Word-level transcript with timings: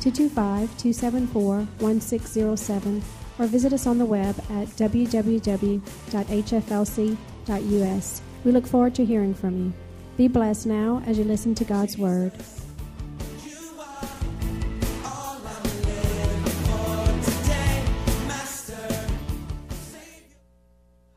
225 0.00 0.68
274 0.78 1.66
1607 1.78 3.02
or 3.38 3.46
visit 3.46 3.72
us 3.72 3.86
on 3.86 3.98
the 3.98 4.04
web 4.04 4.34
at 4.50 4.66
www.hflc.us. 4.68 5.82
We 8.44 8.52
look 8.52 8.66
forward 8.66 8.94
to 8.94 9.04
hearing 9.04 9.34
from 9.34 9.58
you. 9.58 9.72
Be 10.16 10.28
blessed 10.28 10.66
now 10.66 11.02
as 11.06 11.18
you 11.18 11.24
listen 11.24 11.54
to 11.56 11.64
God's 11.64 11.98
Word. 11.98 12.32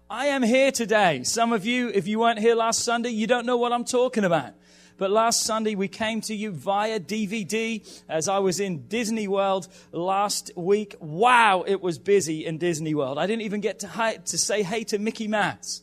I 0.09 0.27
am 0.27 0.43
here 0.43 0.71
today. 0.71 1.23
Some 1.23 1.53
of 1.53 1.65
you, 1.65 1.89
if 1.89 2.07
you 2.07 2.19
weren't 2.19 2.39
here 2.39 2.55
last 2.55 2.83
Sunday, 2.83 3.09
you 3.09 3.27
don't 3.27 3.45
know 3.45 3.57
what 3.57 3.73
I'm 3.73 3.83
talking 3.83 4.23
about. 4.23 4.53
But 4.97 5.11
last 5.11 5.43
Sunday 5.43 5.75
we 5.75 5.87
came 5.87 6.21
to 6.21 6.35
you 6.35 6.51
via 6.51 6.99
DVD 6.99 7.81
as 8.07 8.27
I 8.27 8.39
was 8.39 8.59
in 8.59 8.87
Disney 8.87 9.27
World 9.27 9.67
last 9.91 10.51
week. 10.55 10.95
Wow, 10.99 11.63
it 11.65 11.81
was 11.81 11.97
busy 11.99 12.45
in 12.45 12.57
Disney 12.57 12.93
World. 12.93 13.17
I 13.17 13.25
didn't 13.27 13.43
even 13.43 13.61
get 13.61 13.79
to, 13.79 13.87
hi- 13.87 14.17
to 14.17 14.37
say 14.37 14.63
hey 14.63 14.83
to 14.85 14.99
Mickey 14.99 15.27
Mouse. 15.27 15.81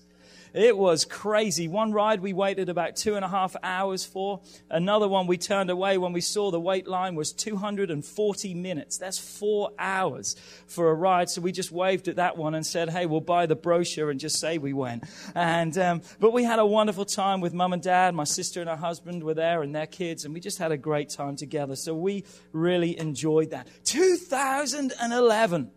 It 0.53 0.77
was 0.77 1.05
crazy. 1.05 1.69
One 1.69 1.93
ride 1.93 2.21
we 2.21 2.33
waited 2.33 2.69
about 2.69 2.97
two 2.97 3.15
and 3.15 3.25
a 3.25 3.29
half 3.29 3.55
hours 3.63 4.05
for. 4.05 4.41
Another 4.69 5.07
one 5.07 5.27
we 5.27 5.39
turned 5.39 5.71
away 5.71 5.99
when 5.99 6.13
we 6.13 6.21
saw 6.21 6.51
the 6.51 6.61
wait 6.61 6.89
line 6.89 7.15
was 7.15 7.33
240 7.33 8.55
minutes. 8.55 8.99
That's 8.99 9.19
four 9.19 9.71
hours 9.79 10.37
for 10.67 10.91
a 10.91 10.95
ride. 10.95 11.31
So 11.31 11.41
we 11.41 11.53
just 11.53 11.71
waved 11.71 12.09
at 12.09 12.17
that 12.17 12.37
one 12.37 12.55
and 12.55 12.67
said, 12.67 12.91
hey, 12.91 13.07
we'll 13.07 13.21
buy 13.21 13.47
the 13.47 13.57
brochure 13.57 14.11
and 14.11 14.19
just 14.19 14.41
say 14.41 14.59
we 14.59 14.73
went. 14.73 15.05
And, 15.35 15.77
um, 15.79 16.03
but 16.19 16.33
we 16.33 16.45
had 16.45 16.59
a 16.59 16.67
wonderful 16.67 17.05
time 17.05 17.41
with 17.41 17.55
mum 17.55 17.73
and 17.73 17.83
dad. 17.83 18.15
My 18.15 18.25
sister 18.25 18.61
and 18.61 18.69
her 18.69 18.77
husband 18.77 19.23
were 19.23 19.35
there 19.35 19.63
and 19.63 19.75
their 19.75 19.87
kids. 19.87 20.25
And 20.25 20.35
we 20.35 20.41
just 20.41 20.59
had 20.59 20.73
a 20.73 20.77
great 20.77 21.11
time 21.11 21.37
together. 21.37 21.77
So 21.77 21.95
we 21.95 22.25
really 22.53 22.99
enjoyed 22.99 23.51
that. 23.51 23.69
2011. 23.85 25.71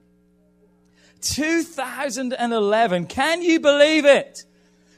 2011. 1.22 3.06
Can 3.06 3.42
you 3.42 3.60
believe 3.60 4.06
it? 4.06 4.46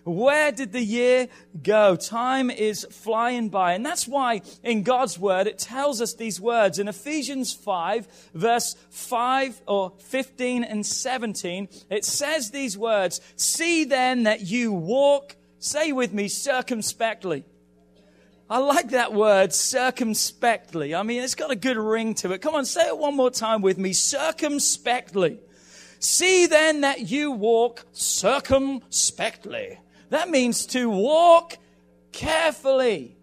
Where 0.06 0.52
did 0.52 0.72
the 0.72 0.84
year 0.84 1.28
go? 1.64 1.95
Time 1.95 2.52
is 2.52 2.86
flying 2.92 3.50
by. 3.50 3.73
And 3.73 3.84
that's 3.84 4.08
why 4.08 4.44
in 4.64 4.84
God's 4.84 5.17
word, 5.17 5.47
it 5.47 5.58
tells 5.58 6.00
us 6.00 6.14
these 6.14 6.39
words 6.39 6.78
in 6.78 6.88
Ephesians 6.88 7.53
5, 7.53 8.08
verse 8.36 8.75
5 8.92 9.62
or 9.67 9.94
15 9.97 10.64
and 10.64 10.86
17. 10.86 11.67
It 11.89 12.06
says 12.06 12.52
these 12.52 12.78
words, 12.78 13.20
see 13.36 13.84
then 13.84 14.23
that 14.23 14.42
you 14.42 14.72
walk, 14.72 15.36
say 15.58 15.92
with 15.92 16.14
me, 16.14 16.28
circumspectly. 16.28 17.44
I 18.47 18.59
like 18.59 18.92
that 18.92 19.12
word, 19.12 19.53
circumspectly. 19.53 20.94
I 20.94 21.02
mean, 21.02 21.23
it's 21.23 21.34
got 21.34 21.50
a 21.50 21.56
good 21.56 21.78
ring 21.78 22.14
to 22.16 22.31
it. 22.31 22.44
Come 22.44 22.53
on, 22.53 22.66
say 22.66 22.88
it 22.88 22.97
one 22.97 23.16
more 23.16 23.31
time 23.31 23.64
with 23.64 23.80
me, 23.80 23.92
circumspectly. 23.92 25.40
See 25.97 26.45
then 26.45 26.81
that 26.81 27.09
you 27.09 27.31
walk 27.31 27.88
circumspectly. 27.92 29.80
That 30.16 30.30
means 30.30 30.66
to 30.67 30.89
walk 30.89 31.57
carefully. 32.13 33.17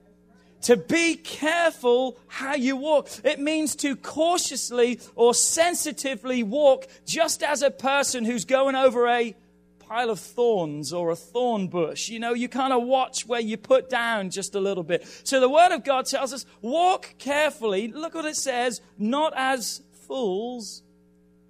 To 0.65 0.77
be 0.77 1.15
careful 1.15 2.19
how 2.29 2.55
you 2.55 2.77
walk. 2.77 3.09
It 3.25 3.41
means 3.41 3.75
to 3.77 3.97
cautiously 3.97 5.01
or 5.15 5.33
sensitively 5.33 6.43
walk 6.43 6.87
just 7.07 7.43
as 7.43 7.63
a 7.63 7.71
person 7.71 8.27
who's 8.27 8.45
going 8.45 8.77
over 8.77 9.09
a 9.09 9.35
pile 9.79 10.11
of 10.11 10.21
thorns 10.21 10.93
or 10.93 11.09
a 11.09 11.17
thorn 11.17 11.69
bush. 11.69 12.11
You 12.11 12.21
know, 12.21 12.35
you 12.35 12.51
kind 12.51 12.75
of 12.75 12.83
watch 12.83 13.27
where 13.27 13.41
you 13.41 13.57
put 13.57 13.89
down 13.89 14.29
just 14.29 14.55
a 14.55 14.61
little 14.61 14.85
bit. 14.85 15.07
So 15.25 15.41
the 15.41 15.49
Word 15.49 15.73
of 15.73 15.85
God 15.85 16.05
tells 16.05 16.35
us, 16.35 16.45
walk 16.61 17.15
carefully. 17.17 17.89
Look 17.89 18.15
what 18.15 18.27
it 18.27 18.37
says, 18.37 18.83
not 18.99 19.33
as 19.35 19.81
fools, 20.07 20.83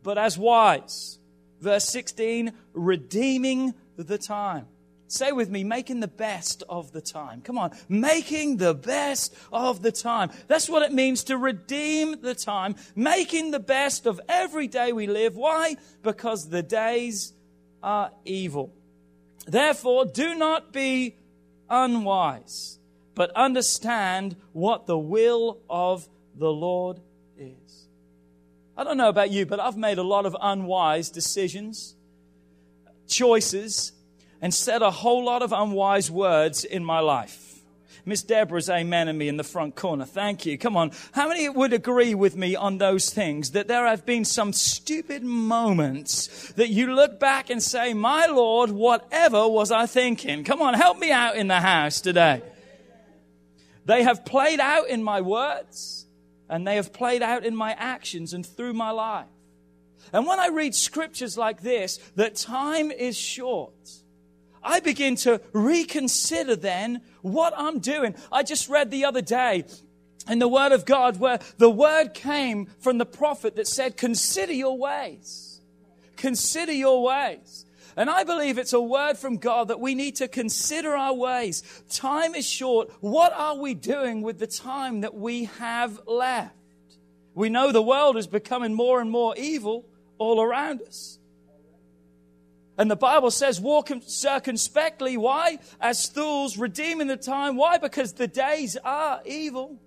but 0.05 0.19
as 0.19 0.39
wise. 0.39 1.19
Verse 1.61 1.89
16, 1.89 2.53
redeeming 2.75 3.75
the 3.97 4.19
time. 4.19 4.69
Say 5.13 5.31
with 5.31 5.51
me, 5.51 5.63
making 5.63 6.01
the 6.01 6.09
best 6.09 6.63
of 6.71 6.93
the 6.93 7.03
time. 7.03 7.43
Come 7.43 7.59
on, 7.59 7.73
making 7.87 8.57
the 8.57 8.73
best 8.73 9.35
of 9.53 9.83
the 9.83 9.93
time. 9.93 10.31
That's 10.49 10.71
what 10.71 10.81
it 10.81 10.91
means 10.91 11.25
to 11.25 11.37
redeem 11.37 12.23
the 12.23 12.35
time, 12.35 12.77
making 12.97 13.51
the 13.51 13.61
best 13.61 14.07
of 14.07 14.23
every 14.27 14.69
day 14.69 14.91
we 14.91 15.07
live. 15.07 15.37
Why? 15.37 15.77
Because 16.03 16.49
the 16.49 16.63
days 16.63 17.35
are 17.83 18.11
evil. 18.25 18.73
Therefore, 19.47 20.07
do 20.07 20.35
not 20.35 20.73
be 20.73 21.17
unwise, 21.69 22.79
but 23.15 23.31
understand 23.33 24.35
what 24.55 24.87
the 24.87 24.99
will 24.99 25.59
of 25.69 26.09
the 26.35 26.51
Lord 26.51 27.01
is. 27.37 27.87
I 28.79 28.83
don't 28.83 28.97
know 28.97 29.11
about 29.11 29.31
you, 29.31 29.45
but 29.45 29.61
I've 29.61 29.77
made 29.77 29.99
a 29.99 30.03
lot 30.03 30.25
of 30.25 30.35
unwise 30.41 31.11
decisions, 31.11 31.97
choices, 33.07 33.93
and 34.43 34.53
said 34.53 34.83
a 34.83 34.91
whole 34.91 35.25
lot 35.25 35.41
of 35.41 35.53
unwise 35.53 36.11
words 36.11 36.65
in 36.65 36.85
my 36.85 36.99
life. 36.99 37.61
Miss 38.05 38.23
Deborah's 38.23 38.69
amen 38.69 39.07
and 39.07 39.17
me 39.17 39.29
in 39.29 39.37
the 39.37 39.45
front 39.45 39.77
corner. 39.77 40.05
Thank 40.05 40.45
you. 40.45 40.59
Come 40.59 40.77
on. 40.77 40.91
How 41.13 41.29
many 41.29 41.49
would 41.49 41.73
agree 41.73 42.17
with 42.17 42.37
me 42.37 42.57
on 42.57 42.79
those 42.79 43.11
things? 43.11 43.53
That 43.53 43.69
there 43.69 43.87
have 43.87 44.05
been 44.05 44.25
some 44.25 44.53
stupid 44.53 45.23
moments 45.23 46.53
that 46.55 46.69
you 46.69 46.93
look 46.93 47.21
back 47.21 47.49
and 47.49 47.63
say, 47.63 47.95
my 47.95 48.27
Lord, 48.27 48.71
whatever 48.71 49.47
was 49.47 49.71
I 49.71 49.87
thinking? 49.87 50.43
Come 50.43 50.61
on, 50.61 50.75
help 50.75 50.99
me 50.99 51.13
out 51.13 51.37
in 51.37 51.47
the 51.47 51.61
house 51.61 52.01
today. 52.01 52.43
They 53.85 54.03
have 54.03 54.25
played 54.25 54.59
out 54.59 54.89
in 54.89 55.05
my 55.05 55.21
words 55.21 56.07
and 56.49 56.67
they 56.67 56.77
have 56.77 56.93
played 56.93 57.23
out 57.23 57.45
in 57.45 57.55
my 57.55 57.73
actions 57.73 58.33
and 58.33 58.45
through 58.45 58.73
my 58.73 58.91
life. 58.91 59.27
And 60.13 60.27
when 60.27 60.41
I 60.41 60.49
read 60.49 60.75
scriptures 60.75 61.39
like 61.39 61.63
this, 61.63 61.99
that 62.17 62.35
time 62.35 62.91
is 62.91 63.17
short, 63.17 63.73
I 64.63 64.81
begin 64.81 65.17
to 65.17 65.41
reconsider 65.53 66.57
then 66.57 67.03
what 67.23 67.53
I'm 67.57 67.79
doing. 67.79 68.15
I 68.31 68.43
just 68.43 68.69
read 68.69 68.91
the 68.91 69.05
other 69.05 69.23
day 69.23 69.65
in 70.29 70.39
the 70.39 70.49
Word 70.49 70.73
of 70.73 70.85
God 70.85 71.19
where 71.19 71.41
the 71.59 71.71
Word 71.71 72.15
came 72.15 72.67
from 72.79 72.99
the 72.99 73.07
prophet 73.07 73.57
that 73.57 73.67
said, 73.67 73.97
Consider 73.97 74.53
your 74.53 74.79
ways. 74.79 75.61
Consider 76.17 76.73
your 76.73 77.03
ways. 77.03 77.65
And 77.97 78.09
I 78.09 78.25
believe 78.25 78.59
it's 78.59 78.73
a 78.73 78.81
word 78.81 79.19
from 79.19 79.37
God 79.37 79.69
that 79.69 79.81
we 79.81 79.95
need 79.95 80.17
to 80.17 80.29
consider 80.29 80.97
our 80.97 81.13
ways. 81.13 81.63
Time 81.91 82.35
is 82.35 82.49
short. 82.49 82.91
What 83.01 83.33
are 83.35 83.57
we 83.57 83.75
doing 83.75 84.23
with 84.23 84.39
the 84.39 84.47
time 84.47 85.03
that 85.03 85.15
we 85.15 85.45
have 85.59 86.01
left? 86.07 86.55
We 87.35 87.49
know 87.49 87.73
the 87.73 87.83
world 87.83 88.17
is 88.17 88.27
becoming 88.27 88.73
more 88.75 89.01
and 89.01 89.11
more 89.11 89.35
evil 89.37 89.85
all 90.19 90.41
around 90.41 90.83
us. 90.83 91.19
And 92.79 92.91
the 92.91 92.97
Bible 92.97 93.31
says, 93.31 93.61
walk 93.61 93.91
circumspectly. 94.07 95.17
Why? 95.17 95.59
As 95.81 96.09
fools, 96.09 96.57
redeeming 96.57 97.07
the 97.07 97.17
time. 97.17 97.57
Why? 97.57 97.79
Because 97.79 98.15
the 98.15 98.27
days 98.27 98.77
are 98.83 99.21
evil. 99.27 99.79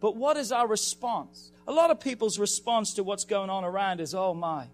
But 0.00 0.16
what 0.16 0.36
is 0.36 0.52
our 0.52 0.66
response? 0.66 1.50
A 1.66 1.72
lot 1.72 1.90
of 1.90 2.00
people's 2.00 2.38
response 2.38 2.94
to 2.94 3.02
what's 3.02 3.24
going 3.24 3.50
on 3.50 3.64
around 3.64 4.00
is, 4.00 4.14
oh 4.14 4.32
my, 4.32 4.68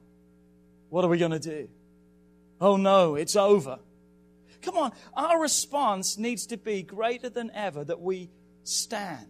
what 0.90 1.04
are 1.04 1.08
we 1.08 1.18
going 1.18 1.32
to 1.32 1.38
do? 1.38 1.68
Oh 2.60 2.76
no, 2.76 3.14
it's 3.14 3.36
over. 3.36 3.78
Come 4.62 4.76
on, 4.76 4.92
our 5.14 5.40
response 5.40 6.18
needs 6.18 6.46
to 6.46 6.56
be 6.56 6.82
greater 6.82 7.28
than 7.28 7.50
ever 7.52 7.84
that 7.84 8.00
we 8.00 8.30
stand. 8.62 9.26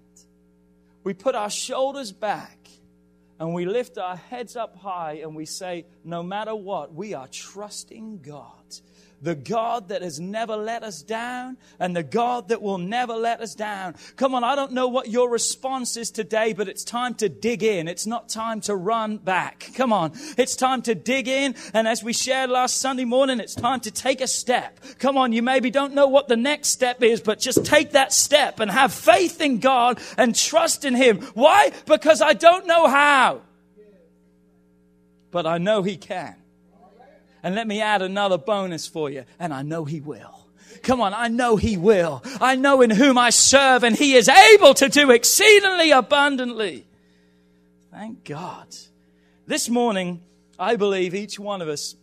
We 1.05 1.15
put 1.15 1.35
our 1.35 1.51
shoulders 1.51 2.13
back 2.13 2.59
and 3.39 3.53
we 3.53 3.65
lift 3.67 3.99
our 3.99 4.17
heads 4.17 4.57
up 4.57 4.77
high 4.77 5.15
and 5.23 5.35
we 5.35 5.45
say, 5.45 5.87
no 6.05 6.23
matter 6.23 6.55
what, 6.55 6.95
we 6.95 7.15
are 7.15 7.29
trusting 7.29 8.21
God 8.21 8.53
the 9.25 9.35
God 9.35 9.89
that 9.89 10.03
has 10.03 10.21
never 10.21 10.55
let 10.57 10.83
us 10.83 11.03
down 11.03 11.57
and 11.81 11.97
the 11.97 12.03
God 12.03 12.49
that 12.49 12.61
will 12.61 12.79
never 12.79 13.15
let 13.15 13.41
us 13.41 13.55
down. 13.55 13.95
Come 14.17 14.35
on, 14.35 14.45
I 14.45 14.55
don't 14.55 14.73
know 14.73 14.87
what 14.87 15.09
your 15.09 15.31
response 15.31 15.97
is 15.97 16.11
today, 16.11 16.53
but 16.53 16.69
it's 16.69 16.85
time 16.85 17.15
to 17.15 17.29
dig 17.29 17.63
in. 17.63 17.89
It's 17.89 18.07
not 18.07 18.29
time 18.29 18.61
to 18.63 18.77
run 18.77 19.17
back. 19.17 19.71
Come 19.75 19.93
on. 19.93 20.13
It's 20.37 20.55
time 20.55 20.83
to 20.83 20.95
dig 20.95 21.27
in. 21.27 21.55
And 21.73 21.89
as 21.89 22.05
we 22.05 22.13
shared 22.13 22.51
last 22.51 22.81
Sunday 22.81 23.05
morning, 23.05 23.41
it's 23.41 23.55
time 23.55 23.81
to 23.81 23.91
take 23.91 24.21
a 24.21 24.29
step. 24.29 24.79
Come 24.99 25.17
on, 25.17 25.33
you 25.33 25.43
maybe 25.43 25.71
don't 25.71 25.95
know 25.95 26.07
what 26.07 26.29
the 26.29 26.37
next 26.37 26.69
step 26.69 27.03
is, 27.03 27.21
but 27.21 27.41
just 27.41 27.65
take 27.65 27.93
that 27.93 28.13
step 28.13 28.61
and 28.61 28.71
have 28.71 28.93
faith 28.93 29.41
in 29.41 29.59
God 29.59 29.99
and 30.19 30.37
trust 30.37 30.85
in 30.85 30.95
Him. 30.95 31.23
Why? 31.35 31.73
Because 31.87 32.21
I 32.21 32.35
don't 32.35 32.67
know 32.67 32.87
how 32.87 33.41
but 35.35 35.49
I 35.49 35.59
know 35.59 35.83
He 35.83 35.97
can. 35.97 36.37
And 37.45 37.55
let 37.55 37.69
me 37.69 37.83
add 37.83 38.01
another 38.01 38.39
bonus 38.39 38.89
for 38.89 39.11
you, 39.11 39.25
and 39.39 39.53
I 39.53 39.61
know 39.61 39.85
He 39.85 40.01
will. 40.01 40.47
Come 40.83 41.03
on, 41.03 41.13
I 41.13 41.29
know 41.29 41.57
He 41.57 41.77
will. 41.77 42.23
I 42.41 42.57
know 42.57 42.81
in 42.81 42.89
whom 42.89 43.19
I 43.19 43.29
serve, 43.29 43.85
and 43.85 43.95
He 43.95 44.15
is 44.15 44.31
able 44.31 44.73
to 44.73 44.89
do 44.89 45.11
exceedingly 45.11 45.91
abundantly. 45.91 46.87
Thank 47.93 48.25
God. 48.25 48.75
This 49.47 49.69
morning, 49.69 50.23
I 50.59 50.77
believe 50.77 51.15
each 51.15 51.39
one 51.39 51.61
of 51.61 51.69
us 51.69 51.97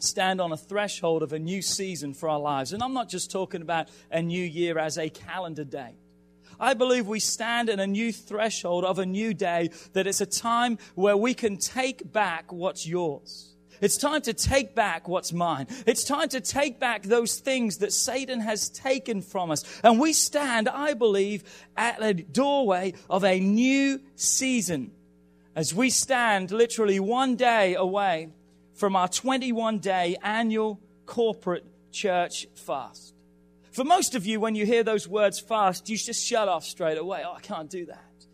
stand 0.00 0.40
on 0.40 0.50
a 0.50 0.56
threshold 0.56 1.22
of 1.22 1.32
a 1.32 1.38
new 1.38 1.62
season 1.62 2.12
for 2.12 2.28
our 2.28 2.40
lives. 2.40 2.72
And 2.72 2.82
I'm 2.82 2.92
not 2.92 3.08
just 3.08 3.30
talking 3.30 3.62
about 3.62 3.88
a 4.10 4.20
new 4.20 4.44
year 4.44 4.78
as 4.78 4.98
a 4.98 5.08
calendar 5.08 5.62
date. 5.62 5.94
I 6.58 6.74
believe 6.74 7.06
we 7.06 7.20
stand 7.20 7.68
in 7.68 7.78
a 7.78 7.86
new 7.86 8.12
threshold 8.12 8.84
of 8.84 8.98
a 8.98 9.06
new 9.06 9.32
day, 9.32 9.70
that 9.92 10.08
it's 10.08 10.20
a 10.20 10.26
time 10.26 10.78
where 10.96 11.16
we 11.16 11.34
can 11.34 11.56
take 11.56 12.12
back 12.12 12.52
what's 12.52 12.84
yours. 12.84 13.51
It's 13.82 13.96
time 13.96 14.22
to 14.22 14.32
take 14.32 14.76
back 14.76 15.08
what's 15.08 15.32
mine. 15.32 15.66
It's 15.86 16.04
time 16.04 16.28
to 16.28 16.40
take 16.40 16.78
back 16.78 17.02
those 17.02 17.40
things 17.40 17.78
that 17.78 17.92
Satan 17.92 18.38
has 18.38 18.70
taken 18.70 19.22
from 19.22 19.50
us. 19.50 19.64
And 19.82 19.98
we 19.98 20.12
stand, 20.12 20.68
I 20.68 20.94
believe, 20.94 21.42
at 21.76 21.98
the 21.98 22.14
doorway 22.14 22.94
of 23.10 23.24
a 23.24 23.40
new 23.40 24.00
season 24.14 24.92
as 25.56 25.74
we 25.74 25.90
stand 25.90 26.52
literally 26.52 27.00
one 27.00 27.34
day 27.34 27.74
away 27.74 28.30
from 28.74 28.94
our 28.94 29.08
21 29.08 29.80
day 29.80 30.16
annual 30.22 30.80
corporate 31.04 31.64
church 31.90 32.46
fast. 32.54 33.14
For 33.72 33.82
most 33.82 34.14
of 34.14 34.24
you, 34.24 34.38
when 34.38 34.54
you 34.54 34.64
hear 34.64 34.84
those 34.84 35.08
words 35.08 35.40
fast, 35.40 35.88
you 35.88 35.96
just 35.96 36.24
shut 36.24 36.46
off 36.46 36.64
straight 36.64 36.98
away. 36.98 37.24
Oh, 37.26 37.34
I 37.34 37.40
can't 37.40 37.68
do 37.68 37.86
that. 37.86 38.26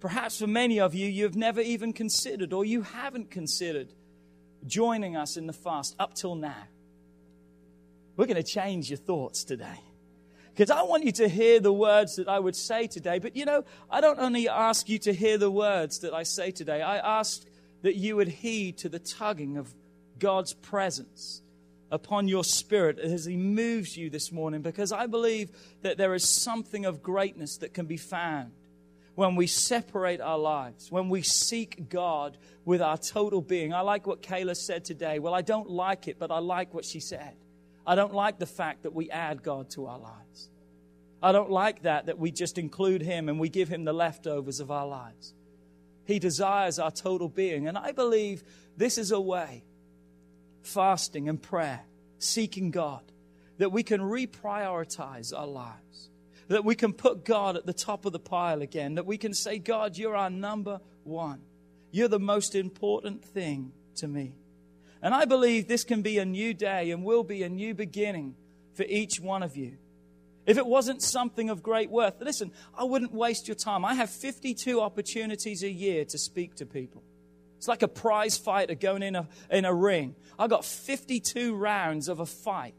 Perhaps 0.00 0.40
for 0.40 0.46
many 0.46 0.80
of 0.80 0.94
you, 0.94 1.08
you've 1.08 1.36
never 1.36 1.62
even 1.62 1.94
considered 1.94 2.52
or 2.52 2.66
you 2.66 2.82
haven't 2.82 3.30
considered 3.30 3.94
joining 4.66 5.16
us 5.16 5.36
in 5.36 5.46
the 5.46 5.52
fast 5.52 5.94
up 5.98 6.14
till 6.14 6.34
now. 6.34 6.68
We're 8.16 8.26
going 8.26 8.36
to 8.36 8.42
change 8.42 8.90
your 8.90 8.98
thoughts 8.98 9.44
today. 9.44 9.80
Because 10.50 10.70
I 10.70 10.82
want 10.82 11.04
you 11.04 11.12
to 11.12 11.28
hear 11.28 11.60
the 11.60 11.72
words 11.72 12.16
that 12.16 12.28
I 12.28 12.38
would 12.38 12.54
say 12.54 12.86
today. 12.86 13.18
But 13.18 13.36
you 13.36 13.46
know, 13.46 13.64
I 13.90 14.00
don't 14.00 14.18
only 14.18 14.48
ask 14.48 14.88
you 14.88 14.98
to 15.00 15.12
hear 15.12 15.38
the 15.38 15.50
words 15.50 16.00
that 16.00 16.12
I 16.12 16.24
say 16.24 16.50
today, 16.50 16.82
I 16.82 16.98
ask 16.98 17.42
that 17.80 17.96
you 17.96 18.16
would 18.16 18.28
heed 18.28 18.78
to 18.78 18.88
the 18.88 18.98
tugging 18.98 19.56
of 19.56 19.74
God's 20.18 20.52
presence 20.52 21.40
upon 21.90 22.28
your 22.28 22.44
spirit 22.44 22.98
as 22.98 23.24
He 23.24 23.36
moves 23.36 23.96
you 23.96 24.10
this 24.10 24.30
morning. 24.30 24.60
Because 24.60 24.92
I 24.92 25.06
believe 25.06 25.50
that 25.80 25.96
there 25.96 26.14
is 26.14 26.28
something 26.28 26.84
of 26.84 27.02
greatness 27.02 27.56
that 27.58 27.72
can 27.72 27.86
be 27.86 27.96
found 27.96 28.52
when 29.14 29.36
we 29.36 29.46
separate 29.46 30.20
our 30.20 30.38
lives, 30.38 30.90
when 30.90 31.08
we 31.08 31.22
seek 31.22 31.88
God 31.88 32.38
with 32.64 32.80
our 32.80 32.96
total 32.96 33.42
being. 33.42 33.74
I 33.74 33.80
like 33.80 34.06
what 34.06 34.22
Kayla 34.22 34.56
said 34.56 34.84
today. 34.84 35.18
Well, 35.18 35.34
I 35.34 35.42
don't 35.42 35.68
like 35.68 36.08
it, 36.08 36.18
but 36.18 36.30
I 36.30 36.38
like 36.38 36.72
what 36.72 36.84
she 36.84 37.00
said. 37.00 37.36
I 37.86 37.94
don't 37.94 38.14
like 38.14 38.38
the 38.38 38.46
fact 38.46 38.84
that 38.84 38.94
we 38.94 39.10
add 39.10 39.42
God 39.42 39.70
to 39.70 39.86
our 39.86 39.98
lives. 39.98 40.48
I 41.22 41.32
don't 41.32 41.50
like 41.50 41.82
that, 41.82 42.06
that 42.06 42.18
we 42.18 42.30
just 42.30 42.58
include 42.58 43.02
Him 43.02 43.28
and 43.28 43.38
we 43.38 43.48
give 43.48 43.68
Him 43.68 43.84
the 43.84 43.92
leftovers 43.92 44.60
of 44.60 44.70
our 44.70 44.86
lives. 44.86 45.34
He 46.04 46.18
desires 46.18 46.78
our 46.78 46.90
total 46.90 47.28
being. 47.28 47.68
And 47.68 47.78
I 47.78 47.92
believe 47.92 48.42
this 48.76 48.98
is 48.98 49.12
a 49.12 49.20
way, 49.20 49.62
fasting 50.62 51.28
and 51.28 51.40
prayer, 51.40 51.82
seeking 52.18 52.70
God, 52.70 53.02
that 53.58 53.70
we 53.70 53.82
can 53.82 54.00
reprioritize 54.00 55.36
our 55.36 55.46
lives, 55.46 56.10
that 56.48 56.64
we 56.64 56.74
can 56.74 56.92
put 56.92 57.24
God 57.24 57.56
at 57.56 57.66
the 57.66 57.72
top 57.72 58.04
of 58.04 58.12
the 58.12 58.18
pile 58.18 58.62
again, 58.62 58.94
that 58.94 59.06
we 59.06 59.18
can 59.18 59.34
say, 59.34 59.58
God, 59.58 59.96
you're 59.96 60.16
our 60.16 60.30
number 60.30 60.80
one. 61.04 61.40
You're 61.90 62.08
the 62.08 62.18
most 62.18 62.54
important 62.54 63.24
thing 63.24 63.72
to 63.96 64.08
me. 64.08 64.34
And 65.02 65.14
I 65.14 65.24
believe 65.24 65.66
this 65.66 65.84
can 65.84 66.02
be 66.02 66.18
a 66.18 66.24
new 66.24 66.54
day 66.54 66.90
and 66.90 67.04
will 67.04 67.24
be 67.24 67.42
a 67.42 67.48
new 67.48 67.74
beginning 67.74 68.34
for 68.74 68.84
each 68.84 69.20
one 69.20 69.42
of 69.42 69.56
you. 69.56 69.76
If 70.46 70.58
it 70.58 70.66
wasn't 70.66 71.02
something 71.02 71.50
of 71.50 71.62
great 71.62 71.90
worth, 71.90 72.20
listen, 72.20 72.50
I 72.76 72.84
wouldn't 72.84 73.12
waste 73.12 73.46
your 73.46 73.54
time. 73.54 73.84
I 73.84 73.94
have 73.94 74.10
52 74.10 74.80
opportunities 74.80 75.62
a 75.62 75.70
year 75.70 76.04
to 76.04 76.18
speak 76.18 76.56
to 76.56 76.66
people. 76.66 77.02
It's 77.58 77.68
like 77.68 77.82
a 77.82 77.88
prize 77.88 78.36
fighter 78.36 78.74
going 78.74 79.04
in 79.04 79.14
a, 79.14 79.28
in 79.50 79.64
a 79.64 79.72
ring. 79.72 80.16
I 80.36 80.48
got 80.48 80.64
52 80.64 81.54
rounds 81.54 82.08
of 82.08 82.18
a 82.18 82.26
fight 82.26 82.74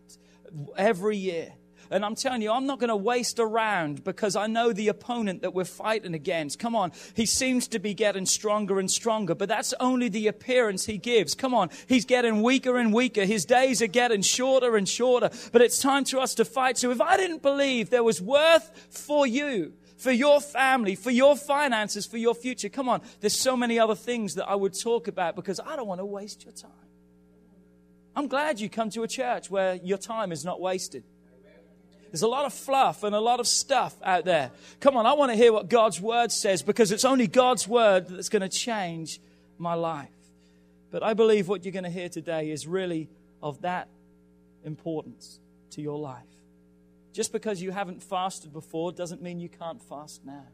every 0.75 1.15
year. 1.15 1.54
And 1.93 2.03
I'm 2.03 2.15
telling 2.15 2.41
you, 2.41 2.51
I'm 2.51 2.65
not 2.65 2.79
going 2.79 2.89
to 2.89 2.95
waste 2.95 3.37
a 3.37 3.45
round 3.45 4.03
because 4.03 4.35
I 4.35 4.47
know 4.47 4.73
the 4.73 4.87
opponent 4.87 5.43
that 5.43 5.53
we're 5.53 5.63
fighting 5.63 6.15
against. 6.15 6.57
Come 6.57 6.75
on. 6.75 6.91
He 7.13 7.27
seems 7.27 7.67
to 7.67 7.77
be 7.77 7.93
getting 7.93 8.25
stronger 8.25 8.79
and 8.79 8.89
stronger, 8.89 9.35
but 9.35 9.47
that's 9.47 9.75
only 9.79 10.09
the 10.09 10.27
appearance 10.27 10.85
he 10.85 10.97
gives. 10.97 11.35
Come 11.35 11.53
on. 11.53 11.69
He's 11.87 12.03
getting 12.03 12.41
weaker 12.41 12.77
and 12.77 12.91
weaker. 12.91 13.25
His 13.25 13.45
days 13.45 13.79
are 13.83 13.87
getting 13.87 14.23
shorter 14.23 14.75
and 14.75 14.89
shorter, 14.89 15.29
but 15.51 15.61
it's 15.61 15.79
time 15.79 16.03
for 16.05 16.17
us 16.17 16.33
to 16.35 16.45
fight. 16.45 16.79
So 16.79 16.89
if 16.89 16.99
I 16.99 17.15
didn't 17.15 17.43
believe 17.43 17.91
there 17.91 18.03
was 18.03 18.19
worth 18.19 18.87
for 18.89 19.27
you, 19.27 19.73
for 19.95 20.11
your 20.11 20.41
family, 20.41 20.95
for 20.95 21.11
your 21.11 21.37
finances, 21.37 22.07
for 22.07 22.17
your 22.17 22.33
future. 22.33 22.69
Come 22.69 22.89
on, 22.89 23.01
there's 23.21 23.37
so 23.37 23.55
many 23.55 23.79
other 23.79 23.95
things 23.95 24.35
that 24.35 24.49
I 24.49 24.55
would 24.55 24.77
talk 24.77 25.07
about 25.07 25.35
because 25.35 25.59
I 25.59 25.75
don't 25.75 25.87
want 25.87 26.01
to 26.01 26.05
waste 26.05 26.43
your 26.43 26.53
time. 26.53 26.71
I'm 28.15 28.27
glad 28.27 28.59
you 28.59 28.69
come 28.69 28.89
to 28.91 29.03
a 29.03 29.07
church 29.07 29.49
where 29.49 29.75
your 29.75 29.97
time 29.97 30.31
is 30.31 30.43
not 30.43 30.59
wasted. 30.59 31.03
There's 32.13 32.21
a 32.21 32.27
lot 32.27 32.45
of 32.45 32.54
fluff 32.54 33.04
and 33.04 33.15
a 33.15 33.19
lot 33.19 33.39
of 33.39 33.48
stuff 33.48 33.95
out 34.04 34.24
there. 34.24 34.51
Come 34.80 34.95
on, 34.98 35.07
I 35.07 35.13
want 35.13 35.31
to 35.31 35.36
hear 35.36 35.51
what 35.51 35.68
God's 35.68 36.00
word 36.00 36.31
says 36.31 36.62
because 36.62 36.92
it's 36.92 37.06
only 37.06 37.25
God's 37.25 37.68
word 37.68 38.07
that's 38.07 38.30
going 38.30 38.44
to 38.44 38.50
change 38.50 39.19
my 39.57 39.74
life. 39.74 40.10
But 40.92 41.01
I 41.01 41.15
believe 41.15 41.48
what 41.48 41.65
you're 41.65 41.71
going 41.71 41.86
to 41.86 41.89
hear 41.89 42.10
today 42.10 42.51
is 42.51 42.68
really 42.68 43.10
of 43.42 43.63
that 43.63 43.88
importance 44.63 45.39
to 45.71 45.81
your 45.81 45.98
life. 45.98 46.21
Just 47.13 47.31
because 47.31 47.63
you 47.63 47.71
haven't 47.71 48.04
fasted 48.04 48.54
before 48.54 48.92
doesn't 48.92 49.24
mean 49.24 49.39
you 49.39 49.50
can't 49.50 49.81
fast 49.81 50.24
now. 50.24 50.45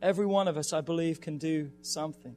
Every 0.00 0.26
one 0.26 0.46
of 0.46 0.56
us, 0.56 0.72
I 0.72 0.80
believe, 0.80 1.20
can 1.20 1.38
do 1.38 1.72
something. 1.82 2.36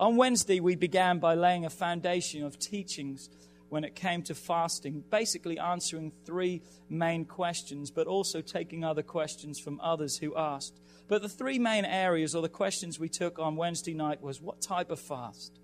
On 0.00 0.16
Wednesday, 0.16 0.58
we 0.58 0.74
began 0.76 1.18
by 1.18 1.34
laying 1.34 1.66
a 1.66 1.70
foundation 1.70 2.44
of 2.44 2.58
teachings 2.58 3.28
when 3.72 3.84
it 3.84 3.94
came 3.94 4.22
to 4.22 4.34
fasting, 4.34 5.02
basically 5.08 5.58
answering 5.58 6.12
three 6.26 6.60
main 6.90 7.24
questions, 7.24 7.90
but 7.90 8.06
also 8.06 8.42
taking 8.42 8.84
other 8.84 9.02
questions 9.02 9.58
from 9.58 9.80
others 9.80 10.18
who 10.18 10.36
asked. 10.36 10.78
But 11.08 11.22
the 11.22 11.28
three 11.30 11.58
main 11.58 11.86
areas 11.86 12.34
or 12.34 12.42
the 12.42 12.50
questions 12.50 13.00
we 13.00 13.08
took 13.08 13.38
on 13.38 13.56
Wednesday 13.56 13.94
night 13.94 14.20
was 14.20 14.42
what 14.42 14.60
type 14.60 14.90
of 14.90 15.00
fast? 15.00 15.58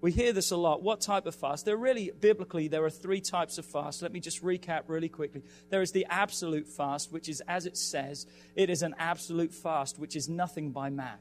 We 0.00 0.12
hear 0.12 0.32
this 0.32 0.50
a 0.50 0.56
lot. 0.56 0.82
What 0.82 1.02
type 1.02 1.26
of 1.26 1.34
fast? 1.34 1.66
There 1.66 1.76
really, 1.76 2.10
biblically, 2.18 2.68
there 2.68 2.86
are 2.86 2.90
three 2.90 3.20
types 3.20 3.58
of 3.58 3.66
fast. 3.66 4.00
Let 4.00 4.12
me 4.12 4.20
just 4.20 4.42
recap 4.42 4.84
really 4.86 5.10
quickly. 5.10 5.42
There 5.68 5.82
is 5.82 5.92
the 5.92 6.06
absolute 6.08 6.66
fast, 6.66 7.12
which 7.12 7.28
is, 7.28 7.42
as 7.46 7.66
it 7.66 7.76
says, 7.76 8.26
it 8.54 8.70
is 8.70 8.80
an 8.80 8.94
absolute 8.98 9.52
fast, 9.52 9.98
which 9.98 10.16
is 10.16 10.26
nothing 10.26 10.70
by 10.70 10.88
mouth. 10.88 11.20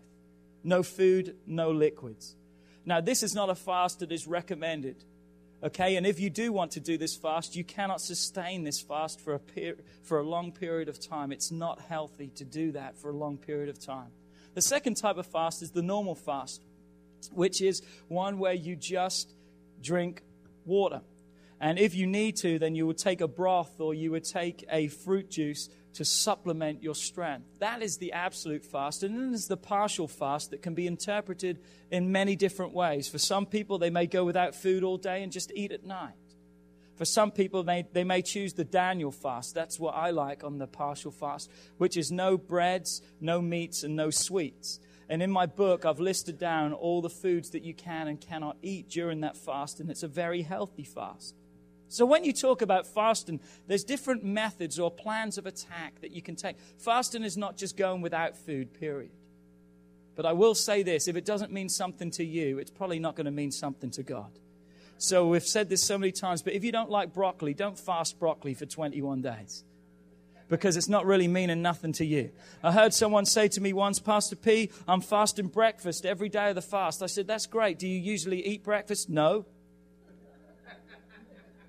No 0.64 0.82
food, 0.82 1.36
no 1.46 1.72
liquids. 1.72 2.38
Now, 2.86 3.02
this 3.02 3.22
is 3.22 3.36
not 3.36 3.50
a 3.50 3.56
fast 3.56 4.00
that 4.00 4.14
is 4.14 4.28
recommended 4.28 5.04
Okay, 5.66 5.96
and 5.96 6.06
if 6.06 6.20
you 6.20 6.30
do 6.30 6.54
want 6.54 6.74
to 6.74 6.80
do 6.80 6.96
this 6.96 7.16
fast, 7.16 7.56
you 7.56 7.64
cannot 7.64 8.00
sustain 8.00 8.64
this 8.64 8.80
fast 8.80 9.20
for 9.20 9.34
a, 9.34 9.40
per- 9.40 9.78
for 10.04 10.20
a 10.20 10.24
long 10.24 10.52
period 10.52 10.88
of 10.88 11.00
time. 11.00 11.32
It's 11.32 11.52
not 11.52 11.82
healthy 11.82 12.30
to 12.36 12.46
do 12.46 12.74
that 12.74 12.96
for 13.00 13.10
a 13.10 13.16
long 13.16 13.40
period 13.40 13.70
of 13.70 13.80
time. 13.80 14.12
The 14.54 14.62
second 14.62 14.94
type 14.94 15.18
of 15.18 15.26
fast 15.26 15.64
is 15.64 15.72
the 15.72 15.82
normal 15.82 16.14
fast, 16.14 16.64
which 17.32 17.64
is 17.64 17.82
one 18.10 18.38
where 18.38 18.54
you 18.54 18.76
just 18.76 19.34
drink 19.82 20.22
water. 20.66 21.02
And 21.60 21.80
if 21.80 21.96
you 21.96 22.06
need 22.06 22.36
to, 22.38 22.60
then 22.60 22.76
you 22.76 22.86
would 22.86 23.00
take 23.00 23.22
a 23.22 23.28
broth 23.28 23.80
or 23.80 23.96
you 23.96 24.12
would 24.12 24.24
take 24.24 24.66
a 24.70 24.88
fruit 24.90 25.32
juice 25.32 25.70
to 25.96 26.06
supplement 26.06 26.84
your 26.84 26.96
strength. 26.96 27.48
That 27.60 27.82
is 27.82 27.98
the 27.98 28.14
absolute 28.14 28.66
fast. 28.66 29.04
And 29.04 29.16
then 29.16 29.32
there's 29.32 29.48
the 29.48 29.58
partial 29.58 30.08
fast 30.08 30.52
that 30.52 30.62
can 30.62 30.76
be 30.76 30.88
interpreted 30.88 31.60
in 31.90 32.12
many 32.12 32.36
different 32.36 32.74
ways. 32.74 33.08
For 33.08 33.18
some 33.18 33.46
people, 33.46 33.78
they 33.78 33.90
may 33.90 34.06
go 34.06 34.24
without 34.24 34.56
food 34.56 34.84
all 34.84 34.98
day 34.98 35.24
and 35.24 35.32
just 35.32 35.52
eat 35.56 35.72
at 35.72 35.86
night. 35.86 36.14
For 36.96 37.06
some 37.06 37.32
people, 37.32 37.64
they, 37.64 37.86
they 37.92 38.04
may 38.04 38.22
choose 38.22 38.54
the 38.54 38.64
Daniel 38.64 39.12
fast. 39.12 39.54
That's 39.54 39.80
what 39.80 39.96
I 39.96 40.12
like 40.12 40.44
on 40.44 40.58
the 40.58 40.68
partial 40.68 41.12
fast, 41.12 41.50
which 41.78 41.98
is 41.98 42.12
no 42.12 42.38
breads, 42.38 43.02
no 43.20 43.42
meats, 43.42 43.84
and 43.84 43.96
no 43.96 44.10
sweets. 44.10 44.80
And 45.10 45.22
in 45.22 45.30
my 45.30 45.46
book, 45.46 45.86
I've 45.86 46.00
listed 46.00 46.38
down 46.40 46.74
all 46.74 47.02
the 47.02 47.10
foods 47.10 47.52
that 47.52 47.64
you 47.64 47.74
can 47.74 48.08
and 48.08 48.20
cannot 48.20 48.58
eat 48.62 48.90
during 48.90 49.22
that 49.22 49.38
fast, 49.38 49.80
and 49.80 49.90
it's 49.92 50.04
a 50.04 50.08
very 50.08 50.42
healthy 50.42 50.84
fast. 50.84 51.36
So, 51.88 52.06
when 52.06 52.24
you 52.24 52.34
talk 52.34 52.62
about 52.62 52.88
fasting, 52.88 53.40
there's 53.68 53.84
different 53.84 54.24
methods 54.24 54.80
or 54.80 54.90
plans 54.90 55.38
of 55.38 55.46
attack 55.46 56.02
that 56.02 56.12
you 56.12 56.22
can 56.22 56.36
take. 56.36 56.58
Fasting 56.78 57.24
is 57.24 57.38
not 57.38 57.58
just 57.58 57.78
going 57.78 58.02
without 58.02 58.36
food, 58.36 58.74
period. 58.74 59.12
But 60.16 60.26
I 60.26 60.34
will 60.34 60.56
say 60.56 60.82
this 60.82 61.08
if 61.08 61.16
it 61.16 61.26
doesn't 61.26 61.52
mean 61.52 61.70
something 61.70 62.10
to 62.12 62.24
you, 62.26 62.58
it's 62.58 62.72
probably 62.72 63.00
not 63.00 63.16
going 63.16 63.26
to 63.26 63.32
mean 63.32 63.52
something 63.52 63.92
to 63.92 64.04
God. 64.04 64.32
So, 64.98 65.28
we've 65.28 65.46
said 65.46 65.70
this 65.70 65.84
so 65.84 65.98
many 65.98 66.12
times, 66.12 66.42
but 66.42 66.54
if 66.54 66.64
you 66.64 66.72
don't 66.72 66.90
like 66.90 67.14
broccoli, 67.14 67.54
don't 67.54 67.78
fast 67.78 68.20
broccoli 68.20 68.54
for 68.54 68.66
21 68.66 69.22
days. 69.22 69.64
because 70.48 70.78
it's 70.78 70.90
not 70.90 71.06
really 71.06 71.28
meaning 71.28 71.62
nothing 71.62 71.92
to 71.92 72.06
you. 72.06 72.32
I 72.64 72.72
heard 72.72 72.94
someone 72.94 73.26
say 73.26 73.48
to 73.48 73.62
me 73.62 73.74
once, 73.74 74.00
Pastor 74.00 74.36
P, 74.36 74.70
I'm 74.88 75.02
fasting 75.02 75.48
breakfast 75.48 76.06
every 76.06 76.30
day 76.30 76.50
of 76.50 76.56
the 76.56 76.62
fast. 76.62 77.02
I 77.02 77.08
said, 77.08 77.28
That's 77.28 77.46
great. 77.46 77.80
Do 77.80 77.88
you 77.88 78.00
usually 78.00 78.46
eat 78.46 78.64
breakfast? 78.64 79.10
No. 79.10 79.46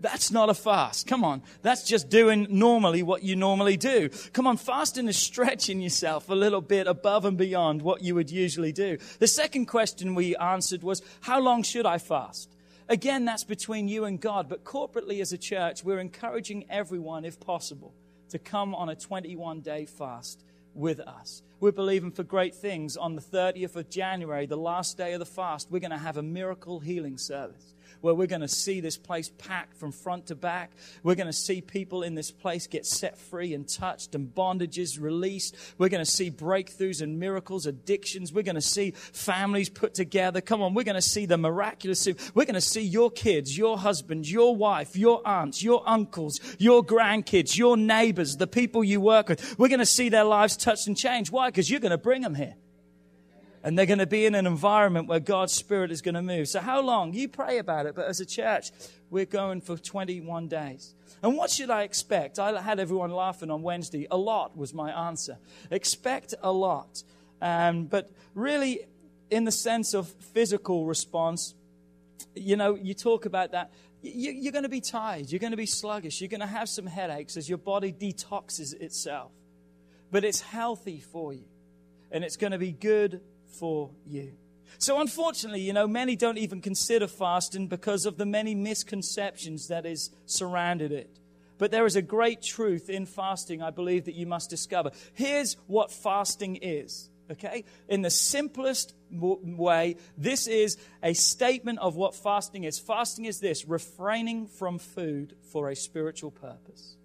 That's 0.07 0.31
not 0.31 0.49
a 0.49 0.55
fast. 0.55 1.09
Come 1.09 1.25
on. 1.25 1.43
That's 1.63 1.83
just 1.83 2.09
doing 2.09 2.47
normally 2.49 3.03
what 3.03 3.25
you 3.25 3.35
normally 3.35 3.77
do. 3.77 4.09
Come 4.33 4.47
on. 4.47 4.57
Fasting 4.57 5.09
is 5.09 5.17
stretching 5.17 5.81
yourself 5.81 6.29
a 6.29 6.35
little 6.35 6.61
bit 6.61 6.87
above 6.87 7.25
and 7.25 7.37
beyond 7.37 7.83
what 7.83 8.03
you 8.03 8.15
would 8.15 8.31
usually 8.31 8.71
do. 8.71 8.99
The 9.19 9.27
second 9.27 9.67
question 9.67 10.15
we 10.15 10.37
answered 10.37 10.85
was, 10.85 11.03
How 11.23 11.41
long 11.41 11.65
should 11.65 11.87
I 11.87 11.99
fast? 11.99 12.55
Again, 12.89 13.25
that's 13.25 13.43
between 13.43 13.89
you 13.89 14.05
and 14.05 14.21
God, 14.21 14.49
but 14.49 14.63
corporately 14.63 15.21
as 15.21 15.33
a 15.33 15.39
church, 15.39 15.83
we're 15.83 15.99
encouraging 15.99 16.67
everyone, 16.71 17.25
if 17.25 17.41
possible, 17.41 17.93
to 18.29 18.39
come 18.39 18.77
on 18.77 18.89
a 18.89 18.95
21 18.95 19.61
day 19.61 19.87
fast 19.87 20.45
with 20.73 21.01
us. 21.01 21.43
We're 21.59 21.73
believing 21.73 22.13
for 22.13 22.23
great 22.23 22.55
things. 22.55 22.97
On 22.97 23.17
the 23.17 23.23
30th 23.23 23.75
of 23.75 23.91
January, 23.91 24.47
the 24.47 24.57
last 24.57 24.97
day 24.97 25.15
of 25.15 25.19
the 25.19 25.27
fast, 25.27 25.69
we're 25.69 25.81
going 25.81 25.91
to 25.91 25.99
have 25.99 26.17
a 26.17 26.23
miracle 26.23 26.79
healing 26.79 27.19
service 27.19 27.75
where 28.07 28.15
we're 28.15 28.29
going 28.29 28.41
to 28.41 28.49
see 28.49 28.81
this 28.81 28.97
place 28.97 29.31
packed 29.37 29.77
from 29.77 29.91
front 29.91 30.27
to 30.27 30.37
back. 30.37 30.71
We're 31.03 31.17
going 31.17 31.27
to 31.27 31.33
see 31.33 31.61
people 31.61 32.05
in 32.05 32.15
this 32.15 32.31
place 32.31 32.69
get 32.69 32.87
set 32.87 33.19
free 33.19 33.53
and 33.53 33.69
touched 33.69 34.15
and 34.15 34.33
bondages 34.33 35.01
released. 35.01 35.57
We're 35.77 35.89
going 35.89 36.05
to 36.05 36.11
see 36.11 36.31
breakthroughs 36.31 37.03
and 37.03 37.19
miracles, 37.19 37.67
addictions. 37.67 38.33
We're 38.33 38.43
going 38.43 38.55
to 38.55 38.61
see 38.61 38.93
families 38.93 39.69
put 39.69 39.93
together. 39.93 40.41
Come 40.41 40.63
on, 40.63 40.73
we're 40.73 40.85
going 40.85 40.95
to 40.95 41.03
see 41.03 41.27
the 41.27 41.37
miraculous. 41.37 42.07
We're 42.33 42.45
going 42.45 42.55
to 42.55 42.61
see 42.61 42.83
your 42.83 43.11
kids, 43.11 43.59
your 43.59 43.77
husband, 43.77 44.29
your 44.29 44.55
wife, 44.55 44.95
your 44.95 45.27
aunts, 45.27 45.63
your 45.63 45.83
uncles, 45.85 46.41
your 46.59 46.85
grandkids, 46.85 47.59
your 47.59 47.77
neighbors, 47.77 48.37
the 48.37 48.47
people 48.47 48.85
you 48.85 49.01
work 49.01 49.29
with. 49.29 49.59
We're 49.59 49.69
going 49.69 49.81
to 49.81 49.87
see 49.87 50.09
their 50.11 50.25
lives 50.25 50.57
touched 50.57 50.87
and 50.87 50.97
changed. 50.97 51.33
Why? 51.33 51.49
Because 51.49 51.69
you're 51.69 51.81
going 51.81 51.91
to 51.91 51.99
bring 51.99 52.23
them 52.23 52.37
here 52.37 52.55
and 53.67 53.77
they're 53.77 53.85
going 53.85 53.99
to 53.99 54.07
be 54.07 54.27
in 54.27 54.37
an 54.37 54.47
environment 54.47 55.09
where 55.09 55.19
God's 55.19 55.53
Spirit 55.53 55.91
is 55.91 56.01
going 56.01 56.15
to 56.15 56.23
move. 56.23 56.47
So, 56.47 56.61
how 56.61 56.81
long? 56.81 57.13
You 57.13 57.29
pray 57.29 57.59
about 57.59 57.87
it, 57.87 57.97
but 57.97 58.07
as 58.07 58.21
a 58.21 58.25
church, 58.25 58.71
we're 59.11 59.25
going 59.25 59.61
for 59.61 59.77
21 59.77 60.47
days. 60.47 60.95
And 61.21 61.37
what 61.37 61.51
should 61.51 61.69
I 61.69 61.83
expect? 61.83 62.39
I 62.39 62.61
had 62.61 62.79
everyone 62.79 63.11
laughing 63.11 63.51
on 63.51 63.63
Wednesday. 63.63 64.07
A 64.09 64.17
lot 64.17 64.57
was 64.57 64.73
my 64.73 65.09
answer. 65.09 65.39
Expect 65.73 66.33
a 66.45 66.53
lot. 66.53 67.03
Um, 67.43 67.87
but 67.87 68.09
really, 68.37 68.87
in 69.31 69.43
the 69.43 69.51
sense 69.51 69.95
of 69.95 70.07
physical 70.11 70.87
response, 70.87 71.57
you 72.37 72.55
know, 72.55 72.77
you 72.77 72.95
talk 72.95 73.27
about 73.27 73.51
that. 73.51 73.73
You're 74.01 74.53
going 74.53 74.63
to 74.63 74.69
be 74.69 74.81
tired. 74.81 75.33
You're 75.33 75.41
going 75.41 75.51
to 75.51 75.57
be 75.57 75.67
sluggish. 75.67 76.21
You're 76.21 76.29
going 76.29 76.39
to 76.39 76.47
have 76.47 76.69
some 76.69 76.87
headaches 76.87 77.37
as 77.37 77.49
your 77.49 77.59
body 77.59 77.93
detoxes 77.93 78.81
itself. 78.81 79.33
But 80.13 80.23
it's 80.23 80.41
healthy 80.41 81.01
for 81.01 81.33
you. 81.33 81.47
And 82.13 82.23
it's 82.23 82.37
going 82.37 82.53
to 82.53 82.59
be 82.59 82.71
good 82.71 83.21
for 83.49 83.91
you. 84.07 84.33
So, 84.79 85.01
unfortunately, 85.01 85.61
you 85.61 85.73
know, 85.73 85.87
many 85.87 86.17
don't 86.17 86.39
even 86.39 86.61
consider 86.61 87.07
fasting 87.07 87.69
because 87.69 88.05
of 88.05 88.19
the 88.19 88.27
many 88.27 88.55
misconceptions 88.55 89.69
that 89.69 89.87
is 89.87 90.11
surrounded 90.27 90.93
it. 90.93 91.19
But 91.59 91.71
there 91.71 91.87
is 91.87 91.97
a 91.97 92.03
great 92.03 92.43
truth 92.43 92.91
in 92.91 93.07
fasting, 93.07 93.63
I 93.63 93.71
believe, 93.71 94.05
that 94.05 94.15
you 94.15 94.27
must 94.27 94.51
discover. 94.51 94.91
Here's 95.15 95.55
what 95.67 95.91
fasting 95.91 96.57
is, 96.57 97.09
okay? 97.31 97.65
In 97.89 98.03
the 98.03 98.11
simplest 98.11 98.95
way, 99.11 99.97
this 100.19 100.47
is 100.47 100.77
a 101.03 101.15
statement 101.15 101.79
of 101.79 101.97
what 101.97 102.15
fasting 102.15 102.65
is. 102.65 102.79
Fasting 102.79 103.25
is 103.25 103.41
this 103.41 103.65
refraining 103.65 104.47
from 104.47 104.79
food 104.79 105.35
for 105.51 105.71
a 105.71 105.77
spiritual 105.77 106.31
purpose. 106.31 106.97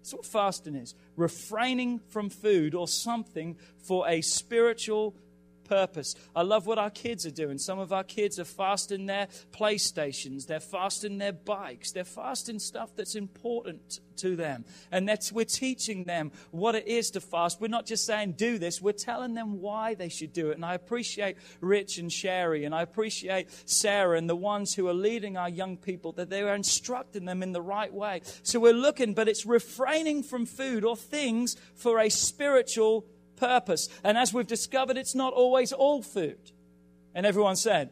That's 0.00 0.14
what 0.14 0.26
fasting 0.26 0.74
is 0.74 0.96
refraining 1.16 2.00
from 2.08 2.28
food 2.28 2.74
or 2.74 2.88
something 2.88 3.56
for 3.78 4.08
a 4.08 4.20
spiritual 4.20 5.14
purpose. 5.72 6.14
I 6.36 6.42
love 6.42 6.66
what 6.66 6.78
our 6.78 6.90
kids 6.90 7.24
are 7.24 7.30
doing. 7.30 7.56
Some 7.56 7.78
of 7.78 7.94
our 7.94 8.04
kids 8.04 8.38
are 8.38 8.44
fasting 8.44 9.06
their 9.06 9.28
PlayStations, 9.52 10.46
they're 10.46 10.60
fasting 10.60 11.16
their 11.16 11.32
bikes, 11.32 11.92
they're 11.92 12.04
fasting 12.04 12.58
stuff 12.58 12.90
that's 12.94 13.14
important 13.14 14.00
to 14.16 14.36
them. 14.36 14.66
And 14.90 15.08
that's, 15.08 15.32
we're 15.32 15.46
teaching 15.46 16.04
them 16.04 16.30
what 16.50 16.74
it 16.74 16.86
is 16.86 17.10
to 17.12 17.22
fast. 17.22 17.58
We're 17.58 17.68
not 17.68 17.86
just 17.86 18.04
saying 18.04 18.32
do 18.32 18.58
this, 18.58 18.82
we're 18.82 18.92
telling 18.92 19.32
them 19.32 19.62
why 19.62 19.94
they 19.94 20.10
should 20.10 20.34
do 20.34 20.50
it. 20.50 20.56
And 20.56 20.64
I 20.64 20.74
appreciate 20.74 21.38
Rich 21.62 21.96
and 21.96 22.12
Sherry, 22.12 22.66
and 22.66 22.74
I 22.74 22.82
appreciate 22.82 23.48
Sarah 23.64 24.18
and 24.18 24.28
the 24.28 24.36
ones 24.36 24.74
who 24.74 24.88
are 24.88 24.94
leading 24.94 25.38
our 25.38 25.48
young 25.48 25.78
people 25.78 26.12
that 26.12 26.28
they 26.28 26.42
are 26.42 26.54
instructing 26.54 27.24
them 27.24 27.42
in 27.42 27.52
the 27.52 27.62
right 27.62 27.92
way. 27.92 28.20
So 28.42 28.60
we're 28.60 28.74
looking, 28.74 29.14
but 29.14 29.26
it's 29.26 29.46
refraining 29.46 30.22
from 30.22 30.44
food 30.44 30.84
or 30.84 30.98
things 30.98 31.56
for 31.74 31.98
a 31.98 32.10
spiritual 32.10 33.06
purpose. 33.36 33.88
And 34.04 34.16
as 34.18 34.32
we've 34.32 34.46
discovered, 34.46 34.96
it's 34.96 35.14
not 35.14 35.32
always 35.32 35.72
all 35.72 36.02
food. 36.02 36.52
And 37.14 37.26
everyone 37.26 37.56
said, 37.56 37.90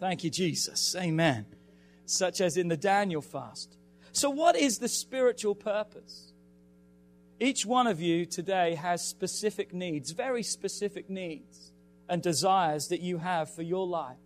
Thank 0.00 0.24
you, 0.24 0.30
Jesus. 0.30 0.96
Amen. 0.96 1.46
Such 2.06 2.40
as 2.40 2.56
in 2.56 2.66
the 2.66 2.76
Daniel 2.76 3.22
fast. 3.22 3.76
So, 4.10 4.30
what 4.30 4.56
is 4.56 4.78
the 4.78 4.88
spiritual 4.88 5.54
purpose? 5.54 6.32
Each 7.38 7.64
one 7.64 7.86
of 7.86 8.00
you 8.00 8.26
today 8.26 8.74
has 8.74 9.02
specific 9.02 9.72
needs, 9.72 10.10
very 10.10 10.42
specific 10.42 11.08
needs 11.08 11.72
and 12.08 12.22
desires 12.22 12.88
that 12.88 13.00
you 13.00 13.18
have 13.18 13.48
for 13.48 13.62
your 13.62 13.86
life, 13.86 14.18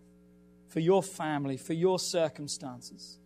for 0.67 0.79
your 0.79 1.01
family, 1.01 1.57
for 1.57 1.73
your 1.73 1.99
circumstances. 1.99 3.17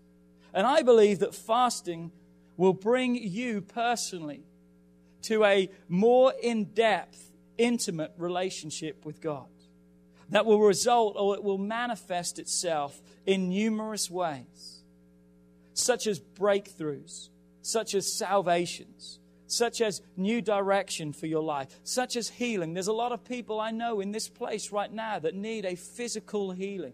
And 0.53 0.67
I 0.67 0.81
believe 0.81 1.19
that 1.19 1.33
fasting 1.33 2.11
will 2.57 2.73
bring 2.73 3.15
you 3.15 3.61
personally 3.61 4.43
to 5.23 5.43
a 5.43 5.69
more 5.87 6.33
in 6.41 6.65
depth, 6.65 7.31
intimate 7.57 8.13
relationship 8.17 9.05
with 9.05 9.21
God 9.21 9.47
that 10.29 10.45
will 10.45 10.61
result 10.61 11.15
or 11.17 11.35
it 11.35 11.43
will 11.43 11.57
manifest 11.57 12.39
itself 12.39 13.01
in 13.25 13.49
numerous 13.49 14.09
ways, 14.09 14.81
such 15.73 16.07
as 16.07 16.19
breakthroughs, 16.19 17.29
such 17.61 17.93
as 17.93 18.11
salvations, 18.11 19.19
such 19.45 19.81
as 19.81 20.01
new 20.15 20.41
direction 20.41 21.11
for 21.11 21.27
your 21.27 21.43
life, 21.43 21.79
such 21.83 22.15
as 22.15 22.29
healing. 22.29 22.73
There's 22.73 22.87
a 22.87 22.93
lot 22.93 23.11
of 23.11 23.25
people 23.25 23.59
I 23.59 23.71
know 23.71 23.99
in 23.99 24.13
this 24.13 24.29
place 24.29 24.71
right 24.71 24.91
now 24.91 25.19
that 25.19 25.35
need 25.35 25.65
a 25.65 25.75
physical 25.75 26.51
healing 26.51 26.93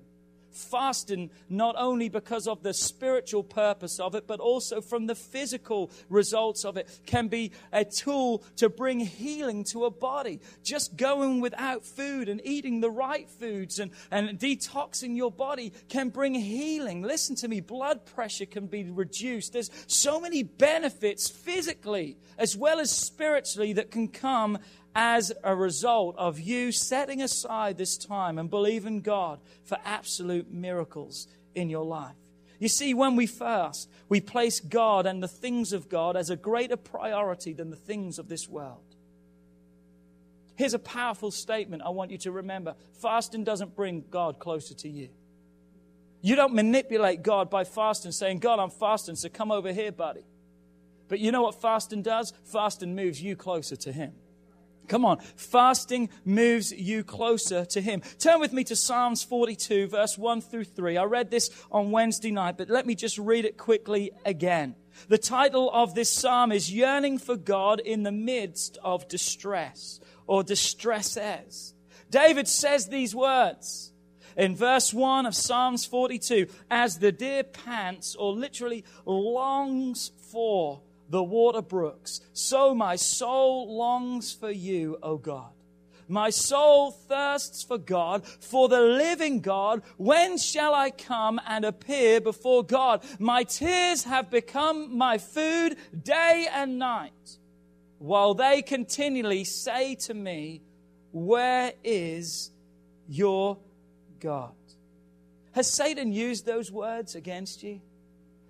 fasting 0.57 1.29
not 1.49 1.75
only 1.77 2.09
because 2.09 2.47
of 2.47 2.63
the 2.63 2.73
spiritual 2.73 3.43
purpose 3.43 3.99
of 3.99 4.15
it, 4.15 4.27
but 4.27 4.39
also 4.39 4.81
from 4.81 5.07
the 5.07 5.15
physical 5.15 5.91
results 6.09 6.65
of 6.65 6.77
it, 6.77 6.87
can 7.05 7.27
be 7.27 7.51
a 7.71 7.85
tool 7.85 8.43
to 8.57 8.69
bring 8.69 8.99
healing 8.99 9.63
to 9.65 9.85
a 9.85 9.91
body. 9.91 10.41
Just 10.63 10.97
going 10.97 11.41
without 11.41 11.85
food 11.85 12.29
and 12.29 12.41
eating 12.43 12.81
the 12.81 12.91
right 12.91 13.29
foods 13.29 13.79
and, 13.79 13.91
and 14.11 14.39
detoxing 14.39 15.15
your 15.15 15.31
body 15.31 15.73
can 15.89 16.09
bring 16.09 16.33
healing. 16.33 17.01
Listen 17.01 17.35
to 17.35 17.47
me, 17.47 17.61
blood 17.61 18.05
pressure 18.05 18.45
can 18.45 18.67
be 18.67 18.83
reduced. 18.83 19.53
There's 19.53 19.71
so 19.87 20.19
many 20.19 20.43
benefits 20.43 21.29
physically 21.29 22.17
as 22.37 22.55
well 22.55 22.79
as 22.79 22.91
spiritually 22.91 23.73
that 23.73 23.91
can 23.91 24.07
come 24.07 24.59
as 24.97 25.31
a 25.43 25.55
result 25.55 26.15
of 26.17 26.39
you 26.39 26.71
setting 26.71 27.21
aside 27.21 27.77
this 27.77 27.97
time 27.97 28.39
and 28.39 28.49
believing 28.49 29.01
God 29.01 29.39
for 29.63 29.77
absolute 29.85 30.51
miracles 30.51 31.27
in 31.53 31.69
your 31.69 31.85
life. 31.85 32.15
You 32.59 32.67
see, 32.67 32.95
when 32.95 33.15
we 33.15 33.27
fast, 33.27 33.87
we 34.09 34.19
place 34.19 34.59
God 34.59 35.05
and 35.05 35.21
the 35.21 35.27
things 35.27 35.71
of 35.71 35.87
God 35.87 36.17
as 36.17 36.31
a 36.31 36.35
greater 36.35 36.75
priority 36.75 37.53
than 37.53 37.69
the 37.69 37.75
things 37.75 38.17
of 38.17 38.27
this 38.27 38.49
world. 38.49 38.81
Here's 40.55 40.73
a 40.73 40.79
powerful 40.79 41.29
statement 41.29 41.83
I 41.85 41.89
want 41.89 42.09
you 42.09 42.17
to 42.17 42.31
remember 42.31 42.73
fasting 42.99 43.43
doesn't 43.43 43.75
bring 43.75 44.03
God 44.09 44.39
closer 44.39 44.73
to 44.73 44.89
you. 44.89 45.09
You 46.21 46.35
don't 46.35 46.55
manipulate 46.55 47.21
God 47.21 47.51
by 47.51 47.65
fasting, 47.65 48.11
saying, 48.11 48.39
God, 48.39 48.57
I'm 48.57 48.71
fasting, 48.71 49.15
so 49.15 49.29
come 49.29 49.51
over 49.51 49.71
here, 49.71 49.91
buddy. 49.91 50.25
But 51.07 51.19
you 51.19 51.31
know 51.31 51.43
what 51.43 51.61
fasting 51.61 52.01
does? 52.01 52.33
Fasting 52.45 52.95
moves 52.95 53.21
you 53.21 53.35
closer 53.35 53.75
to 53.75 53.91
Him. 53.91 54.13
Come 54.87 55.05
on. 55.05 55.19
Fasting 55.35 56.09
moves 56.25 56.71
you 56.71 57.03
closer 57.03 57.65
to 57.65 57.81
Him. 57.81 58.01
Turn 58.19 58.39
with 58.39 58.53
me 58.53 58.63
to 58.65 58.75
Psalms 58.75 59.23
42, 59.23 59.87
verse 59.87 60.17
1 60.17 60.41
through 60.41 60.65
3. 60.65 60.97
I 60.97 61.03
read 61.03 61.29
this 61.31 61.49
on 61.71 61.91
Wednesday 61.91 62.31
night, 62.31 62.57
but 62.57 62.69
let 62.69 62.85
me 62.85 62.95
just 62.95 63.17
read 63.17 63.45
it 63.45 63.57
quickly 63.57 64.11
again. 64.25 64.75
The 65.09 65.17
title 65.17 65.69
of 65.71 65.93
this 65.93 66.11
psalm 66.11 66.51
is 66.51 66.73
Yearning 66.73 67.19
for 67.19 67.35
God 67.35 67.79
in 67.79 68.03
the 68.03 68.11
Midst 68.11 68.77
of 68.83 69.07
Distress 69.07 69.99
or 70.25 70.43
Distresses. 70.43 71.73
David 72.09 72.47
says 72.47 72.87
these 72.87 73.13
words 73.13 73.93
in 74.35 74.55
verse 74.55 74.93
1 74.93 75.25
of 75.25 75.35
Psalms 75.35 75.85
42 75.85 76.47
As 76.69 76.99
the 76.99 77.11
deer 77.11 77.43
pants, 77.43 78.15
or 78.15 78.33
literally 78.33 78.83
longs 79.05 80.11
for 80.31 80.81
the 81.09 81.23
water 81.23 81.61
brooks. 81.61 82.21
So 82.33 82.75
my 82.75 82.95
soul 82.95 83.77
longs 83.77 84.33
for 84.33 84.51
you, 84.51 84.97
O 85.01 85.17
God. 85.17 85.51
My 86.09 86.29
soul 86.29 86.91
thirsts 86.91 87.63
for 87.63 87.77
God, 87.77 88.25
for 88.25 88.69
the 88.69 88.79
living 88.79 89.41
God. 89.41 89.81
When 89.97 90.37
shall 90.37 90.73
I 90.73 90.91
come 90.91 91.39
and 91.45 91.65
appear 91.65 92.21
before 92.21 92.63
God? 92.63 93.03
My 93.19 93.43
tears 93.43 94.05
have 94.05 94.31
become 94.31 94.97
my 94.97 95.17
food 95.17 95.75
day 96.03 96.47
and 96.51 96.79
night. 96.79 97.11
while 97.99 98.35
they 98.35 98.61
continually 98.61 99.43
say 99.43 99.95
to 99.95 100.13
me, 100.13 100.61
Where 101.11 101.73
is 101.83 102.51
your 103.07 103.57
God? 104.19 104.53
Has 105.53 105.71
Satan 105.71 106.13
used 106.13 106.45
those 106.45 106.71
words 106.71 107.15
against 107.15 107.63
you? 107.63 107.81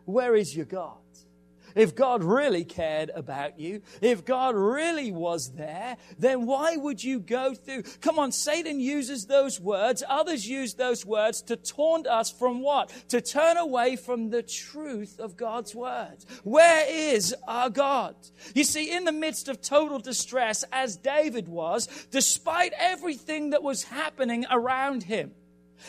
Where 0.06 0.36
is 0.36 0.56
your 0.56 0.66
God? 0.66 0.98
If 1.78 1.96
God 1.96 2.24
really 2.24 2.66
cared 2.66 3.12
about 3.14 3.60
you, 3.60 3.82
if 4.02 4.26
God 4.26 4.56
really 4.56 5.12
was 5.12 5.52
there, 5.52 5.98
then 6.18 6.48
why 6.48 6.76
would 6.76 7.04
you 7.04 7.20
go 7.20 7.54
through? 7.54 7.84
Come 8.02 8.18
on, 8.18 8.32
Satan 8.32 8.80
uses 8.80 9.28
those 9.28 9.60
words, 9.60 10.04
others 10.10 10.48
use 10.48 10.74
those 10.74 11.06
words 11.06 11.42
to 11.44 11.56
taunt 11.56 12.08
us 12.08 12.32
from 12.32 12.62
what? 12.62 12.92
To 13.10 13.22
turn 13.22 13.58
away 13.58 13.96
from 13.96 14.32
the 14.32 14.42
truth 14.42 15.20
of 15.20 15.38
God's 15.38 15.76
words. 15.76 16.26
Where 16.44 16.86
is 16.90 17.36
our 17.48 17.70
God? 17.70 18.16
You 18.56 18.64
see, 18.64 18.92
in 18.92 19.06
the 19.06 19.12
midst 19.12 19.48
of 19.48 19.62
total 19.62 20.00
distress, 20.00 20.64
as 20.72 20.98
David 20.98 21.48
was, 21.48 21.88
despite 22.10 22.74
everything 22.78 23.52
that 23.52 23.62
was 23.62 23.84
happening 23.84 24.46
around 24.50 25.04
him, 25.04 25.32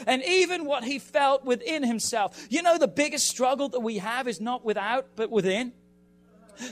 and 0.06 0.22
even 0.24 0.64
what 0.64 0.84
he 0.84 0.98
felt 0.98 1.44
within 1.44 1.82
himself. 1.82 2.46
You 2.50 2.62
know, 2.62 2.78
the 2.78 2.88
biggest 2.88 3.28
struggle 3.28 3.68
that 3.70 3.80
we 3.80 3.98
have 3.98 4.28
is 4.28 4.40
not 4.40 4.64
without, 4.64 5.08
but 5.16 5.30
within. 5.30 5.72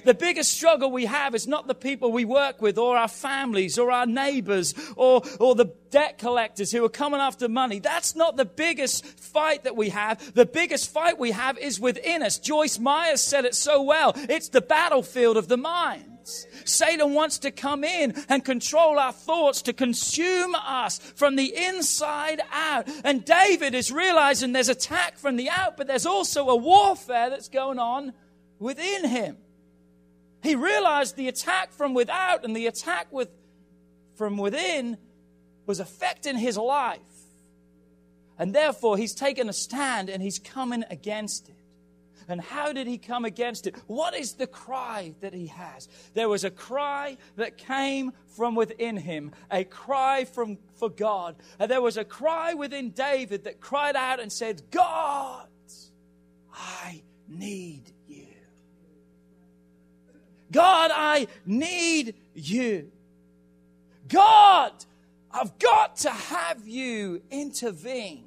The 0.05 0.15
biggest 0.15 0.53
struggle 0.53 0.91
we 0.91 1.07
have 1.07 1.35
is 1.35 1.47
not 1.47 1.67
the 1.67 1.75
people 1.75 2.11
we 2.11 2.25
work 2.25 2.61
with 2.61 2.79
or 2.79 2.97
our 2.97 3.09
families 3.09 3.79
or 3.79 3.91
our 3.91 4.07
neighbors 4.07 4.75
or, 4.97 5.23
or 5.39 5.55
the 5.55 5.73
debt 5.91 6.19
collectors 6.19 6.73
who 6.73 6.85
are 6.85 6.91
coming 6.91 7.21
after 7.21 7.49
money. 7.49 7.79
That's 7.79 8.17
not 8.17 8.37
the 8.37 8.45
biggest 8.45 9.05
fight 9.07 9.65
that 9.65 9.77
we 9.77 9.91
have. 9.91 10.35
The 10.35 10.47
biggest 10.47 10.93
fight 10.93 11.19
we 11.19 11.31
have 11.31 11.59
is 11.59 11.79
within 11.79 12.23
us. 12.23 12.39
Joyce 12.39 12.79
Myers 12.79 13.23
said 13.23 13.45
it 13.45 13.55
so 13.55 13.83
well. 13.83 14.13
It's 14.17 14.49
the 14.49 14.61
battlefield 14.61 15.37
of 15.37 15.49
the 15.49 15.57
mind. 15.57 16.16
Satan 16.65 17.15
wants 17.15 17.39
to 17.41 17.51
come 17.51 17.85
in 17.85 18.15
and 18.29 18.45
control 18.45 18.99
our 18.99 19.13
thoughts, 19.13 19.63
to 19.63 19.73
consume 19.73 20.55
us 20.55 20.99
from 20.99 21.37
the 21.37 21.55
inside 21.57 22.41
out. 22.53 22.89
And 23.05 23.25
David 23.25 23.75
is 23.75 23.93
realizing 23.93 24.53
there's 24.53 24.69
attack 24.69 25.19
from 25.19 25.37
the 25.37 25.49
out, 25.51 25.77
but 25.77 25.87
there's 25.87 26.07
also 26.07 26.49
a 26.49 26.57
warfare 26.57 27.31
that's 27.31 27.49
going 27.49 27.79
on 27.79 28.13
within 28.59 29.09
him. 29.09 29.37
He 30.43 30.55
realized 30.55 31.17
the 31.17 31.29
attack 31.29 31.73
from 31.73 31.95
without 31.95 32.45
and 32.45 32.55
the 32.55 32.67
attack 32.67 33.09
with, 33.11 33.29
from 34.17 34.37
within 34.37 34.97
was 35.67 35.81
affecting 35.81 36.37
his 36.37 36.57
life. 36.57 37.01
And 38.39 38.55
therefore, 38.55 38.97
he's 38.97 39.15
taken 39.15 39.49
a 39.49 39.53
stand 39.53 40.09
and 40.09 40.23
he's 40.23 40.39
coming 40.39 40.85
against 40.91 41.49
it. 41.49 41.56
And 42.29 42.41
how 42.41 42.73
did 42.73 42.87
he 42.87 42.99
come 42.99 43.25
against 43.25 43.67
it? 43.67 43.77
What 43.87 44.15
is 44.15 44.35
the 44.35 44.47
cry 44.47 45.15
that 45.21 45.33
he 45.33 45.47
has? 45.47 45.89
There 46.15 46.29
was 46.29 46.45
a 46.45 46.51
cry 46.51 47.19
that 47.37 47.57
came 47.57 48.13
from 48.37 48.55
within 48.55 48.97
him, 48.97 49.33
a 49.51 49.65
cry 49.65 50.25
from, 50.25 50.59
for 50.75 50.89
God. 50.89 51.37
And 51.59 51.71
there 51.71 51.83
was 51.83 51.97
a 51.97 52.05
cry 52.05 52.55
within 52.55 52.91
David 52.91 53.45
that 53.45 53.61
cried 53.61 53.97
out 53.97 54.19
and 54.19 54.33
said, 54.33 54.63
God, 54.71 55.47
I 56.53 57.03
need 57.29 57.93
you. 58.09 58.27
God, 60.51 60.91
I 60.93 61.29
need 61.45 62.15
you. 62.35 62.91
God, 64.09 64.73
I've 65.31 65.59
got 65.59 65.97
to 65.99 66.11
have 66.11 66.67
you 66.67 67.23
intervene 67.31 68.25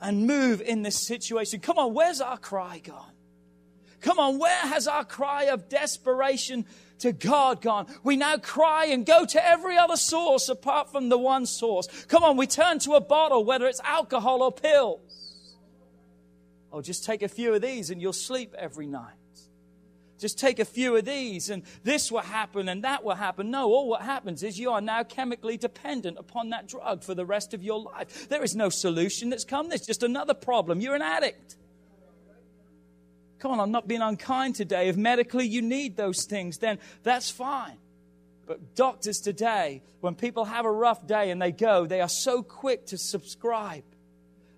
and 0.00 0.26
move 0.26 0.60
in 0.60 0.82
this 0.82 1.06
situation. 1.06 1.60
Come 1.60 1.78
on, 1.78 1.94
where's 1.94 2.20
our 2.20 2.38
cry 2.38 2.80
gone? 2.82 3.11
Come 4.02 4.18
on, 4.18 4.38
where 4.38 4.50
has 4.50 4.86
our 4.86 5.04
cry 5.04 5.44
of 5.44 5.68
desperation 5.68 6.66
to 6.98 7.12
God 7.12 7.62
gone? 7.62 7.86
We 8.02 8.16
now 8.16 8.36
cry 8.36 8.86
and 8.86 9.06
go 9.06 9.24
to 9.24 9.46
every 9.46 9.78
other 9.78 9.96
source 9.96 10.48
apart 10.48 10.90
from 10.90 11.08
the 11.08 11.18
one 11.18 11.46
source. 11.46 11.86
Come 12.08 12.24
on, 12.24 12.36
we 12.36 12.46
turn 12.46 12.80
to 12.80 12.94
a 12.94 13.00
bottle, 13.00 13.44
whether 13.44 13.66
it's 13.66 13.80
alcohol 13.80 14.42
or 14.42 14.52
pills. 14.52 15.46
Oh, 16.72 16.80
just 16.80 17.04
take 17.04 17.22
a 17.22 17.28
few 17.28 17.54
of 17.54 17.62
these 17.62 17.90
and 17.90 18.00
you'll 18.00 18.12
sleep 18.12 18.54
every 18.58 18.86
night. 18.86 19.14
Just 20.18 20.38
take 20.38 20.58
a 20.58 20.64
few 20.64 20.96
of 20.96 21.04
these 21.04 21.50
and 21.50 21.62
this 21.82 22.10
will 22.10 22.20
happen 22.20 22.68
and 22.68 22.84
that 22.84 23.04
will 23.04 23.14
happen. 23.14 23.50
No, 23.50 23.68
all 23.72 23.88
what 23.88 24.02
happens 24.02 24.42
is 24.42 24.58
you 24.58 24.70
are 24.70 24.80
now 24.80 25.02
chemically 25.02 25.56
dependent 25.56 26.16
upon 26.18 26.50
that 26.50 26.68
drug 26.68 27.02
for 27.02 27.14
the 27.14 27.26
rest 27.26 27.54
of 27.54 27.62
your 27.62 27.80
life. 27.80 28.28
There 28.28 28.42
is 28.42 28.54
no 28.54 28.68
solution 28.68 29.30
that's 29.30 29.44
come. 29.44 29.68
There's 29.68 29.86
just 29.86 30.02
another 30.02 30.34
problem. 30.34 30.80
You're 30.80 30.94
an 30.94 31.02
addict. 31.02 31.56
Come 33.42 33.50
on, 33.50 33.58
I'm 33.58 33.72
not 33.72 33.88
being 33.88 34.02
unkind 34.02 34.54
today. 34.54 34.88
If 34.88 34.96
medically 34.96 35.48
you 35.48 35.62
need 35.62 35.96
those 35.96 36.26
things, 36.26 36.58
then 36.58 36.78
that's 37.02 37.28
fine. 37.28 37.76
But 38.46 38.76
doctors 38.76 39.18
today, 39.18 39.82
when 40.00 40.14
people 40.14 40.44
have 40.44 40.64
a 40.64 40.70
rough 40.70 41.08
day 41.08 41.28
and 41.32 41.42
they 41.42 41.50
go, 41.50 41.84
they 41.84 42.00
are 42.00 42.08
so 42.08 42.44
quick 42.44 42.86
to 42.86 42.98
subscribe 42.98 43.82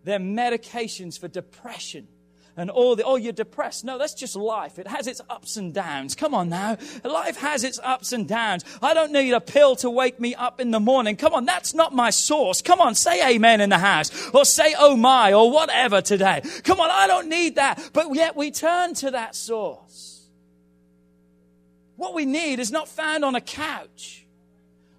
their 0.05 0.19
medications 0.19 1.19
for 1.19 1.29
depression 1.29 2.09
and 2.57 2.71
all 2.71 2.95
the, 2.95 3.03
oh, 3.03 3.17
you're 3.17 3.33
depressed. 3.33 3.85
No, 3.85 3.99
that's 3.99 4.15
just 4.15 4.37
life. 4.37 4.79
It 4.79 4.87
has 4.87 5.07
its 5.07 5.21
ups 5.29 5.57
and 5.57 5.75
downs. 5.75 6.15
Come 6.15 6.35
on 6.35 6.49
now. 6.49 6.77
Life 7.03 7.37
has 7.39 7.65
its 7.65 7.81
ups 7.83 8.13
and 8.13 8.29
downs. 8.29 8.65
I 8.81 8.95
don't 8.95 9.13
need 9.13 9.33
a 9.33 9.41
pill 9.41 9.75
to 9.77 9.91
wake 9.91 10.21
me 10.21 10.35
up 10.35 10.61
in 10.61 10.71
the 10.71 10.81
morning. 10.81 11.17
Come 11.17 11.35
on, 11.35 11.45
that's 11.45 11.75
not 11.75 11.93
my 11.93 12.11
source. 12.11 12.63
Come 12.63 12.81
on, 12.81 12.95
say 12.95 13.35
amen 13.35 13.61
in 13.61 13.71
the 13.71 13.79
house 13.79 14.11
or 14.31 14.45
say 14.45 14.75
oh 14.79 14.97
my 14.97 15.33
or 15.33 15.51
whatever 15.51 16.01
today. 16.01 16.43
Come 16.63 16.81
on, 16.81 16.91
I 16.91 17.07
don't 17.07 17.29
need 17.29 17.57
that. 17.57 17.91
But 17.93 18.15
yet 18.15 18.37
we 18.37 18.51
turn 18.51 18.95
to 18.95 19.11
that 19.13 19.35
source. 19.35 20.29
What 21.97 22.15
we 22.15 22.25
need 22.25 22.59
is 22.59 22.71
not 22.71 22.89
found 22.89 23.25
on 23.25 23.35
a 23.35 23.41
couch, 23.41 24.27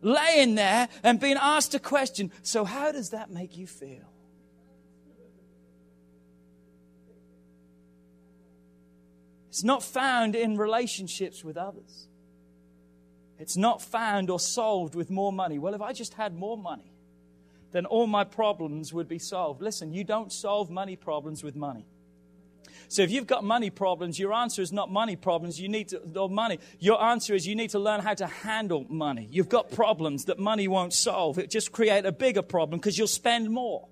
laying 0.02 0.56
there 0.56 0.88
and 1.04 1.20
being 1.20 1.38
asked 1.40 1.76
a 1.76 1.80
question. 1.80 2.32
So, 2.42 2.64
how 2.64 2.92
does 2.92 3.10
that 3.10 3.30
make 3.30 3.58
you 3.58 3.68
feel? 3.68 4.15
It's 9.56 9.64
not 9.64 9.84
found 9.84 10.36
in 10.36 10.58
relationships 10.58 11.42
with 11.42 11.56
others. 11.56 12.10
It's 13.40 13.56
not 13.56 13.82
found 13.82 14.30
or 14.30 14.38
solved 14.38 14.96
with 14.96 15.10
more 15.10 15.32
money. 15.32 15.60
Well, 15.60 15.74
if 15.74 15.82
I 15.82 15.94
just 15.94 16.16
had 16.16 16.36
more 16.36 16.58
money, 16.58 16.92
then 17.72 17.86
all 17.86 18.06
my 18.06 18.26
problems 18.26 18.92
would 18.92 19.08
be 19.08 19.18
solved. 19.18 19.62
Listen, 19.62 19.94
you 19.94 20.04
don't 20.04 20.34
solve 20.34 20.70
money 20.70 20.98
problems 20.98 21.42
with 21.42 21.56
money. 21.56 21.86
So 22.90 23.02
if 23.02 23.12
you've 23.12 23.28
got 23.28 23.46
money 23.46 23.70
problems, 23.70 24.20
your 24.20 24.34
answer 24.34 24.62
is 24.62 24.74
not 24.74 24.92
money 24.92 25.16
problems. 25.16 25.58
You 25.58 25.70
need 25.70 25.88
to, 25.88 26.02
or 26.20 26.30
money. 26.30 26.60
Your 26.80 27.02
answer 27.02 27.34
is 27.34 27.48
you 27.48 27.56
need 27.56 27.70
to 27.70 27.80
learn 27.80 28.02
how 28.02 28.14
to 28.16 28.28
handle 28.28 28.86
money. 28.90 29.30
You've 29.32 29.48
got 29.48 29.72
problems 29.72 30.26
that 30.26 30.38
money 30.38 30.68
won't 30.68 30.92
solve. 30.92 31.40
It 31.40 31.50
just 31.50 31.72
create 31.72 32.06
a 32.06 32.12
bigger 32.12 32.42
problem 32.42 32.82
because 32.82 32.98
you'll 32.98 33.08
spend 33.08 33.50
more. 33.50 33.88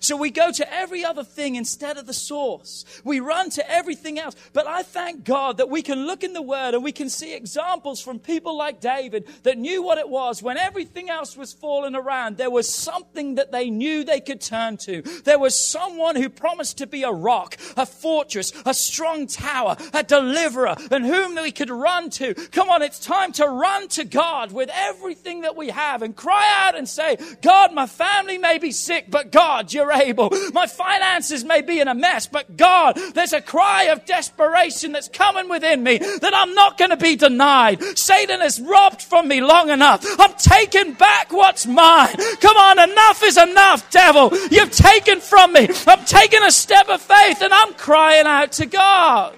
So 0.00 0.16
we 0.16 0.30
go 0.30 0.50
to 0.50 0.72
every 0.72 1.04
other 1.04 1.24
thing 1.24 1.54
instead 1.54 1.96
of 1.96 2.06
the 2.06 2.12
source. 2.14 2.84
We 3.04 3.20
run 3.20 3.50
to 3.50 3.70
everything 3.70 4.18
else. 4.18 4.34
But 4.52 4.66
I 4.66 4.82
thank 4.82 5.24
God 5.24 5.58
that 5.58 5.70
we 5.70 5.82
can 5.82 6.06
look 6.06 6.24
in 6.24 6.32
the 6.32 6.42
Word 6.42 6.74
and 6.74 6.82
we 6.82 6.92
can 6.92 7.08
see 7.08 7.34
examples 7.34 8.00
from 8.00 8.18
people 8.18 8.56
like 8.56 8.80
David 8.80 9.28
that 9.42 9.58
knew 9.58 9.82
what 9.82 9.98
it 9.98 10.08
was 10.08 10.42
when 10.42 10.56
everything 10.56 11.10
else 11.10 11.36
was 11.36 11.52
falling 11.52 11.94
around. 11.94 12.36
There 12.36 12.50
was 12.50 12.72
something 12.72 13.36
that 13.36 13.52
they 13.52 13.70
knew 13.70 14.04
they 14.04 14.20
could 14.20 14.40
turn 14.40 14.76
to. 14.78 15.02
There 15.02 15.38
was 15.38 15.58
someone 15.58 16.16
who 16.16 16.28
promised 16.28 16.78
to 16.78 16.86
be 16.86 17.02
a 17.02 17.12
rock, 17.12 17.56
a 17.76 17.86
fortress, 17.86 18.52
a 18.66 18.74
strong 18.74 19.26
tower, 19.26 19.76
a 19.92 20.02
deliverer, 20.02 20.74
and 20.90 21.04
whom 21.04 21.34
we 21.34 21.52
could 21.52 21.70
run 21.70 22.10
to. 22.10 22.34
Come 22.34 22.70
on, 22.70 22.82
it's 22.82 22.98
time 22.98 23.32
to 23.32 23.46
run 23.46 23.88
to 23.88 24.04
God 24.04 24.52
with 24.52 24.70
everything 24.72 25.42
that 25.42 25.56
we 25.56 25.68
have 25.68 26.02
and 26.02 26.16
cry 26.16 26.66
out 26.66 26.76
and 26.76 26.88
say, 26.88 27.18
God, 27.42 27.72
my 27.72 27.86
family 27.86 28.38
may 28.38 28.58
be 28.58 28.70
sick, 28.70 29.06
but 29.10 29.30
God, 29.30 29.68
you're 29.74 29.92
able. 29.92 30.30
My 30.52 30.66
finances 30.66 31.44
may 31.44 31.62
be 31.62 31.80
in 31.80 31.88
a 31.88 31.94
mess, 31.94 32.26
but 32.26 32.56
God, 32.56 32.96
there's 33.14 33.32
a 33.32 33.40
cry 33.40 33.84
of 33.84 34.04
desperation 34.06 34.92
that's 34.92 35.08
coming 35.08 35.48
within 35.48 35.82
me 35.82 35.98
that 35.98 36.32
I'm 36.34 36.54
not 36.54 36.78
going 36.78 36.90
to 36.90 36.96
be 36.96 37.16
denied. 37.16 37.82
Satan 37.98 38.40
has 38.40 38.60
robbed 38.60 39.02
from 39.02 39.28
me 39.28 39.40
long 39.40 39.70
enough. 39.70 40.04
I'm 40.18 40.34
taking 40.34 40.94
back 40.94 41.32
what's 41.32 41.66
mine. 41.66 42.14
Come 42.40 42.56
on, 42.56 42.78
enough 42.78 43.22
is 43.22 43.36
enough, 43.36 43.90
devil. 43.90 44.30
You've 44.50 44.72
taken 44.72 45.20
from 45.20 45.52
me. 45.52 45.68
I'm 45.86 46.04
taking 46.04 46.42
a 46.42 46.50
step 46.50 46.88
of 46.88 47.00
faith 47.00 47.42
and 47.42 47.52
I'm 47.52 47.74
crying 47.74 48.26
out 48.26 48.52
to 48.52 48.66
God. 48.66 49.36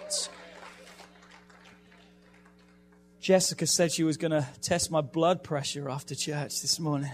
Jessica 3.27 3.67
said 3.67 3.91
she 3.91 4.05
was 4.05 4.17
going 4.17 4.31
to 4.31 4.47
test 4.63 4.89
my 4.89 5.01
blood 5.01 5.43
pressure 5.43 5.91
after 5.91 6.15
church 6.15 6.63
this 6.63 6.79
morning. 6.79 7.11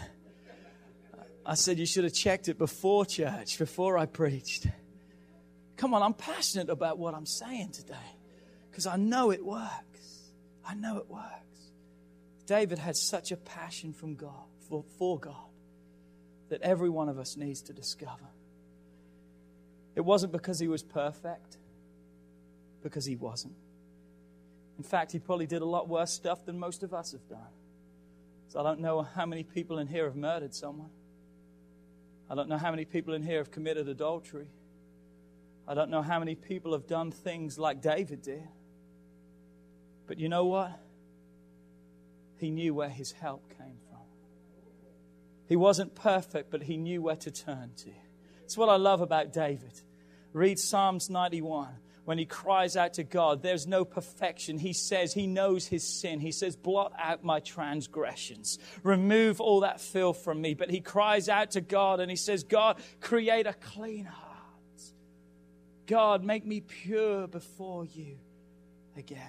I 1.44 1.54
said, 1.54 1.78
You 1.78 1.86
should 1.86 2.04
have 2.04 2.14
checked 2.14 2.48
it 2.48 2.58
before 2.58 3.04
church, 3.04 3.58
before 3.58 3.98
I 3.98 4.06
preached. 4.06 4.66
Come 5.76 5.94
on, 5.94 6.02
I'm 6.02 6.14
passionate 6.14 6.70
about 6.70 6.98
what 6.98 7.14
I'm 7.14 7.26
saying 7.26 7.70
today 7.70 7.94
because 8.70 8.86
I 8.86 8.96
know 8.96 9.30
it 9.30 9.44
works. 9.44 10.30
I 10.66 10.74
know 10.74 10.96
it 10.96 11.10
works. 11.10 11.26
David 12.46 12.78
had 12.78 12.96
such 12.96 13.32
a 13.32 13.36
passion 13.36 13.92
from 13.92 14.14
God, 14.14 14.46
for, 14.68 14.84
for 14.98 15.18
God, 15.18 15.50
that 16.48 16.62
every 16.62 16.88
one 16.88 17.08
of 17.08 17.18
us 17.18 17.36
needs 17.36 17.62
to 17.62 17.72
discover. 17.72 18.28
It 19.94 20.00
wasn't 20.00 20.32
because 20.32 20.58
he 20.58 20.68
was 20.68 20.82
perfect, 20.82 21.58
because 22.82 23.04
he 23.04 23.16
wasn't. 23.16 23.54
In 24.78 24.84
fact, 24.84 25.12
he 25.12 25.18
probably 25.18 25.46
did 25.46 25.62
a 25.62 25.66
lot 25.66 25.88
worse 25.88 26.10
stuff 26.10 26.44
than 26.46 26.58
most 26.58 26.82
of 26.82 26.94
us 26.94 27.12
have 27.12 27.28
done. 27.28 27.52
So 28.48 28.60
I 28.60 28.62
don't 28.62 28.80
know 28.80 29.02
how 29.02 29.26
many 29.26 29.44
people 29.44 29.78
in 29.78 29.86
here 29.86 30.04
have 30.04 30.16
murdered 30.16 30.54
someone. 30.54 30.90
I 32.32 32.34
don't 32.34 32.48
know 32.48 32.56
how 32.56 32.70
many 32.70 32.86
people 32.86 33.12
in 33.12 33.22
here 33.22 33.36
have 33.36 33.50
committed 33.50 33.90
adultery. 33.90 34.48
I 35.68 35.74
don't 35.74 35.90
know 35.90 36.00
how 36.00 36.18
many 36.18 36.34
people 36.34 36.72
have 36.72 36.86
done 36.86 37.10
things 37.10 37.58
like 37.58 37.82
David 37.82 38.22
did. 38.22 38.48
But 40.06 40.18
you 40.18 40.30
know 40.30 40.46
what? 40.46 40.80
He 42.38 42.50
knew 42.50 42.72
where 42.72 42.88
his 42.88 43.12
help 43.12 43.50
came 43.50 43.76
from. 43.90 44.00
He 45.46 45.56
wasn't 45.56 45.94
perfect, 45.94 46.50
but 46.50 46.62
he 46.62 46.78
knew 46.78 47.02
where 47.02 47.16
to 47.16 47.30
turn 47.30 47.72
to. 47.84 47.90
It's 48.44 48.56
what 48.56 48.70
I 48.70 48.76
love 48.76 49.02
about 49.02 49.34
David. 49.34 49.82
Read 50.32 50.58
Psalms 50.58 51.10
91 51.10 51.68
when 52.04 52.18
he 52.18 52.24
cries 52.24 52.76
out 52.76 52.94
to 52.94 53.04
God, 53.04 53.42
there's 53.42 53.66
no 53.66 53.84
perfection. 53.84 54.58
He 54.58 54.72
says 54.72 55.12
he 55.12 55.26
knows 55.26 55.66
his 55.66 55.86
sin. 55.86 56.18
He 56.18 56.32
says, 56.32 56.56
blot 56.56 56.92
out 56.98 57.22
my 57.22 57.38
transgressions. 57.40 58.58
Remove 58.82 59.40
all 59.40 59.60
that 59.60 59.80
filth 59.80 60.24
from 60.24 60.40
me. 60.40 60.54
But 60.54 60.70
he 60.70 60.80
cries 60.80 61.28
out 61.28 61.52
to 61.52 61.60
God 61.60 62.00
and 62.00 62.10
he 62.10 62.16
says, 62.16 62.42
God, 62.42 62.80
create 63.00 63.46
a 63.46 63.52
clean 63.52 64.06
heart. 64.06 64.30
God, 65.86 66.24
make 66.24 66.44
me 66.44 66.60
pure 66.60 67.28
before 67.28 67.84
you 67.84 68.18
again. 68.96 69.20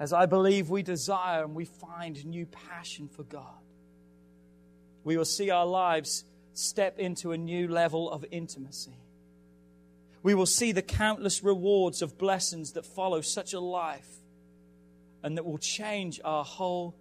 As 0.00 0.12
I 0.12 0.26
believe 0.26 0.70
we 0.70 0.82
desire 0.82 1.44
and 1.44 1.54
we 1.54 1.66
find 1.66 2.24
new 2.24 2.46
passion 2.46 3.08
for 3.08 3.22
God, 3.24 3.44
we 5.04 5.16
will 5.16 5.24
see 5.24 5.50
our 5.50 5.66
lives 5.66 6.24
step 6.52 6.98
into 6.98 7.30
a 7.30 7.38
new 7.38 7.68
level 7.68 8.10
of 8.10 8.24
intimacy 8.30 8.96
we 10.22 10.34
will 10.34 10.46
see 10.46 10.72
the 10.72 10.82
countless 10.82 11.42
rewards 11.42 12.02
of 12.02 12.18
blessings 12.18 12.72
that 12.72 12.84
follow 12.84 13.20
such 13.20 13.52
a 13.52 13.60
life 13.60 14.08
and 15.22 15.36
that 15.36 15.44
will 15.44 15.58
change 15.58 16.20
our 16.24 16.44
whole 16.44 16.94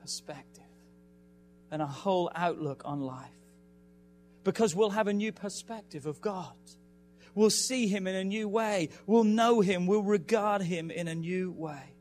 perspective 0.00 0.62
and 1.70 1.80
our 1.80 1.88
whole 1.88 2.30
outlook 2.34 2.82
on 2.84 3.00
life. 3.00 3.28
Because 4.44 4.74
we'll 4.74 4.90
have 4.90 5.06
a 5.06 5.12
new 5.12 5.32
perspective 5.32 6.06
of 6.06 6.20
God. 6.20 6.52
We'll 7.34 7.50
see 7.50 7.86
Him 7.86 8.06
in 8.06 8.14
a 8.14 8.24
new 8.24 8.48
way. 8.48 8.90
We'll 9.06 9.24
know 9.24 9.60
Him. 9.60 9.86
We'll 9.86 10.02
regard 10.02 10.62
Him 10.62 10.90
in 10.90 11.08
a 11.08 11.14
new 11.14 11.52
way. 11.52 11.94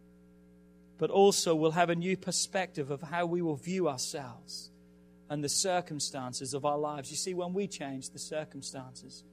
But 0.98 1.10
also, 1.10 1.56
we'll 1.56 1.72
have 1.72 1.90
a 1.90 1.96
new 1.96 2.18
perspective 2.18 2.92
of 2.92 3.02
how 3.02 3.26
we 3.26 3.42
will 3.42 3.56
view 3.56 3.88
ourselves 3.88 4.72
and 5.30 5.44
the 5.44 5.50
circumstances 5.50 6.54
of 6.54 6.66
our 6.66 6.78
lives. 6.78 7.10
You 7.10 7.18
see, 7.18 7.34
when 7.34 7.54
we 7.54 7.68
change, 7.68 8.10
the 8.10 8.20
circumstances 8.20 9.24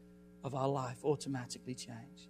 of 0.45 0.55
our 0.55 0.69
life 0.69 1.05
automatically 1.05 1.75
change. 1.75 2.29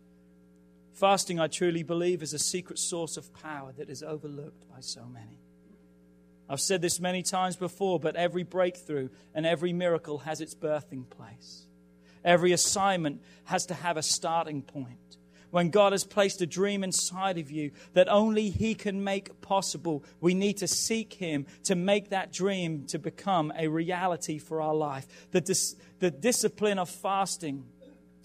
Fasting, 0.93 1.39
I 1.39 1.47
truly 1.47 1.83
believe, 1.83 2.23
is 2.23 2.35
a 2.35 2.39
secret 2.39 2.79
source 2.79 3.17
of 3.17 3.33
power 3.33 3.73
that 3.77 3.89
is 3.89 4.03
overlooked 4.03 4.69
by 4.69 4.81
so 4.81 5.05
many. 5.07 5.39
I've 6.49 6.61
said 6.61 6.81
this 6.83 6.99
many 6.99 7.23
times 7.23 7.57
before, 7.57 8.01
but 8.01 8.17
every 8.17 8.43
breakthrough 8.43 9.11
and 9.35 9.45
every 9.45 9.73
miracle 9.73 10.19
has 10.19 10.41
its 10.41 10.55
birthing 10.55 11.09
place. 11.09 11.67
Every 12.25 12.53
assignment 12.53 13.23
has 13.45 13.67
to 13.67 13.75
have 13.75 13.97
a 13.97 14.03
starting 14.03 14.63
point. 14.63 14.99
When 15.51 15.71
God 15.71 15.93
has 15.93 16.05
placed 16.05 16.43
a 16.43 16.47
dream 16.47 16.85
inside 16.85 17.39
of 17.39 17.51
you 17.51 17.71
that 17.95 18.09
only 18.09 18.51
He 18.51 18.75
can 18.75 19.03
make 19.03 19.41
possible, 19.41 20.05
we 20.21 20.35
need 20.35 20.59
to 20.59 20.69
seek 20.69 21.15
Him 21.15 21.47
to 21.65 21.75
make 21.75 22.11
that 22.11 22.33
dream 22.33 22.85
to 22.87 22.99
become 22.99 23.53
a 23.57 23.69
reality 23.69 24.39
for 24.39 24.61
our 24.61 24.75
life. 24.75 25.07
The, 25.31 25.41
dis- 25.41 25.77
the 26.01 26.11
discipline 26.11 26.79
of 26.79 26.91
fasting 26.91 27.65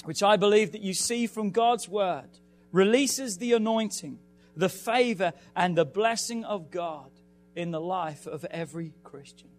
which 0.03 0.23
I 0.23 0.37
believe 0.37 0.71
that 0.71 0.81
you 0.81 0.93
see 0.93 1.27
from 1.27 1.51
God's 1.51 1.87
word, 1.87 2.29
releases 2.71 3.37
the 3.37 3.53
anointing, 3.53 4.19
the 4.55 4.69
favor, 4.69 5.33
and 5.55 5.77
the 5.77 5.85
blessing 5.85 6.43
of 6.43 6.71
God 6.71 7.11
in 7.55 7.71
the 7.71 7.81
life 7.81 8.25
of 8.25 8.45
every 8.45 8.93
Christian. 9.03 9.49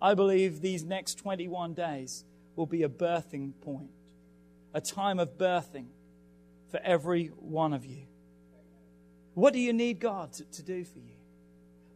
I 0.00 0.14
believe 0.14 0.60
these 0.60 0.84
next 0.84 1.16
21 1.16 1.74
days 1.74 2.24
will 2.54 2.66
be 2.66 2.82
a 2.82 2.88
birthing 2.88 3.52
point, 3.60 3.90
a 4.74 4.80
time 4.80 5.18
of 5.18 5.38
birthing 5.38 5.86
for 6.70 6.80
every 6.84 7.26
one 7.38 7.72
of 7.72 7.84
you. 7.84 8.02
What 9.34 9.52
do 9.52 9.60
you 9.60 9.72
need 9.72 10.00
God 10.00 10.32
to, 10.34 10.44
to 10.44 10.62
do 10.62 10.84
for 10.84 10.98
you? 10.98 11.14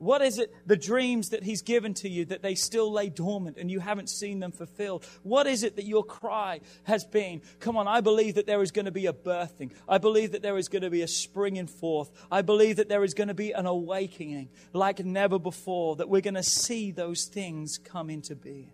What 0.03 0.21
is 0.21 0.39
it, 0.39 0.53
the 0.67 0.77
dreams 0.77 1.29
that 1.29 1.45
He's 1.45 1.63
given 1.63 1.95
to 1.95 2.09
you, 2.09 2.25
that 2.25 2.43
they 2.43 2.57
still 2.57 2.91
lay 2.91 3.09
dormant 3.09 3.57
and 3.57 3.71
you 3.71 3.79
haven't 3.79 4.11
seen 4.11 4.41
them 4.41 4.51
fulfilled? 4.51 5.07
What 5.23 5.47
is 5.47 5.63
it 5.63 5.77
that 5.77 5.85
your 5.85 6.03
cry 6.03 6.61
has 6.83 7.05
been? 7.05 7.41
Come 7.61 7.77
on, 7.77 7.87
I 7.87 8.01
believe 8.01 8.35
that 8.35 8.45
there 8.45 8.63
is 8.63 8.73
going 8.73 8.87
to 8.87 8.91
be 8.91 9.07
a 9.07 9.13
birthing. 9.13 9.71
I 9.89 9.99
believe 9.99 10.33
that 10.33 10.43
there 10.43 10.59
is 10.59 10.69
going 10.69 10.83
to 10.83 10.91
be 10.91 11.03
a 11.03 11.09
springing 11.09 11.69
forth. 11.69 12.11
I 12.33 12.43
believe 12.43 12.77
that 12.77 12.89
there 12.89 13.05
is 13.05 13.15
going 13.15 13.29
to 13.29 13.35
be 13.35 13.53
an 13.53 13.67
awakening 13.67 14.49
like 14.73 15.05
never 15.05 15.39
before, 15.39 15.95
that 15.95 16.09
we're 16.09 16.21
going 16.21 16.35
to 16.35 16.43
see 16.43 16.91
those 16.91 17.27
things 17.27 17.79
come 17.79 18.11
into 18.11 18.35
being. 18.35 18.73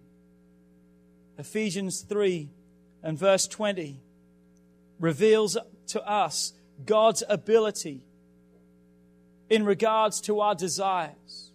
Ephesians 1.37 2.01
3 2.01 2.49
and 3.03 3.19
verse 3.19 3.47
20 3.47 4.01
reveals 4.99 5.59
to 5.89 6.03
us 6.09 6.55
God's 6.87 7.23
ability 7.29 8.08
in 9.51 9.65
regards 9.65 10.21
to 10.23 10.41
our 10.41 10.55
desires, 10.55 11.51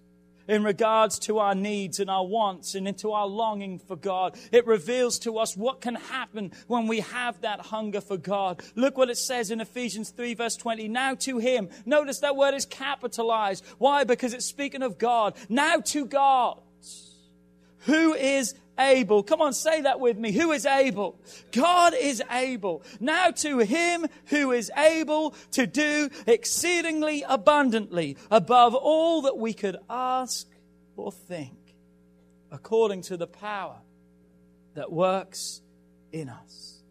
in 0.47 0.63
regards 0.63 1.19
to 1.19 1.39
our 1.39 1.55
needs 1.55 1.99
and 1.99 2.09
our 2.09 2.25
wants 2.25 2.75
and 2.75 2.87
into 2.87 3.11
our 3.11 3.27
longing 3.27 3.79
for 3.79 3.95
God. 3.95 4.37
It 4.51 4.67
reveals 4.67 5.19
to 5.19 5.37
us 5.37 5.55
what 5.55 5.81
can 5.81 5.95
happen 5.95 6.51
when 6.67 6.87
we 6.87 6.99
have 6.99 7.39
that 7.41 7.59
hunger 7.61 8.01
for 8.01 8.17
God. 8.17 8.61
Look 8.75 8.97
what 8.97 9.09
it 9.09 9.17
says 9.17 9.51
in 9.51 9.61
Ephesians 9.61 10.09
3 10.09 10.33
verse 10.33 10.57
20. 10.57 10.87
Now 10.87 11.15
to 11.15 11.37
Him. 11.37 11.69
Notice 11.85 12.19
that 12.19 12.35
word 12.35 12.53
is 12.53 12.65
capitalized. 12.65 13.63
Why? 13.77 14.03
Because 14.03 14.33
it's 14.33 14.45
speaking 14.45 14.83
of 14.83 14.97
God. 14.97 15.35
Now 15.49 15.77
to 15.77 16.05
God. 16.05 16.59
Who 17.85 18.13
is 18.13 18.55
able. 18.77 19.23
Come 19.23 19.41
on, 19.41 19.53
say 19.53 19.81
that 19.81 19.99
with 19.99 20.17
me. 20.17 20.31
Who 20.31 20.51
is 20.51 20.65
able? 20.65 21.19
God 21.51 21.93
is 21.93 22.21
able. 22.31 22.83
Now 22.99 23.31
to 23.31 23.59
him 23.59 24.07
who 24.25 24.51
is 24.51 24.71
able 24.75 25.35
to 25.51 25.67
do 25.67 26.09
exceedingly 26.27 27.23
abundantly 27.27 28.17
above 28.31 28.75
all 28.75 29.23
that 29.23 29.37
we 29.37 29.53
could 29.53 29.77
ask 29.89 30.47
or 30.95 31.11
think, 31.11 31.75
according 32.51 33.01
to 33.03 33.17
the 33.17 33.27
power 33.27 33.77
that 34.75 34.91
works 34.91 35.61
in 36.11 36.29
us. 36.29 36.81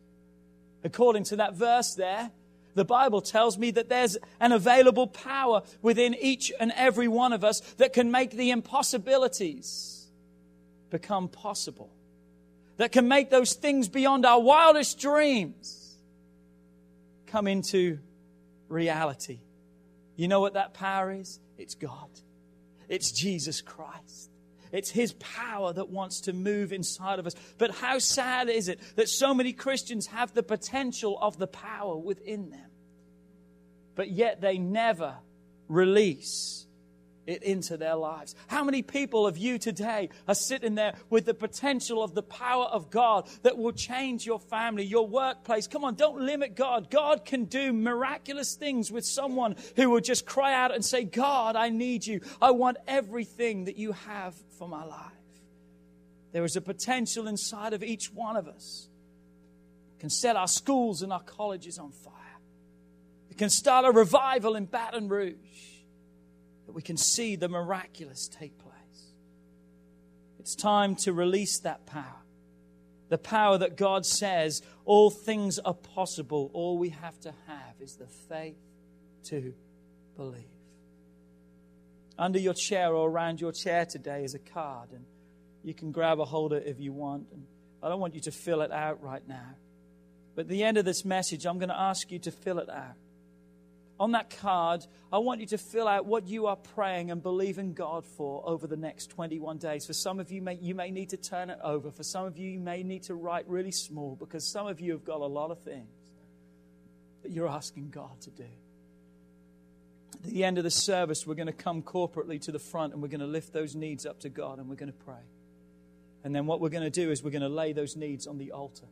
According 0.85 1.25
to 1.25 1.37
that 1.37 1.55
verse 1.55 1.95
there, 1.95 2.31
the 2.75 2.85
Bible 2.85 3.21
tells 3.21 3.59
me 3.59 3.71
that 3.73 3.88
there's 3.88 4.16
an 4.40 4.53
available 4.53 5.07
power 5.07 5.62
within 5.83 6.14
each 6.14 6.51
and 6.59 6.73
every 6.75 7.07
one 7.07 7.33
of 7.33 7.45
us 7.45 7.61
that 7.77 7.92
can 7.92 8.11
make 8.11 8.31
the 8.31 8.51
impossibilities 8.51 10.02
become 10.92 11.26
possible, 11.28 11.90
that 12.76 12.92
can 12.92 13.09
make 13.09 13.31
those 13.31 13.55
things 13.55 13.88
beyond 13.88 14.24
our 14.24 14.40
wildest 14.40 15.00
dreams 15.00 15.96
come 17.26 17.48
into 17.48 17.98
reality. 18.68 19.40
You 20.16 20.28
know 20.28 20.40
what 20.40 20.55
that 20.55 20.74
power 20.74 21.11
is? 21.11 21.40
It's 21.59 21.74
God, 21.74 22.11
it's 22.88 23.11
Jesus 23.11 23.61
Christ. 23.61 24.31
It's 24.70 24.90
His 24.90 25.12
power 25.14 25.72
that 25.72 25.90
wants 25.90 26.22
to 26.22 26.33
move 26.33 26.72
inside 26.72 27.18
of 27.18 27.26
us. 27.26 27.35
But 27.59 27.72
how 27.72 27.98
sad 27.98 28.48
is 28.48 28.68
it 28.68 28.81
that 28.96 29.09
so 29.09 29.35
many 29.35 29.52
Christians 29.52 30.07
have 30.07 30.33
the 30.33 30.42
potential 30.42 31.18
of 31.20 31.37
the 31.38 31.46
power 31.46 31.94
within 31.96 32.48
them, 32.50 32.70
but 33.94 34.11
yet 34.11 34.40
they 34.40 34.57
never 34.57 35.16
release 35.68 36.66
it 37.26 37.42
into 37.42 37.76
their 37.76 37.94
lives. 37.94 38.35
How 38.48 38.64
many 38.64 38.82
people 38.82 39.26
of 39.26 39.38
you 39.38 39.58
today 39.58 40.08
are 40.26 40.35
sitting 40.35 40.74
there 40.74 40.94
with 41.11 41.24
the 41.24 41.35
potential 41.35 42.02
of 42.02 42.14
the 42.14 42.22
power 42.22 42.64
of 42.64 42.90
God 42.90 43.28
that 43.42 43.56
will 43.56 43.72
change 43.72 44.26
your 44.26 44.40
family, 44.40 44.85
your 44.85 45.06
workplace? 45.06 45.66
Come 45.66 45.85
on, 45.85 45.94
don't 45.94 46.20
limit 46.20 46.56
God. 46.56 46.90
God 46.90 47.24
can 47.24 47.44
do 47.44 47.72
miraculous 47.72 48.54
things 48.54 48.90
with 48.90 49.04
someone 49.04 49.56
who 49.76 49.90
will 49.90 50.00
just 50.00 50.26
cry 50.26 50.54
out 50.54 50.74
and 50.74 50.85
say, 50.85 51.04
God, 51.04 51.56
I 51.56 51.68
need 51.68 52.06
you. 52.06 52.20
I 52.40 52.50
want 52.50 52.78
everything 52.87 53.64
that 53.64 53.76
you 53.76 53.92
have 53.92 54.35
for 54.58 54.68
my 54.68 54.85
life. 54.85 55.12
There 56.32 56.44
is 56.44 56.56
a 56.56 56.61
potential 56.61 57.28
inside 57.28 57.72
of 57.72 57.82
each 57.82 58.12
one 58.12 58.37
of 58.37 58.48
us. 58.48 58.88
Can 59.98 60.11
set 60.11 60.35
our 60.35 60.48
schools 60.48 61.02
and 61.02 61.12
our 61.12 61.22
colleges 61.22 61.78
on 61.78 61.92
fire. 61.92 62.12
It 63.30 63.38
can 63.38 63.50
start 63.50 63.85
a 63.85 63.92
revival 63.92 64.56
in 64.56 64.64
Baton 64.64 65.08
Rouge 65.08 65.71
that 66.72 66.76
we 66.76 66.82
can 66.82 66.96
see 66.96 67.37
the 67.37 67.50
miraculous 67.50 68.28
take 68.28 68.56
place. 68.56 68.72
It's 70.38 70.54
time 70.54 70.96
to 70.96 71.12
release 71.12 71.58
that 71.61 71.85
power. 71.85 72.22
The 73.11 73.18
power 73.18 73.58
that 73.58 73.76
God 73.76 74.06
says 74.06 74.62
all 74.87 75.11
things 75.11 75.58
are 75.58 75.74
possible. 75.74 76.50
All 76.54 76.78
we 76.78 76.88
have 76.88 77.20
to 77.20 77.35
have 77.46 77.74
is 77.78 77.96
the 77.96 78.06
faith 78.06 78.56
to 79.24 79.52
believe. 80.16 80.46
Under 82.18 82.38
your 82.38 82.54
chair 82.54 82.94
or 82.94 83.11
around 83.11 83.42
your 83.42 83.52
chair 83.52 83.85
today 83.85 84.24
is 84.24 84.35
a 84.35 84.38
card, 84.38 84.92
and 84.92 85.04
you 85.62 85.74
can 85.74 85.92
grab 85.92 86.20
a 86.20 86.24
hold 86.24 86.54
of 86.54 86.62
it 86.62 86.68
if 86.68 86.80
you 86.80 86.94
want. 86.94 87.26
And 87.35 87.44
I 87.82 87.90
don't 87.90 88.00
want 88.00 88.14
you 88.14 88.22
to 88.22 88.32
fill 88.32 88.62
it 88.62 88.72
out 88.72 89.02
right 89.02 89.26
now. 89.28 89.56
But 90.35 90.42
at 90.42 90.48
the 90.48 90.64
end 90.64 90.78
of 90.78 90.87
this 90.87 91.04
message, 91.04 91.44
I'm 91.44 91.58
going 91.58 91.68
to 91.68 91.78
ask 91.78 92.11
you 92.11 92.18
to 92.20 92.30
fill 92.30 92.61
it 92.61 92.70
out. 92.70 92.96
On 94.03 94.11
that 94.12 94.37
card, 94.41 94.85
I 95.12 95.19
want 95.19 95.41
you 95.41 95.47
to 95.47 95.59
fill 95.59 95.87
out 95.87 96.07
what 96.07 96.27
you 96.27 96.49
are 96.49 96.57
praying 96.57 97.12
and 97.12 97.23
believing 97.23 97.73
God 97.73 98.05
for 98.05 98.43
over 98.45 98.67
the 98.67 98.77
next 98.77 99.11
21 99.11 99.59
days. 99.59 99.87
For 99.87 99.93
some 99.93 100.19
of 100.19 100.33
you, 100.33 100.43
may, 100.43 100.59
you 100.61 100.75
may 100.75 100.91
need 100.91 101.11
to 101.11 101.17
turn 101.17 101.51
it 101.51 101.59
over. 101.62 101.93
For 101.93 102.03
some 102.03 102.25
of 102.25 102.37
you, 102.37 102.51
you 102.51 102.59
may 102.59 102.83
need 102.83 103.05
to 103.05 103.15
write 103.15 103.49
really 103.49 103.71
small 103.71 104.17
because 104.17 104.45
some 104.45 104.67
of 104.67 104.81
you 104.81 104.91
have 104.91 105.05
got 105.05 105.21
a 105.21 105.27
lot 105.27 105.53
of 105.53 105.61
things 105.61 105.87
that 107.23 107.31
you're 107.31 107.47
asking 107.47 107.91
God 107.91 108.21
to 108.23 108.31
do. 108.31 108.49
At 110.25 110.31
the 110.31 110.43
end 110.43 110.59
of 110.59 110.65
the 110.65 110.71
service, 110.71 111.25
we're 111.25 111.37
going 111.37 111.47
to 111.47 111.53
come 111.53 111.81
corporately 111.81 112.41
to 112.41 112.51
the 112.51 112.59
front 112.59 112.95
and 112.95 113.03
we're 113.03 113.09
going 113.09 113.21
to 113.21 113.27
lift 113.29 113.53
those 113.53 113.77
needs 113.77 114.05
up 114.05 114.19
to 114.21 114.29
God 114.29 114.59
and 114.59 114.69
we're 114.69 114.75
going 114.75 114.91
to 114.91 115.05
pray. 115.05 115.23
And 116.25 116.35
then 116.35 116.47
what 116.47 116.61
we're 116.61 116.71
going 116.71 116.83
to 116.83 116.91
do 116.91 117.12
is 117.12 117.23
we're 117.23 117.31
going 117.31 117.43
to 117.43 117.49
lay 117.49 117.73
those 117.73 117.95
needs 117.95 118.27
on 118.27 118.38
the 118.38 118.51
altar. 118.51 118.87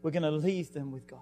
We're 0.00 0.12
going 0.12 0.22
to 0.22 0.30
leave 0.30 0.72
them 0.72 0.92
with 0.92 1.08
God. 1.08 1.18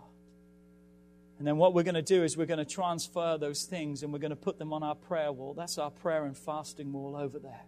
And 1.41 1.47
then 1.47 1.57
what 1.57 1.73
we're 1.73 1.85
going 1.85 1.95
to 1.95 2.03
do 2.03 2.23
is 2.23 2.37
we're 2.37 2.45
going 2.45 2.59
to 2.59 2.67
transfer 2.67 3.39
those 3.39 3.63
things 3.63 4.03
and 4.03 4.13
we're 4.13 4.19
going 4.19 4.29
to 4.29 4.37
put 4.37 4.59
them 4.59 4.75
on 4.75 4.83
our 4.83 4.95
prayer 4.95 5.33
wall. 5.33 5.55
That's 5.55 5.79
our 5.79 5.91
prayer 5.91 6.27
and 6.27 6.37
fasting 6.37 6.93
wall 6.93 7.17
over 7.17 7.39
there. 7.39 7.63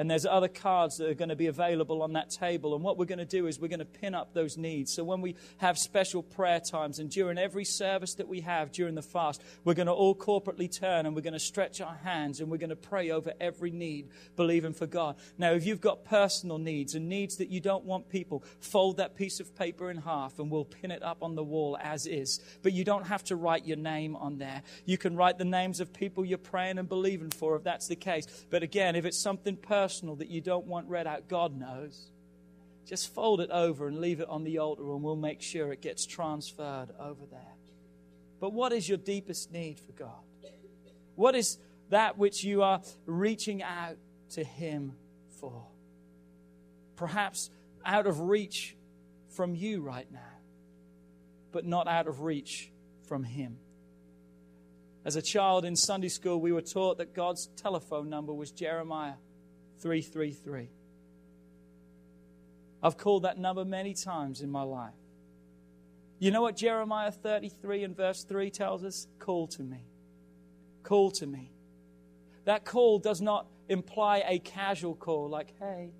And 0.00 0.10
there's 0.10 0.24
other 0.24 0.48
cards 0.48 0.96
that 0.96 1.10
are 1.10 1.14
going 1.14 1.28
to 1.28 1.36
be 1.36 1.48
available 1.48 2.00
on 2.00 2.14
that 2.14 2.30
table. 2.30 2.74
And 2.74 2.82
what 2.82 2.96
we're 2.96 3.04
going 3.04 3.18
to 3.18 3.26
do 3.26 3.46
is 3.46 3.60
we're 3.60 3.68
going 3.68 3.80
to 3.80 3.84
pin 3.84 4.14
up 4.14 4.32
those 4.32 4.56
needs. 4.56 4.94
So 4.94 5.04
when 5.04 5.20
we 5.20 5.36
have 5.58 5.76
special 5.76 6.22
prayer 6.22 6.58
times 6.58 6.98
and 7.00 7.10
during 7.10 7.36
every 7.36 7.66
service 7.66 8.14
that 8.14 8.26
we 8.26 8.40
have 8.40 8.72
during 8.72 8.94
the 8.94 9.02
fast, 9.02 9.42
we're 9.62 9.74
going 9.74 9.88
to 9.88 9.92
all 9.92 10.14
corporately 10.14 10.74
turn 10.74 11.04
and 11.04 11.14
we're 11.14 11.20
going 11.20 11.34
to 11.34 11.38
stretch 11.38 11.82
our 11.82 11.96
hands 12.02 12.40
and 12.40 12.50
we're 12.50 12.56
going 12.56 12.70
to 12.70 12.76
pray 12.76 13.10
over 13.10 13.34
every 13.42 13.70
need, 13.70 14.08
believing 14.36 14.72
for 14.72 14.86
God. 14.86 15.16
Now, 15.36 15.52
if 15.52 15.66
you've 15.66 15.82
got 15.82 16.06
personal 16.06 16.56
needs 16.56 16.94
and 16.94 17.06
needs 17.06 17.36
that 17.36 17.50
you 17.50 17.60
don't 17.60 17.84
want 17.84 18.08
people, 18.08 18.42
fold 18.58 18.96
that 18.96 19.16
piece 19.16 19.38
of 19.38 19.54
paper 19.54 19.90
in 19.90 19.98
half 19.98 20.38
and 20.38 20.50
we'll 20.50 20.64
pin 20.64 20.92
it 20.92 21.02
up 21.02 21.22
on 21.22 21.34
the 21.34 21.44
wall 21.44 21.76
as 21.78 22.06
is. 22.06 22.40
But 22.62 22.72
you 22.72 22.84
don't 22.84 23.08
have 23.08 23.24
to 23.24 23.36
write 23.36 23.66
your 23.66 23.76
name 23.76 24.16
on 24.16 24.38
there. 24.38 24.62
You 24.86 24.96
can 24.96 25.14
write 25.14 25.36
the 25.36 25.44
names 25.44 25.78
of 25.78 25.92
people 25.92 26.24
you're 26.24 26.38
praying 26.38 26.78
and 26.78 26.88
believing 26.88 27.28
for 27.28 27.54
if 27.54 27.64
that's 27.64 27.86
the 27.86 27.96
case. 27.96 28.26
But 28.48 28.62
again, 28.62 28.96
if 28.96 29.04
it's 29.04 29.18
something 29.18 29.56
personal, 29.58 29.89
personal 29.90 30.14
that 30.14 30.30
you 30.30 30.40
don't 30.40 30.66
want 30.66 30.88
read 30.88 31.08
out, 31.08 31.26
God 31.26 31.58
knows. 31.58 32.12
Just 32.86 33.12
fold 33.12 33.40
it 33.40 33.50
over 33.50 33.88
and 33.88 34.00
leave 34.00 34.20
it 34.20 34.28
on 34.28 34.44
the 34.44 34.58
altar, 34.58 34.84
and 34.92 35.02
we'll 35.02 35.16
make 35.16 35.42
sure 35.42 35.72
it 35.72 35.82
gets 35.82 36.06
transferred 36.06 36.90
over 37.00 37.26
there. 37.28 37.56
But 38.38 38.52
what 38.52 38.72
is 38.72 38.88
your 38.88 38.98
deepest 38.98 39.50
need 39.50 39.80
for 39.80 39.90
God? 39.90 40.22
What 41.16 41.34
is 41.34 41.58
that 41.88 42.16
which 42.18 42.44
you 42.44 42.62
are 42.62 42.80
reaching 43.04 43.64
out 43.64 43.96
to 44.34 44.44
Him 44.44 44.92
for? 45.40 45.66
Perhaps 46.94 47.50
out 47.84 48.06
of 48.06 48.20
reach 48.20 48.76
from 49.34 49.56
you 49.56 49.82
right 49.82 50.06
now, 50.12 50.20
but 51.50 51.66
not 51.66 51.88
out 51.88 52.06
of 52.06 52.20
reach 52.20 52.70
from 53.08 53.24
Him. 53.24 53.56
As 55.04 55.16
a 55.16 55.22
child 55.22 55.64
in 55.64 55.74
Sunday 55.74 56.10
school, 56.10 56.40
we 56.40 56.52
were 56.52 56.62
taught 56.62 56.98
that 56.98 57.12
God's 57.12 57.48
telephone 57.56 58.08
number 58.08 58.32
was 58.32 58.52
Jeremiah 58.52 59.14
333. 59.80 60.68
I've 62.82 62.96
called 62.96 63.24
that 63.24 63.38
number 63.38 63.64
many 63.64 63.94
times 63.94 64.40
in 64.40 64.50
my 64.50 64.62
life. 64.62 64.94
You 66.18 66.30
know 66.30 66.42
what 66.42 66.56
Jeremiah 66.56 67.10
33 67.10 67.84
and 67.84 67.96
verse 67.96 68.24
3 68.24 68.50
tells 68.50 68.84
us? 68.84 69.06
Call 69.18 69.46
to 69.48 69.62
me. 69.62 69.84
Call 70.82 71.10
to 71.12 71.26
me. 71.26 71.50
That 72.44 72.64
call 72.64 72.98
does 72.98 73.20
not 73.20 73.46
imply 73.68 74.22
a 74.26 74.38
casual 74.38 74.94
call 74.94 75.28
like, 75.28 75.54
hey, 75.58 75.90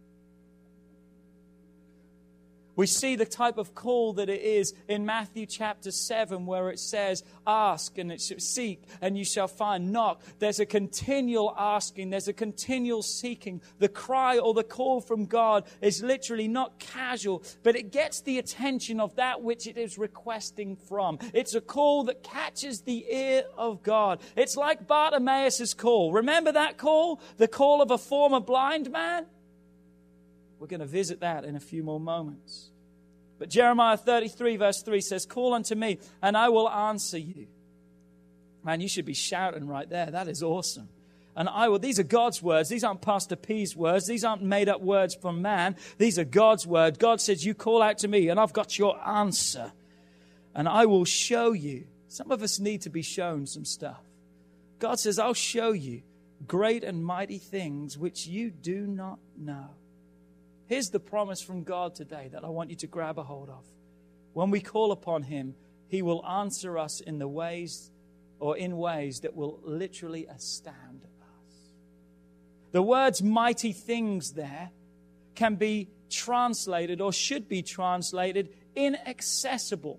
we 2.80 2.86
see 2.86 3.14
the 3.14 3.26
type 3.26 3.58
of 3.58 3.74
call 3.74 4.14
that 4.14 4.30
it 4.30 4.40
is 4.40 4.72
in 4.88 5.04
Matthew 5.04 5.44
chapter 5.44 5.90
7, 5.90 6.46
where 6.46 6.70
it 6.70 6.78
says, 6.78 7.22
Ask 7.46 7.98
and 7.98 8.10
it 8.10 8.22
shall 8.22 8.38
seek, 8.38 8.84
and 9.02 9.18
you 9.18 9.24
shall 9.26 9.48
find. 9.48 9.92
Knock. 9.92 10.22
There's 10.38 10.60
a 10.60 10.64
continual 10.64 11.54
asking, 11.58 12.08
there's 12.08 12.28
a 12.28 12.32
continual 12.32 13.02
seeking. 13.02 13.60
The 13.80 13.90
cry 13.90 14.38
or 14.38 14.54
the 14.54 14.64
call 14.64 15.02
from 15.02 15.26
God 15.26 15.64
is 15.82 16.02
literally 16.02 16.48
not 16.48 16.78
casual, 16.78 17.42
but 17.62 17.76
it 17.76 17.92
gets 17.92 18.22
the 18.22 18.38
attention 18.38 18.98
of 18.98 19.14
that 19.16 19.42
which 19.42 19.66
it 19.66 19.76
is 19.76 19.98
requesting 19.98 20.76
from. 20.76 21.18
It's 21.34 21.54
a 21.54 21.60
call 21.60 22.04
that 22.04 22.22
catches 22.22 22.80
the 22.80 23.04
ear 23.12 23.44
of 23.58 23.82
God. 23.82 24.22
It's 24.36 24.56
like 24.56 24.86
Bartimaeus' 24.86 25.74
call. 25.74 26.14
Remember 26.14 26.52
that 26.52 26.78
call? 26.78 27.20
The 27.36 27.46
call 27.46 27.82
of 27.82 27.90
a 27.90 27.98
former 27.98 28.40
blind 28.40 28.90
man? 28.90 29.26
We're 30.60 30.66
going 30.66 30.80
to 30.80 30.86
visit 30.86 31.20
that 31.20 31.44
in 31.44 31.56
a 31.56 31.60
few 31.60 31.82
more 31.82 31.98
moments. 31.98 32.69
But 33.40 33.48
Jeremiah 33.48 33.96
33, 33.96 34.58
verse 34.58 34.82
3 34.82 35.00
says, 35.00 35.24
Call 35.24 35.54
unto 35.54 35.74
me, 35.74 35.98
and 36.20 36.36
I 36.36 36.50
will 36.50 36.68
answer 36.68 37.16
you. 37.16 37.46
Man, 38.62 38.82
you 38.82 38.88
should 38.88 39.06
be 39.06 39.14
shouting 39.14 39.66
right 39.66 39.88
there. 39.88 40.10
That 40.10 40.28
is 40.28 40.42
awesome. 40.42 40.90
And 41.34 41.48
I 41.48 41.70
will, 41.70 41.78
these 41.78 41.98
are 41.98 42.04
God's 42.04 42.42
words. 42.42 42.68
These 42.68 42.84
aren't 42.84 43.00
Pastor 43.00 43.36
P's 43.36 43.74
words. 43.74 44.06
These 44.06 44.24
aren't 44.24 44.42
made 44.42 44.68
up 44.68 44.82
words 44.82 45.14
from 45.14 45.40
man. 45.40 45.76
These 45.96 46.18
are 46.18 46.24
God's 46.24 46.66
word. 46.66 46.98
God 46.98 47.18
says, 47.22 47.42
You 47.42 47.54
call 47.54 47.80
out 47.80 47.96
to 47.98 48.08
me, 48.08 48.28
and 48.28 48.38
I've 48.38 48.52
got 48.52 48.78
your 48.78 49.00
answer. 49.08 49.72
And 50.54 50.68
I 50.68 50.84
will 50.84 51.06
show 51.06 51.52
you. 51.52 51.86
Some 52.08 52.30
of 52.30 52.42
us 52.42 52.60
need 52.60 52.82
to 52.82 52.90
be 52.90 53.00
shown 53.00 53.46
some 53.46 53.64
stuff. 53.64 54.02
God 54.80 55.00
says, 55.00 55.18
I'll 55.18 55.32
show 55.32 55.72
you 55.72 56.02
great 56.46 56.84
and 56.84 57.02
mighty 57.02 57.38
things 57.38 57.96
which 57.96 58.26
you 58.26 58.50
do 58.50 58.86
not 58.86 59.18
know. 59.38 59.70
Here's 60.70 60.90
the 60.90 61.00
promise 61.00 61.42
from 61.42 61.64
God 61.64 61.96
today 61.96 62.28
that 62.30 62.44
I 62.44 62.48
want 62.48 62.70
you 62.70 62.76
to 62.76 62.86
grab 62.86 63.18
a 63.18 63.24
hold 63.24 63.48
of. 63.48 63.64
When 64.34 64.52
we 64.52 64.60
call 64.60 64.92
upon 64.92 65.24
Him, 65.24 65.56
He 65.88 66.00
will 66.00 66.24
answer 66.24 66.78
us 66.78 67.00
in 67.00 67.18
the 67.18 67.26
ways 67.26 67.90
or 68.38 68.56
in 68.56 68.76
ways 68.76 69.18
that 69.22 69.34
will 69.34 69.58
literally 69.64 70.26
astound 70.26 71.02
us. 71.02 71.54
The 72.70 72.82
words 72.82 73.20
mighty 73.20 73.72
things 73.72 74.34
there 74.34 74.70
can 75.34 75.56
be 75.56 75.88
translated 76.08 77.00
or 77.00 77.12
should 77.12 77.48
be 77.48 77.62
translated 77.62 78.50
inaccessible. 78.76 79.98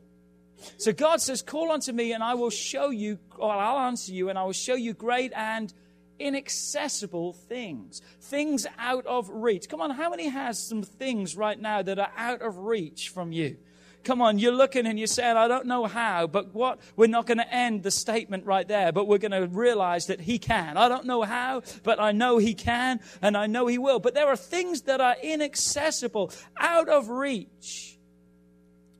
So 0.77 0.93
God 0.93 1.19
says, 1.19 1.41
Call 1.41 1.69
unto 1.73 1.91
me 1.91 2.13
and 2.13 2.23
I 2.23 2.35
will 2.35 2.49
show 2.49 2.91
you, 2.91 3.19
or 3.37 3.51
I'll 3.51 3.87
answer 3.87 4.13
you, 4.13 4.29
and 4.29 4.39
I 4.39 4.45
will 4.45 4.53
show 4.53 4.75
you 4.75 4.93
great 4.93 5.33
and 5.35 5.73
inaccessible 6.21 7.33
things, 7.33 8.01
things 8.21 8.67
out 8.77 9.05
of 9.05 9.29
reach. 9.29 9.67
Come 9.67 9.81
on, 9.81 9.91
how 9.91 10.09
many 10.09 10.29
has 10.29 10.61
some 10.61 10.83
things 10.83 11.35
right 11.35 11.59
now 11.59 11.81
that 11.81 11.99
are 11.99 12.11
out 12.15 12.41
of 12.41 12.59
reach 12.59 13.09
from 13.09 13.31
you? 13.31 13.57
Come 14.03 14.21
on, 14.21 14.39
you're 14.39 14.51
looking 14.51 14.87
and 14.87 14.97
you're 14.97 15.07
saying, 15.07 15.37
I 15.37 15.47
don't 15.47 15.67
know 15.67 15.85
how, 15.85 16.25
but 16.25 16.55
what? 16.55 16.79
We're 16.95 17.07
not 17.07 17.27
going 17.27 17.37
to 17.37 17.53
end 17.53 17.83
the 17.83 17.91
statement 17.91 18.45
right 18.45 18.67
there, 18.67 18.91
but 18.91 19.07
we're 19.07 19.19
going 19.19 19.31
to 19.31 19.47
realize 19.47 20.07
that 20.07 20.21
He 20.21 20.39
can. 20.39 20.75
I 20.75 20.87
don't 20.87 21.05
know 21.05 21.21
how, 21.21 21.61
but 21.83 21.99
I 21.99 22.11
know 22.11 22.37
He 22.39 22.55
can 22.55 22.99
and 23.21 23.37
I 23.37 23.45
know 23.45 23.67
He 23.67 23.77
will. 23.77 23.99
But 23.99 24.15
there 24.15 24.27
are 24.27 24.35
things 24.35 24.83
that 24.83 25.01
are 25.01 25.15
inaccessible, 25.21 26.31
out 26.57 26.89
of 26.89 27.09
reach. 27.09 27.99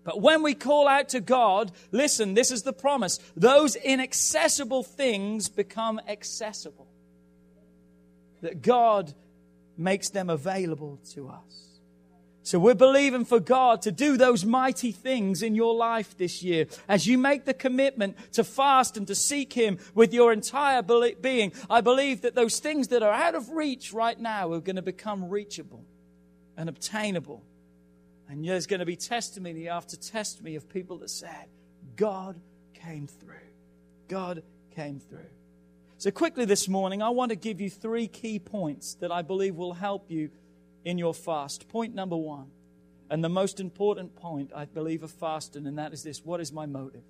But 0.03 0.21
when 0.21 0.43
we 0.43 0.53
call 0.53 0.87
out 0.87 1.09
to 1.09 1.19
God, 1.19 1.71
listen, 1.91 2.35
this 2.35 2.51
is 2.51 2.63
the 2.63 2.73
promise. 2.73 3.19
Those 3.35 3.75
inaccessible 3.75 4.83
things 4.83 5.49
become 5.49 5.99
accessible 6.07 6.90
that 8.41 8.61
God 8.61 9.13
makes 9.77 10.09
them 10.09 10.29
available 10.29 10.99
to 11.13 11.29
us. 11.29 11.71
So 12.43 12.57
we're 12.57 12.73
believing 12.73 13.23
for 13.23 13.39
God 13.39 13.83
to 13.83 13.91
do 13.91 14.17
those 14.17 14.43
mighty 14.43 14.91
things 14.91 15.43
in 15.43 15.53
your 15.53 15.75
life 15.75 16.17
this 16.17 16.41
year. 16.41 16.65
As 16.89 17.05
you 17.05 17.17
make 17.17 17.45
the 17.45 17.53
commitment 17.53 18.17
to 18.33 18.43
fast 18.43 18.97
and 18.97 19.05
to 19.07 19.15
seek 19.15 19.53
Him 19.53 19.77
with 19.93 20.11
your 20.11 20.33
entire 20.33 20.81
being, 20.81 21.53
I 21.69 21.81
believe 21.81 22.21
that 22.21 22.33
those 22.33 22.59
things 22.59 22.87
that 22.87 23.03
are 23.03 23.13
out 23.13 23.35
of 23.35 23.49
reach 23.49 23.93
right 23.93 24.19
now 24.19 24.51
are 24.53 24.59
going 24.59 24.75
to 24.75 24.81
become 24.81 25.29
reachable 25.29 25.85
and 26.57 26.67
obtainable. 26.67 27.43
And 28.27 28.43
there's 28.43 28.65
going 28.65 28.79
to 28.79 28.85
be 28.85 28.95
testimony 28.95 29.69
after 29.69 29.95
testimony 29.95 30.55
of 30.55 30.67
people 30.67 30.97
that 30.99 31.09
said, 31.09 31.45
God 31.95 32.39
came 32.73 33.05
through. 33.05 33.35
God 34.07 34.41
came 34.75 34.99
through. 34.99 35.29
So, 36.01 36.09
quickly 36.09 36.45
this 36.45 36.67
morning, 36.67 37.03
I 37.03 37.09
want 37.09 37.29
to 37.29 37.35
give 37.35 37.61
you 37.61 37.69
three 37.69 38.07
key 38.07 38.39
points 38.39 38.95
that 39.01 39.11
I 39.11 39.21
believe 39.21 39.55
will 39.55 39.73
help 39.73 40.09
you 40.09 40.31
in 40.83 40.97
your 40.97 41.13
fast. 41.13 41.69
Point 41.69 41.93
number 41.93 42.17
one, 42.17 42.47
and 43.11 43.23
the 43.23 43.29
most 43.29 43.59
important 43.59 44.15
point, 44.15 44.51
I 44.55 44.65
believe, 44.65 45.03
of 45.03 45.11
fasting, 45.11 45.67
and 45.67 45.77
that 45.77 45.93
is 45.93 46.01
this 46.01 46.25
what 46.25 46.41
is 46.41 46.51
my 46.51 46.65
motive? 46.65 47.03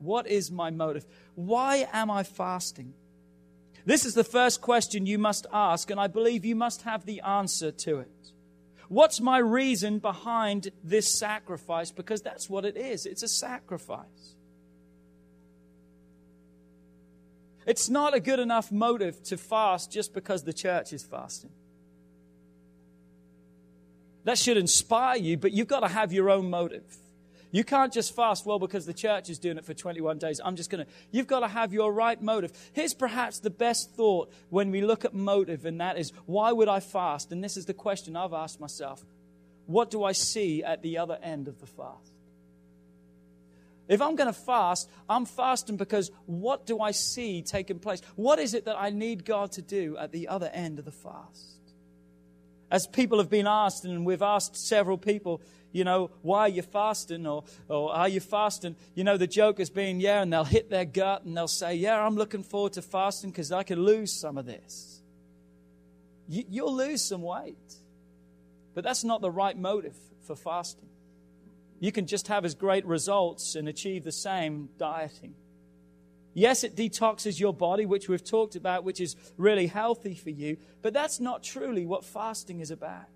What 0.00 0.26
is 0.26 0.50
my 0.50 0.68
motive? 0.68 1.06
Why 1.34 1.88
am 1.94 2.10
I 2.10 2.24
fasting? 2.24 2.92
This 3.86 4.04
is 4.04 4.12
the 4.12 4.22
first 4.22 4.60
question 4.60 5.06
you 5.06 5.16
must 5.16 5.46
ask, 5.50 5.90
and 5.90 5.98
I 5.98 6.08
believe 6.08 6.44
you 6.44 6.56
must 6.56 6.82
have 6.82 7.06
the 7.06 7.22
answer 7.22 7.72
to 7.72 8.00
it. 8.00 8.32
What's 8.88 9.18
my 9.18 9.38
reason 9.38 9.98
behind 9.98 10.72
this 10.84 11.18
sacrifice? 11.18 11.90
Because 11.90 12.20
that's 12.20 12.50
what 12.50 12.66
it 12.66 12.76
is 12.76 13.06
it's 13.06 13.22
a 13.22 13.28
sacrifice. 13.28 14.36
It's 17.66 17.88
not 17.88 18.14
a 18.14 18.20
good 18.20 18.38
enough 18.38 18.72
motive 18.72 19.22
to 19.24 19.36
fast 19.36 19.92
just 19.92 20.14
because 20.14 20.44
the 20.44 20.52
church 20.52 20.92
is 20.92 21.02
fasting. 21.02 21.50
That 24.24 24.38
should 24.38 24.56
inspire 24.56 25.16
you, 25.16 25.36
but 25.36 25.52
you've 25.52 25.68
got 25.68 25.80
to 25.80 25.88
have 25.88 26.12
your 26.12 26.30
own 26.30 26.50
motive. 26.50 26.84
You 27.52 27.64
can't 27.64 27.92
just 27.92 28.14
fast, 28.14 28.46
well, 28.46 28.60
because 28.60 28.86
the 28.86 28.94
church 28.94 29.28
is 29.28 29.38
doing 29.38 29.58
it 29.58 29.64
for 29.64 29.74
21 29.74 30.18
days. 30.18 30.40
I'm 30.44 30.54
just 30.54 30.70
going 30.70 30.84
to. 30.84 30.90
You've 31.10 31.26
got 31.26 31.40
to 31.40 31.48
have 31.48 31.72
your 31.72 31.92
right 31.92 32.20
motive. 32.20 32.52
Here's 32.72 32.94
perhaps 32.94 33.40
the 33.40 33.50
best 33.50 33.90
thought 33.96 34.32
when 34.50 34.70
we 34.70 34.82
look 34.82 35.04
at 35.04 35.14
motive, 35.14 35.64
and 35.64 35.80
that 35.80 35.98
is, 35.98 36.12
why 36.26 36.52
would 36.52 36.68
I 36.68 36.78
fast? 36.78 37.32
And 37.32 37.42
this 37.42 37.56
is 37.56 37.66
the 37.66 37.74
question 37.74 38.14
I've 38.14 38.32
asked 38.32 38.60
myself 38.60 39.04
What 39.66 39.90
do 39.90 40.04
I 40.04 40.12
see 40.12 40.62
at 40.62 40.82
the 40.82 40.98
other 40.98 41.18
end 41.22 41.48
of 41.48 41.60
the 41.60 41.66
fast? 41.66 42.12
If 43.90 44.00
I'm 44.00 44.14
going 44.14 44.32
to 44.32 44.40
fast, 44.40 44.88
I'm 45.08 45.26
fasting 45.26 45.76
because 45.76 46.12
what 46.26 46.64
do 46.64 46.78
I 46.78 46.92
see 46.92 47.42
taking 47.42 47.80
place? 47.80 48.00
What 48.14 48.38
is 48.38 48.54
it 48.54 48.66
that 48.66 48.76
I 48.78 48.90
need 48.90 49.24
God 49.24 49.50
to 49.52 49.62
do 49.62 49.96
at 49.98 50.12
the 50.12 50.28
other 50.28 50.48
end 50.54 50.78
of 50.78 50.84
the 50.84 50.92
fast? 50.92 51.58
As 52.70 52.86
people 52.86 53.18
have 53.18 53.28
been 53.28 53.48
asked, 53.48 53.84
and 53.84 54.06
we've 54.06 54.22
asked 54.22 54.56
several 54.56 54.96
people, 54.96 55.42
you 55.72 55.82
know, 55.82 56.12
why 56.22 56.42
are 56.42 56.48
you 56.48 56.62
fasting? 56.62 57.26
Or, 57.26 57.42
or 57.66 57.92
are 57.92 58.08
you 58.08 58.20
fasting? 58.20 58.76
You 58.94 59.02
know, 59.02 59.16
the 59.16 59.26
joke 59.26 59.58
has 59.58 59.70
been, 59.70 59.98
yeah, 59.98 60.22
and 60.22 60.32
they'll 60.32 60.44
hit 60.44 60.70
their 60.70 60.84
gut 60.84 61.24
and 61.24 61.36
they'll 61.36 61.48
say, 61.48 61.74
yeah, 61.74 62.00
I'm 62.00 62.14
looking 62.14 62.44
forward 62.44 62.74
to 62.74 62.82
fasting 62.82 63.30
because 63.30 63.50
I 63.50 63.64
can 63.64 63.80
lose 63.80 64.12
some 64.12 64.38
of 64.38 64.46
this. 64.46 65.02
You, 66.28 66.44
you'll 66.48 66.76
lose 66.76 67.02
some 67.02 67.22
weight. 67.22 67.74
But 68.72 68.84
that's 68.84 69.02
not 69.02 69.20
the 69.20 69.32
right 69.32 69.58
motive 69.58 69.96
for 70.22 70.36
fasting. 70.36 70.89
You 71.80 71.90
can 71.90 72.06
just 72.06 72.28
have 72.28 72.44
as 72.44 72.54
great 72.54 72.84
results 72.86 73.54
and 73.56 73.66
achieve 73.66 74.04
the 74.04 74.12
same 74.12 74.68
dieting. 74.78 75.34
Yes, 76.34 76.62
it 76.62 76.76
detoxes 76.76 77.40
your 77.40 77.52
body, 77.52 77.86
which 77.86 78.08
we've 78.08 78.22
talked 78.22 78.54
about, 78.54 78.84
which 78.84 79.00
is 79.00 79.16
really 79.36 79.66
healthy 79.66 80.14
for 80.14 80.30
you, 80.30 80.58
but 80.82 80.92
that's 80.92 81.18
not 81.18 81.42
truly 81.42 81.86
what 81.86 82.04
fasting 82.04 82.60
is 82.60 82.70
about. 82.70 83.06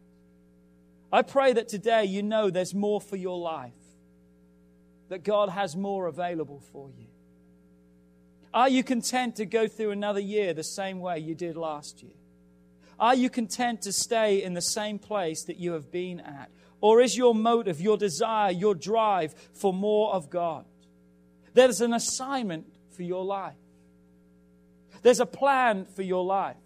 I 1.12 1.22
pray 1.22 1.52
that 1.52 1.68
today 1.68 2.06
you 2.06 2.24
know 2.24 2.50
there's 2.50 2.74
more 2.74 3.00
for 3.00 3.16
your 3.16 3.38
life, 3.38 3.72
that 5.10 5.22
God 5.22 5.50
has 5.50 5.76
more 5.76 6.08
available 6.08 6.60
for 6.72 6.90
you. 6.98 7.06
Are 8.52 8.68
you 8.68 8.82
content 8.82 9.36
to 9.36 9.46
go 9.46 9.68
through 9.68 9.90
another 9.90 10.20
year 10.20 10.54
the 10.54 10.64
same 10.64 11.00
way 11.00 11.18
you 11.18 11.34
did 11.34 11.56
last 11.56 12.02
year? 12.02 12.12
Are 12.98 13.14
you 13.14 13.28
content 13.28 13.82
to 13.82 13.92
stay 13.92 14.42
in 14.42 14.54
the 14.54 14.62
same 14.62 14.98
place 14.98 15.44
that 15.44 15.58
you 15.58 15.72
have 15.72 15.90
been 15.90 16.20
at? 16.20 16.50
Or 16.84 17.00
is 17.00 17.16
your 17.16 17.34
motive, 17.34 17.80
your 17.80 17.96
desire, 17.96 18.50
your 18.50 18.74
drive 18.74 19.32
for 19.54 19.72
more 19.72 20.12
of 20.12 20.28
God? 20.28 20.66
There's 21.54 21.80
an 21.80 21.94
assignment 21.94 22.66
for 22.94 23.02
your 23.02 23.24
life. 23.24 23.54
There's 25.00 25.18
a 25.18 25.24
plan 25.24 25.86
for 25.86 26.02
your 26.02 26.22
life. 26.22 26.58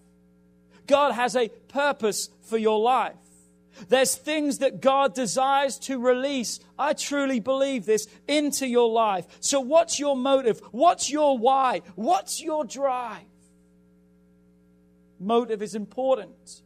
God 0.89 1.13
has 1.13 1.37
a 1.37 1.49
purpose 1.69 2.31
for 2.43 2.59
your 2.59 2.81
life. 2.81 3.15
There's 3.89 4.17
things 4.17 4.59
that 4.59 4.81
God 4.81 5.15
desires 5.15 5.79
to 5.83 6.01
release. 6.01 6.59
I 6.77 6.95
truly 6.95 7.39
believe 7.39 7.87
this 7.87 8.09
into 8.27 8.67
your 8.67 8.91
life. 8.91 9.25
So, 9.39 9.61
what's 9.61 10.01
your 10.01 10.17
motive? 10.17 10.61
What's 10.73 11.09
your 11.13 11.39
why? 11.39 11.83
What's 11.95 12.43
your 12.43 12.65
drive? 12.65 13.23
Motive 15.21 15.63
is 15.63 15.77
important 15.77 16.63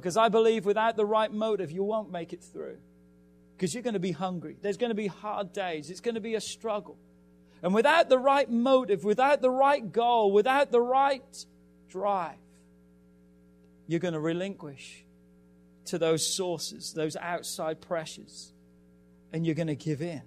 because 0.00 0.16
I 0.16 0.28
believe 0.28 0.66
without 0.66 0.96
the 0.96 1.06
right 1.06 1.32
motive, 1.32 1.70
you 1.70 1.84
won't 1.84 2.10
make 2.10 2.32
it 2.32 2.42
through 2.42 2.78
because 3.56 3.72
you're 3.72 3.82
going 3.84 3.94
to 3.94 4.00
be 4.00 4.10
hungry. 4.10 4.56
There's 4.60 4.76
going 4.76 4.90
to 4.90 4.94
be 4.96 5.06
hard 5.06 5.52
days, 5.52 5.88
it's 5.88 6.00
going 6.00 6.16
to 6.16 6.20
be 6.20 6.34
a 6.34 6.40
struggle. 6.40 6.98
And 7.62 7.72
without 7.72 8.08
the 8.08 8.18
right 8.18 8.50
motive, 8.50 9.04
without 9.04 9.40
the 9.40 9.50
right 9.50 9.92
goal, 9.92 10.32
without 10.32 10.72
the 10.72 10.80
right 10.80 11.46
drive, 11.88 12.34
you're 13.86 14.00
going 14.00 14.14
to 14.14 14.20
relinquish 14.20 15.04
to 15.86 15.96
those 15.96 16.26
sources, 16.26 16.92
those 16.92 17.14
outside 17.16 17.80
pressures, 17.80 18.52
and 19.32 19.46
you're 19.46 19.54
going 19.54 19.68
to 19.68 19.76
give 19.76 20.02
in. 20.02 20.22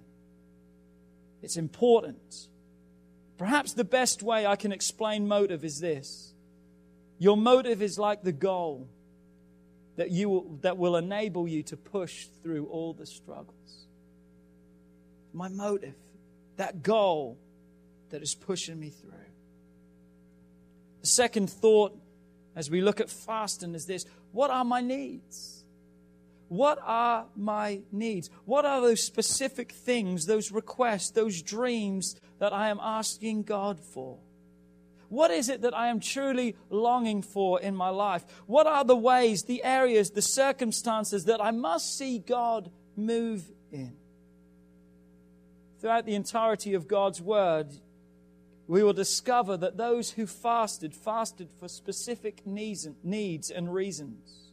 It's 1.42 1.58
important. 1.58 2.48
Perhaps 3.36 3.74
the 3.74 3.84
best 3.84 4.22
way 4.22 4.46
I 4.46 4.56
can 4.56 4.72
explain 4.72 5.28
motive 5.28 5.62
is 5.62 5.78
this 5.78 6.32
your 7.18 7.36
motive 7.36 7.82
is 7.82 7.98
like 7.98 8.22
the 8.22 8.32
goal 8.32 8.88
that, 9.98 10.12
you 10.12 10.28
will, 10.28 10.58
that 10.62 10.78
will 10.78 10.96
enable 10.96 11.48
you 11.48 11.64
to 11.64 11.76
push 11.76 12.26
through 12.42 12.66
all 12.66 12.92
the 12.94 13.04
struggles. 13.04 13.86
My 15.34 15.48
motive 15.48 15.94
that 16.56 16.82
goal 16.82 17.38
that 18.10 18.22
is 18.22 18.34
pushing 18.34 18.78
me 18.78 18.90
through. 18.90 19.12
The 21.00 21.06
second 21.06 21.50
thought 21.50 21.96
as 22.56 22.70
we 22.70 22.80
look 22.80 23.00
at 23.00 23.10
fasting 23.10 23.74
is 23.74 23.86
this 23.86 24.04
what 24.32 24.50
are 24.50 24.64
my 24.64 24.80
needs? 24.80 25.64
What 26.48 26.78
are 26.82 27.26
my 27.36 27.80
needs? 27.92 28.30
What 28.44 28.64
are 28.64 28.80
those 28.80 29.02
specific 29.02 29.72
things, 29.72 30.26
those 30.26 30.50
requests, 30.50 31.10
those 31.10 31.42
dreams 31.42 32.16
that 32.38 32.52
I 32.52 32.68
am 32.68 32.78
asking 32.80 33.42
God 33.42 33.80
for? 33.80 34.18
What 35.08 35.30
is 35.30 35.48
it 35.48 35.62
that 35.62 35.76
I 35.76 35.88
am 35.88 36.00
truly 36.00 36.56
longing 36.70 37.22
for 37.22 37.60
in 37.60 37.74
my 37.74 37.88
life? 37.88 38.24
What 38.46 38.66
are 38.66 38.84
the 38.84 38.96
ways, 38.96 39.44
the 39.44 39.64
areas, 39.64 40.10
the 40.10 40.22
circumstances 40.22 41.24
that 41.24 41.42
I 41.42 41.50
must 41.50 41.96
see 41.96 42.18
God 42.18 42.70
move 42.96 43.50
in? 43.72 43.96
throughout 45.80 46.06
the 46.06 46.14
entirety 46.14 46.74
of 46.74 46.88
God's 46.88 47.20
Word, 47.20 47.68
we 48.66 48.82
will 48.82 48.92
discover 48.92 49.56
that 49.56 49.76
those 49.76 50.10
who 50.12 50.26
fasted, 50.26 50.94
fasted 50.94 51.48
for 51.58 51.68
specific 51.68 52.46
needs 52.46 53.50
and 53.50 53.72
reasons. 53.72 54.50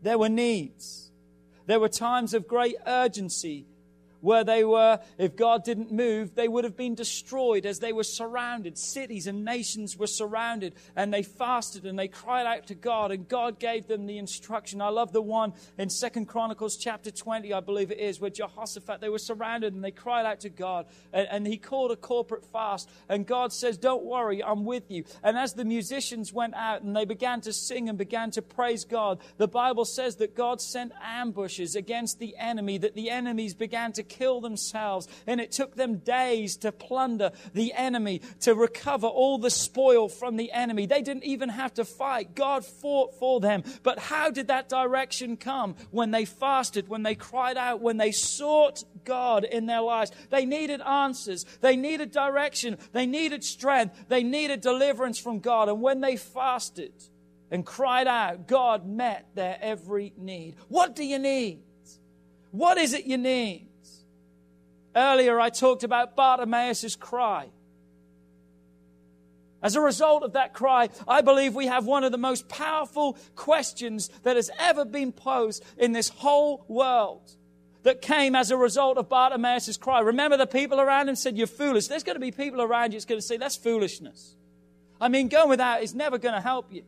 There 0.00 0.18
were 0.18 0.28
needs. 0.28 1.10
There 1.66 1.80
were 1.80 1.88
times 1.88 2.34
of 2.34 2.48
great 2.48 2.76
urgency 2.86 3.66
where 4.22 4.44
they 4.44 4.64
were, 4.64 5.00
if 5.18 5.36
God 5.36 5.64
didn't 5.64 5.92
move, 5.92 6.34
they 6.34 6.48
would 6.48 6.64
have 6.64 6.76
been 6.76 6.94
destroyed 6.94 7.66
as 7.66 7.80
they 7.80 7.92
were 7.92 8.04
surrounded. 8.04 8.78
Cities 8.78 9.26
and 9.26 9.44
nations 9.44 9.98
were 9.98 10.06
surrounded, 10.06 10.74
and 10.96 11.12
they 11.12 11.22
fasted 11.22 11.84
and 11.84 11.98
they 11.98 12.08
cried 12.08 12.46
out 12.46 12.68
to 12.68 12.74
God, 12.74 13.10
and 13.10 13.28
God 13.28 13.58
gave 13.58 13.88
them 13.88 14.06
the 14.06 14.18
instruction. 14.18 14.80
I 14.80 14.88
love 14.88 15.12
the 15.12 15.20
one 15.20 15.52
in 15.76 15.90
Second 15.90 16.26
Chronicles 16.26 16.76
chapter 16.76 17.10
20, 17.10 17.52
I 17.52 17.60
believe 17.60 17.90
it 17.90 17.98
is, 17.98 18.20
where 18.20 18.30
Jehoshaphat, 18.30 19.00
they 19.00 19.08
were 19.08 19.18
surrounded 19.18 19.74
and 19.74 19.84
they 19.84 19.90
cried 19.90 20.24
out 20.24 20.40
to 20.40 20.48
God, 20.48 20.86
and, 21.12 21.26
and 21.30 21.46
he 21.46 21.58
called 21.58 21.90
a 21.90 21.96
corporate 21.96 22.46
fast, 22.46 22.88
and 23.08 23.26
God 23.26 23.52
says, 23.52 23.76
Don't 23.76 24.04
worry, 24.04 24.42
I'm 24.42 24.64
with 24.64 24.90
you. 24.90 25.04
And 25.22 25.36
as 25.36 25.54
the 25.54 25.64
musicians 25.64 26.32
went 26.32 26.54
out 26.54 26.82
and 26.82 26.94
they 26.94 27.04
began 27.04 27.40
to 27.42 27.52
sing 27.52 27.88
and 27.88 27.98
began 27.98 28.30
to 28.32 28.42
praise 28.42 28.84
God, 28.84 29.18
the 29.36 29.48
Bible 29.48 29.84
says 29.84 30.16
that 30.16 30.36
God 30.36 30.60
sent 30.60 30.92
ambushes 31.02 31.74
against 31.74 32.20
the 32.20 32.36
enemy, 32.36 32.78
that 32.78 32.94
the 32.94 33.10
enemies 33.10 33.54
began 33.54 33.92
to 33.92 34.04
kill 34.18 34.40
themselves. 34.40 35.08
And 35.26 35.40
it 35.40 35.52
took 35.52 35.74
them 35.74 35.98
days 35.98 36.56
to 36.58 36.72
plunder 36.72 37.32
the 37.54 37.72
enemy, 37.72 38.20
to 38.40 38.54
recover 38.54 39.06
all 39.06 39.38
the 39.38 39.50
spoil 39.50 40.08
from 40.08 40.36
the 40.36 40.52
enemy. 40.52 40.86
They 40.86 41.02
didn't 41.02 41.24
even 41.24 41.48
have 41.48 41.74
to 41.74 41.84
fight. 41.84 42.34
God 42.34 42.64
fought 42.64 43.18
for 43.18 43.40
them. 43.40 43.62
But 43.82 43.98
how 43.98 44.30
did 44.30 44.48
that 44.48 44.68
direction 44.68 45.36
come? 45.36 45.76
When 45.90 46.10
they 46.10 46.24
fasted, 46.24 46.88
when 46.88 47.02
they 47.02 47.14
cried 47.14 47.56
out, 47.56 47.80
when 47.80 47.96
they 47.96 48.12
sought 48.12 48.84
God 49.04 49.44
in 49.44 49.66
their 49.66 49.80
lives. 49.80 50.12
They 50.30 50.44
needed 50.44 50.80
answers. 50.80 51.44
They 51.60 51.76
needed 51.76 52.10
direction. 52.10 52.78
They 52.92 53.06
needed 53.06 53.44
strength. 53.44 54.04
They 54.08 54.22
needed 54.22 54.60
deliverance 54.60 55.18
from 55.18 55.40
God. 55.40 55.68
And 55.68 55.80
when 55.80 56.00
they 56.00 56.16
fasted, 56.16 56.92
and 57.52 57.66
cried 57.66 58.06
out, 58.06 58.48
God 58.48 58.86
met 58.88 59.28
their 59.34 59.58
every 59.60 60.14
need. 60.16 60.56
What 60.68 60.96
do 60.96 61.04
you 61.04 61.18
need? 61.18 61.60
What 62.50 62.78
is 62.78 62.94
it 62.94 63.04
you 63.04 63.18
need? 63.18 63.68
Earlier, 64.94 65.40
I 65.40 65.50
talked 65.50 65.84
about 65.84 66.16
Bartimaeus' 66.16 66.96
cry. 66.96 67.48
As 69.62 69.76
a 69.76 69.80
result 69.80 70.24
of 70.24 70.32
that 70.32 70.52
cry, 70.52 70.88
I 71.06 71.20
believe 71.20 71.54
we 71.54 71.66
have 71.66 71.86
one 71.86 72.02
of 72.02 72.10
the 72.10 72.18
most 72.18 72.48
powerful 72.48 73.16
questions 73.36 74.10
that 74.24 74.36
has 74.36 74.50
ever 74.58 74.84
been 74.84 75.12
posed 75.12 75.64
in 75.78 75.92
this 75.92 76.08
whole 76.08 76.64
world 76.66 77.36
that 77.84 78.02
came 78.02 78.34
as 78.34 78.50
a 78.50 78.56
result 78.56 78.98
of 78.98 79.08
Bartimaeus' 79.08 79.76
cry. 79.76 80.00
Remember, 80.00 80.36
the 80.36 80.46
people 80.46 80.80
around 80.80 81.08
him 81.08 81.16
said, 81.16 81.36
You're 81.36 81.46
foolish. 81.46 81.86
There's 81.86 82.02
going 82.02 82.16
to 82.16 82.20
be 82.20 82.32
people 82.32 82.60
around 82.60 82.92
you 82.92 82.98
that's 82.98 83.04
going 83.04 83.20
to 83.20 83.26
say, 83.26 83.36
That's 83.36 83.56
foolishness. 83.56 84.34
I 85.00 85.08
mean, 85.08 85.28
going 85.28 85.48
without 85.48 85.82
is 85.82 85.94
never 85.94 86.18
going 86.18 86.34
to 86.34 86.40
help 86.40 86.72
you. 86.72 86.82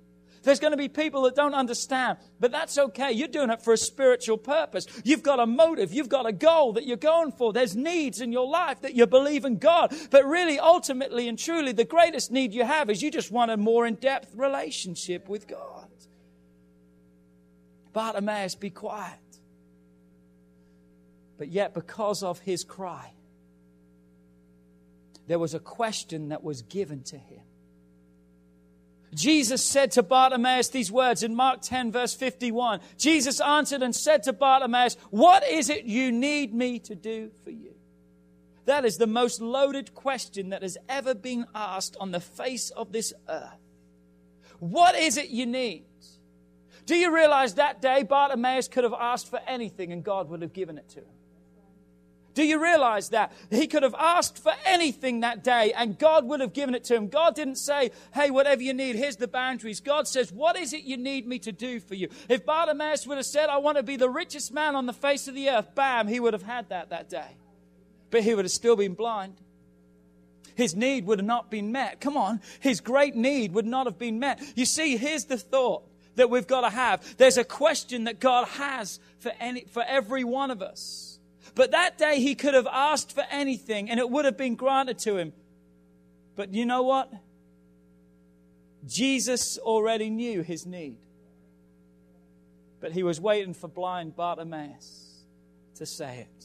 There's 0.45 0.61
going 0.61 0.73
to 0.73 0.77
be 0.77 0.89
people 0.89 1.23
that 1.23 1.35
don't 1.35 1.55
understand, 1.55 2.19
but 2.39 2.53
that's 2.53 2.79
okay. 2.79 3.13
You're 3.13 3.29
doing 3.29 3.51
it 3.51 3.63
for 3.63 3.73
a 3.73 3.79
spiritual 3.79 4.39
purpose. 4.39 4.87
You've 5.05 5.23
got 5.23 5.41
a 5.41 5.47
motive. 5.47 5.93
You've 5.93 6.09
got 6.09 6.27
a 6.27 6.33
goal 6.33 6.75
that 6.75 6.87
you're 6.87 6.97
going 6.97 7.33
for. 7.33 7.53
There's 7.53 7.75
needs 7.75 8.21
in 8.21 8.33
your 8.33 8.49
life 8.49 8.83
that 8.83 8.95
you 8.95 9.07
believe 9.07 9.45
in 9.45 9.59
God. 9.59 9.95
But 10.11 10.25
really, 10.25 10.59
ultimately 10.59 11.29
and 11.29 11.39
truly, 11.39 11.73
the 11.73 11.85
greatest 11.85 12.31
need 12.31 12.53
you 12.53 12.65
have 12.65 12.91
is 12.91 13.03
you 13.03 13.11
just 13.11 13.31
want 13.31 13.51
a 13.51 13.57
more 13.57 13.87
in-depth 13.87 14.35
relationship 14.35 15.29
with 15.29 15.49
God. 15.49 15.89
Bartimaeus, 17.93 18.57
be 18.57 18.71
quiet. 18.71 19.19
But 21.39 21.49
yet, 21.49 21.73
because 21.75 22.23
of 22.23 22.41
his 22.41 22.65
cry, 22.65 23.13
there 25.27 25.39
was 25.39 25.55
a 25.55 25.59
question 25.59 26.29
that 26.29 26.45
was 26.45 26.63
given 26.63 27.03
to 27.05 27.17
him. 27.17 27.44
Jesus 29.15 29.65
said 29.65 29.93
to 29.93 30.03
Bartimaeus 30.03 30.69
these 30.69 30.91
words 30.91 31.23
in 31.23 31.35
Mark 31.35 31.63
10, 31.63 31.93
verse 31.93 32.15
51. 32.15 32.81
Jesus 32.99 33.41
answered 33.41 33.83
and 33.83 33.95
said 33.95 34.25
to 34.25 34.33
Bartimaeus, 34.33 34.97
What 35.11 35.47
is 35.47 35.71
it 35.71 35.85
you 35.85 36.11
need 36.13 36.53
me 36.53 36.79
to 36.81 36.95
do 36.95 37.31
for 37.45 37.51
you? 37.51 37.75
That 38.67 38.85
is 38.85 38.97
the 38.97 39.07
most 39.07 39.41
loaded 39.41 39.95
question 39.95 40.51
that 40.51 40.63
has 40.63 40.79
ever 40.89 41.15
been 41.15 41.47
asked 41.55 41.97
on 42.01 42.11
the 42.11 42.21
face 42.21 42.71
of 42.71 42.93
this 42.93 43.13
earth. 43.29 43.59
What 44.59 44.95
is 44.97 45.17
it 45.17 45.29
you 45.29 45.47
need? 45.47 45.85
Do 46.87 46.97
you 46.97 47.15
realize 47.15 47.55
that 47.55 47.81
day 47.81 48.03
Bartimaeus 48.03 48.69
could 48.69 48.85
have 48.85 48.95
asked 48.95 49.31
for 49.31 49.41
anything 49.47 49.93
and 49.93 50.05
God 50.05 50.29
would 50.29 50.43
have 50.43 50.53
given 50.53 50.77
it 50.77 50.89
to 50.91 51.01
him? 51.01 51.14
Do 52.35 52.43
you 52.45 52.61
realize 52.61 53.11
that? 53.11 53.33
He 53.51 53.67
could 53.69 53.85
have 53.85 53.95
asked 53.97 54.39
for 54.39 54.53
anything 54.67 55.21
that 55.21 55.45
day 55.45 55.73
and 55.73 55.97
God 55.99 56.25
would 56.27 56.41
have 56.41 56.53
given 56.53 56.75
it 56.75 56.85
to 56.85 56.95
him. 56.97 57.09
God 57.09 57.37
didn't 57.37 57.57
say, 57.57 57.93
hey, 58.13 58.31
whatever 58.31 58.61
you 58.61 58.75
need, 58.75 58.97
here's 58.97 59.17
the 59.17 59.29
boundaries. 59.29 59.81
God 59.81 60.09
says, 60.09 60.33
what 60.33 60.57
is 60.57 60.73
it 60.73 60.83
you 60.83 60.97
need 60.97 61.27
me 61.27 61.39
to 61.39 61.53
do 61.53 61.79
for 61.79 61.95
you? 61.95 62.09
If 62.29 62.45
Bartimaeus 62.45 63.07
would 63.07 63.19
have 63.19 63.27
said, 63.27 63.49
I 63.49 63.59
want 63.59 63.77
to 63.77 63.85
be 63.85 63.97
the 63.97 64.11
richest 64.11 64.53
man 64.53 64.75
on 64.75 64.87
the 64.87 64.93
face 64.93 65.29
of 65.29 65.35
the 65.35 65.49
earth, 65.49 65.75
bam, 65.75 66.09
he 66.09 66.19
would 66.19 66.33
have 66.33 66.43
had 66.43 66.69
that 66.71 66.91
that 66.91 67.09
day. 67.09 67.37
But 68.11 68.23
he 68.23 68.35
would 68.35 68.45
have 68.45 68.53
still 68.53 68.77
been 68.77 68.95
blind. 68.95 69.35
His 70.57 70.75
need 70.75 71.07
would 71.07 71.19
have 71.19 71.27
not 71.27 71.51
been 71.51 71.73
met. 71.73 72.01
Come 72.01 72.17
on. 72.17 72.41
His 72.61 72.81
great 72.81 73.15
need 73.15 73.53
would 73.53 73.67
not 73.67 73.87
have 73.87 73.99
been 73.99 74.19
met. 74.19 74.41
You 74.57 74.65
see, 74.65 74.97
here's 74.97 75.25
the 75.25 75.39
thought 75.39 75.85
that 76.17 76.31
we've 76.31 76.47
got 76.47 76.63
to 76.63 76.71
have. 76.71 77.17
There's 77.17 77.39
a 77.39 77.45
question 77.45 78.05
that 78.05 78.21
God 78.21 78.47
has 78.49 79.01
for 79.19 79.33
any, 79.41 79.63
for 79.63 79.83
every 79.83 80.25
one 80.25 80.51
of 80.51 80.63
us. 80.63 81.14
But 81.55 81.71
that 81.71 81.99
day 81.99 82.21
he 82.21 82.35
could 82.35 82.55
have 82.55 82.67
asked 82.67 83.13
for 83.13 83.25
anything 83.31 83.89
and 83.89 84.01
it 84.01 84.11
would 84.11 84.25
have 84.25 84.37
been 84.37 84.57
granted 84.57 84.99
to 85.01 85.17
him. 85.17 85.33
But 86.37 86.53
you 86.53 86.67
know 86.67 86.83
what? 86.83 87.13
Jesus 88.87 89.57
already 89.59 90.11
knew 90.11 90.43
his 90.43 90.67
need. 90.67 90.99
But 92.81 92.93
he 92.93 93.03
was 93.03 93.21
waiting 93.21 93.55
for 93.55 93.69
blind 93.69 94.17
Bartimaeus 94.17 95.23
to 95.77 95.87
say 95.87 96.27
it. 96.29 96.45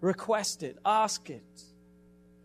Request 0.00 0.62
it, 0.62 0.78
ask 0.84 1.28
it. 1.28 1.42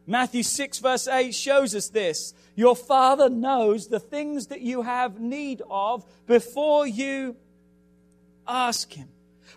Matthew 0.05 0.43
6, 0.43 0.79
verse 0.79 1.07
8 1.07 1.33
shows 1.33 1.73
us 1.75 1.87
this. 1.89 2.33
Your 2.55 2.75
Father 2.75 3.29
knows 3.29 3.87
the 3.87 3.99
things 3.99 4.47
that 4.47 4.61
you 4.61 4.81
have 4.81 5.19
need 5.19 5.61
of 5.69 6.05
before 6.25 6.85
you 6.85 7.37
ask 8.45 8.91
Him. 8.91 9.07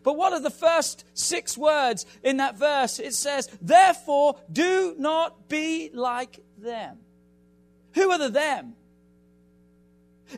But 0.07 0.17
what 0.17 0.33
are 0.33 0.41
the 0.41 0.51
first 0.51 1.05
six 1.15 1.59
words 1.59 2.07
in 2.23 2.37
that 2.37 2.57
verse? 2.57 3.01
It 3.01 3.13
says, 3.13 3.49
Therefore, 3.61 4.37
do 4.53 4.95
not 4.97 5.49
be 5.49 5.91
like 5.93 6.39
them. 6.59 6.99
Who 7.95 8.13
are 8.13 8.19
the 8.19 8.29
them? 8.29 8.77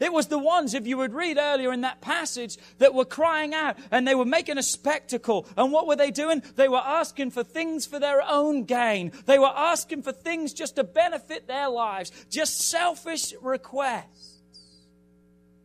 It 0.01 0.11
was 0.11 0.29
the 0.29 0.39
ones, 0.39 0.73
if 0.73 0.87
you 0.87 0.97
would 0.97 1.12
read 1.12 1.37
earlier 1.37 1.71
in 1.71 1.83
that 1.83 2.01
passage, 2.01 2.57
that 2.79 2.95
were 2.95 3.05
crying 3.05 3.53
out 3.53 3.77
and 3.91 4.09
they 4.09 4.14
were 4.14 4.25
making 4.25 4.57
a 4.57 4.62
spectacle. 4.62 5.47
And 5.55 5.71
what 5.71 5.87
were 5.87 5.97
they 5.97 6.12
doing? 6.12 6.43
They 6.57 6.71
were 6.71 6.79
asking 6.79 7.33
for 7.33 7.45
things 7.45 7.85
for 7.85 8.01
their 8.01 8.23
own 8.23 8.64
gain. 8.64 9.12
They 9.27 9.39
were 9.39 9.53
asking 9.55 10.01
for 10.01 10.12
things 10.12 10.55
just 10.55 10.77
to 10.77 10.85
benefit 10.85 11.47
their 11.47 11.69
lives, 11.69 12.11
just 12.31 12.71
selfish 12.71 13.35
requests. 13.43 14.39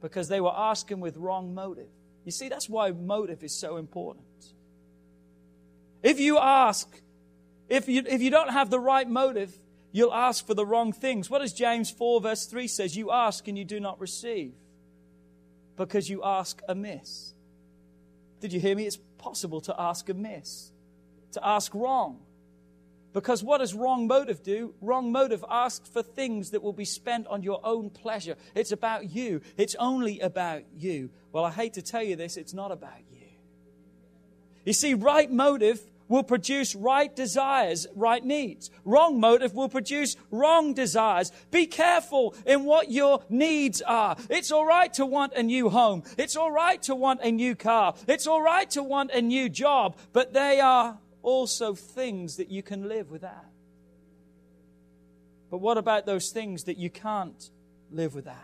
Because 0.02 0.28
they 0.28 0.42
were 0.42 0.54
asking 0.54 1.00
with 1.00 1.16
wrong 1.16 1.56
motive. 1.56 1.88
You 2.26 2.32
see, 2.32 2.50
that's 2.50 2.70
why 2.70 2.92
motive 2.92 3.44
is 3.44 3.54
so 3.54 3.78
important. 3.78 4.26
If 6.02 6.20
you 6.20 6.38
ask, 6.38 7.02
if 7.70 7.88
you, 7.88 8.04
if 8.08 8.22
you 8.22 8.30
don't 8.30 8.52
have 8.52 8.70
the 8.70 8.80
right 8.80 9.08
motive, 9.08 9.58
you'll 9.92 10.14
ask 10.14 10.46
for 10.46 10.54
the 10.54 10.66
wrong 10.66 10.92
things. 10.92 11.30
What 11.30 11.40
does 11.40 11.54
James 11.54 11.90
4, 11.92 12.22
verse 12.22 12.46
3 12.46 12.68
says? 12.68 12.96
You 12.96 13.12
ask 13.12 13.48
and 13.48 13.58
you 13.58 13.66
do 13.66 13.80
not 13.80 14.00
receive 14.00 14.54
because 15.78 16.10
you 16.10 16.22
ask 16.24 16.62
amiss. 16.68 17.34
Did 18.40 18.54
you 18.54 18.60
hear 18.60 18.76
me? 18.76 18.86
It's 18.86 19.00
possible 19.18 19.62
to 19.62 19.76
ask 19.80 20.10
amiss, 20.10 20.72
to 21.32 21.46
ask 21.46 21.74
wrong. 21.74 22.20
Because 23.14 23.44
what 23.44 23.60
does 23.60 23.74
wrong 23.74 24.08
motive 24.08 24.42
do? 24.44 24.74
Wrong 24.82 25.12
motive 25.12 25.46
asks 25.50 25.88
for 25.88 26.02
things 26.02 26.50
that 26.52 26.64
will 26.64 26.74
be 26.74 26.86
spent 26.86 27.28
on 27.28 27.44
your 27.44 27.62
own 27.64 27.90
pleasure. 27.90 28.36
It's 28.56 28.72
about 28.72 29.12
you. 29.12 29.42
It's 29.56 29.76
only 29.76 30.20
about 30.20 30.64
you. 30.76 31.12
Well, 31.32 31.46
I 31.46 31.52
hate 31.52 31.74
to 31.74 31.82
tell 31.82 32.04
you 32.04 32.16
this, 32.16 32.38
it's 32.38 32.54
not 32.54 32.72
about 32.72 33.00
you. 33.12 33.28
You 34.66 34.74
see, 34.74 34.94
right 34.94 35.30
motive 35.32 35.82
will 36.08 36.24
produce 36.24 36.76
right 36.76 37.16
desires, 37.16 37.88
right 37.96 38.24
needs. 38.24 38.70
Wrong 38.86 39.20
motive 39.20 39.54
will 39.54 39.70
produce 39.70 40.16
wrong 40.32 40.74
desires. 40.74 41.32
Be 41.52 41.66
careful 41.66 42.36
in 42.46 42.66
what 42.66 42.92
your 42.92 43.24
needs 43.30 43.82
are. 43.82 44.16
It's 44.30 44.52
all 44.52 44.66
right 44.66 44.94
to 44.94 45.06
want 45.06 45.34
a 45.34 45.44
new 45.44 45.70
home. 45.70 46.04
It's 46.18 46.36
all 46.36 46.52
right 46.52 46.82
to 46.84 46.96
want 46.96 47.22
a 47.22 47.32
new 47.32 47.56
car. 47.56 47.96
It's 48.08 48.28
all 48.28 48.42
right 48.42 48.70
to 48.72 48.84
want 48.84 49.12
a 49.12 49.22
new 49.22 49.50
job, 49.50 49.98
but 50.12 50.34
they 50.34 50.60
are 50.60 51.00
also 51.24 51.74
things 51.74 52.36
that 52.36 52.52
you 52.52 52.62
can 52.62 52.88
live 52.88 53.10
without. 53.10 53.46
But 55.50 55.60
what 55.60 55.78
about 55.78 56.06
those 56.06 56.32
things 56.32 56.64
that 56.64 56.78
you 56.78 56.90
can't 56.90 57.50
live 57.92 58.14
without? 58.14 58.36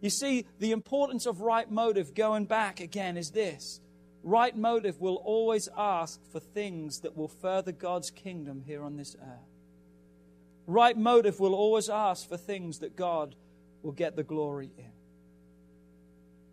You 0.00 0.10
see, 0.10 0.46
the 0.58 0.72
importance 0.72 1.26
of 1.26 1.40
right 1.40 1.70
motive, 1.70 2.14
going 2.14 2.44
back 2.44 2.80
again, 2.80 3.16
is 3.16 3.30
this 3.30 3.80
right 4.22 4.56
motive 4.56 5.00
will 5.00 5.16
always 5.16 5.68
ask 5.76 6.20
for 6.30 6.40
things 6.40 7.00
that 7.00 7.16
will 7.16 7.28
further 7.28 7.72
God's 7.72 8.10
kingdom 8.10 8.62
here 8.66 8.82
on 8.82 8.96
this 8.96 9.16
earth. 9.20 9.48
Right 10.66 10.96
motive 10.96 11.40
will 11.40 11.54
always 11.54 11.88
ask 11.88 12.28
for 12.28 12.36
things 12.36 12.80
that 12.80 12.94
God 12.96 13.34
will 13.82 13.92
get 13.92 14.16
the 14.16 14.22
glory 14.22 14.70
in. 14.76 14.92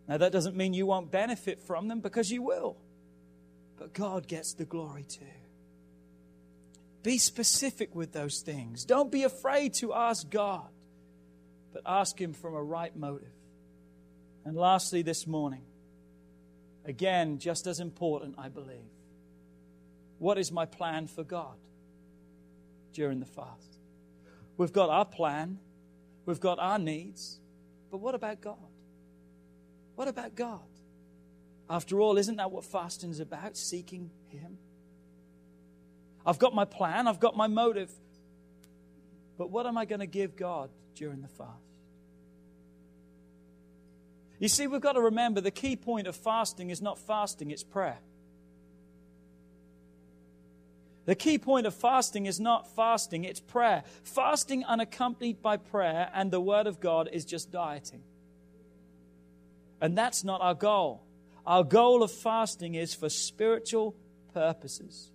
Now, 0.08 0.18
that 0.18 0.32
doesn't 0.32 0.56
mean 0.56 0.72
you 0.72 0.86
won't 0.86 1.10
benefit 1.10 1.60
from 1.60 1.88
them 1.88 2.00
because 2.00 2.30
you 2.30 2.42
will 2.42 2.76
but 3.78 3.92
God 3.92 4.26
gets 4.26 4.54
the 4.54 4.64
glory 4.64 5.04
too. 5.04 5.24
Be 7.02 7.18
specific 7.18 7.94
with 7.94 8.12
those 8.12 8.40
things. 8.40 8.84
Don't 8.84 9.12
be 9.12 9.22
afraid 9.22 9.74
to 9.74 9.94
ask 9.94 10.28
God, 10.28 10.68
but 11.72 11.82
ask 11.86 12.20
Him 12.20 12.32
from 12.32 12.54
a 12.54 12.62
right 12.62 12.94
motive. 12.96 13.28
And 14.44 14.56
lastly, 14.56 15.02
this 15.02 15.26
morning, 15.26 15.62
again, 16.84 17.38
just 17.38 17.66
as 17.66 17.80
important, 17.80 18.36
I 18.38 18.48
believe, 18.48 18.90
what 20.18 20.38
is 20.38 20.50
my 20.50 20.66
plan 20.66 21.06
for 21.06 21.22
God 21.22 21.56
during 22.92 23.20
the 23.20 23.26
fast? 23.26 23.78
We've 24.56 24.72
got 24.72 24.88
our 24.88 25.04
plan, 25.04 25.58
we've 26.24 26.40
got 26.40 26.58
our 26.58 26.78
needs, 26.78 27.38
but 27.90 27.98
what 27.98 28.14
about 28.14 28.40
God? 28.40 28.56
What 29.94 30.08
about 30.08 30.34
God? 30.34 30.60
After 31.68 32.00
all, 32.00 32.16
isn't 32.16 32.36
that 32.36 32.50
what 32.50 32.64
fasting 32.64 33.10
is 33.10 33.20
about? 33.20 33.56
Seeking 33.56 34.10
Him? 34.28 34.58
I've 36.24 36.38
got 36.38 36.54
my 36.54 36.64
plan, 36.64 37.08
I've 37.08 37.20
got 37.20 37.36
my 37.36 37.46
motive. 37.46 37.90
But 39.38 39.50
what 39.50 39.66
am 39.66 39.76
I 39.76 39.84
going 39.84 40.00
to 40.00 40.06
give 40.06 40.36
God 40.36 40.70
during 40.94 41.22
the 41.22 41.28
fast? 41.28 41.62
You 44.38 44.48
see, 44.48 44.66
we've 44.66 44.80
got 44.80 44.92
to 44.92 45.00
remember 45.00 45.40
the 45.40 45.50
key 45.50 45.76
point 45.76 46.06
of 46.06 46.16
fasting 46.16 46.70
is 46.70 46.82
not 46.82 46.98
fasting, 46.98 47.50
it's 47.50 47.62
prayer. 47.62 47.98
The 51.06 51.14
key 51.14 51.38
point 51.38 51.66
of 51.66 51.74
fasting 51.74 52.26
is 52.26 52.40
not 52.40 52.74
fasting, 52.74 53.24
it's 53.24 53.40
prayer. 53.40 53.84
Fasting 54.02 54.64
unaccompanied 54.64 55.40
by 55.40 55.56
prayer 55.56 56.10
and 56.12 56.30
the 56.30 56.40
Word 56.40 56.66
of 56.66 56.80
God 56.80 57.08
is 57.12 57.24
just 57.24 57.52
dieting. 57.52 58.02
And 59.80 59.96
that's 59.96 60.24
not 60.24 60.40
our 60.40 60.54
goal. 60.54 61.05
Our 61.46 61.62
goal 61.62 62.02
of 62.02 62.10
fasting 62.10 62.74
is 62.74 62.94
for 62.94 63.08
spiritual 63.08 63.94
purposes. 64.34 65.10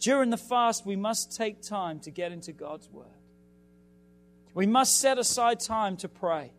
During 0.00 0.30
the 0.30 0.36
fast, 0.36 0.84
we 0.84 0.96
must 0.96 1.36
take 1.36 1.62
time 1.62 2.00
to 2.00 2.10
get 2.10 2.32
into 2.32 2.52
God's 2.52 2.88
Word. 2.90 3.06
We 4.54 4.66
must 4.66 4.98
set 4.98 5.18
aside 5.18 5.60
time 5.60 5.96
to 5.98 6.08
pray. 6.08 6.52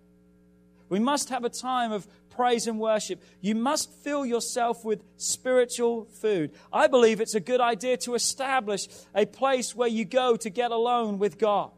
We 0.89 0.99
must 0.99 1.29
have 1.29 1.43
a 1.43 1.49
time 1.49 1.91
of 1.91 2.07
praise 2.29 2.67
and 2.67 2.79
worship. 2.79 3.21
You 3.41 3.55
must 3.55 3.91
fill 4.03 4.25
yourself 4.25 4.85
with 4.85 5.03
spiritual 5.17 6.05
food. 6.05 6.51
I 6.71 6.87
believe 6.87 7.19
it's 7.19 7.35
a 7.35 7.39
good 7.39 7.59
idea 7.59 7.97
to 7.97 8.15
establish 8.15 8.87
a 9.13 9.25
place 9.25 9.75
where 9.75 9.89
you 9.89 10.05
go 10.05 10.37
to 10.37 10.49
get 10.49 10.71
alone 10.71 11.17
with 11.17 11.37
God 11.37 11.71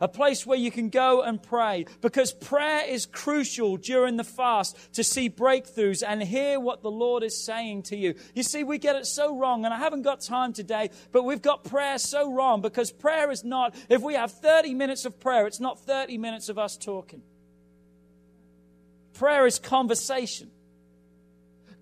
a 0.00 0.08
place 0.08 0.46
where 0.46 0.58
you 0.58 0.70
can 0.70 0.88
go 0.88 1.22
and 1.22 1.42
pray 1.42 1.86
because 2.00 2.32
prayer 2.32 2.84
is 2.86 3.06
crucial 3.06 3.76
during 3.76 4.16
the 4.16 4.24
fast 4.24 4.76
to 4.94 5.04
see 5.04 5.30
breakthroughs 5.30 6.02
and 6.06 6.22
hear 6.22 6.58
what 6.60 6.82
the 6.82 6.90
Lord 6.90 7.22
is 7.22 7.44
saying 7.44 7.82
to 7.84 7.96
you. 7.96 8.14
You 8.34 8.42
see, 8.42 8.64
we 8.64 8.78
get 8.78 8.96
it 8.96 9.06
so 9.06 9.38
wrong, 9.38 9.64
and 9.64 9.72
I 9.72 9.78
haven't 9.78 10.02
got 10.02 10.20
time 10.20 10.52
today, 10.52 10.90
but 11.12 11.24
we've 11.24 11.42
got 11.42 11.64
prayer 11.64 11.98
so 11.98 12.32
wrong 12.32 12.60
because 12.60 12.90
prayer 12.90 13.30
is 13.30 13.44
not, 13.44 13.74
if 13.88 14.02
we 14.02 14.14
have 14.14 14.32
30 14.32 14.74
minutes 14.74 15.04
of 15.04 15.18
prayer, 15.20 15.46
it's 15.46 15.60
not 15.60 15.80
30 15.80 16.18
minutes 16.18 16.48
of 16.48 16.58
us 16.58 16.76
talking. 16.76 17.22
Prayer 19.14 19.46
is 19.46 19.58
conversation. 19.58 20.50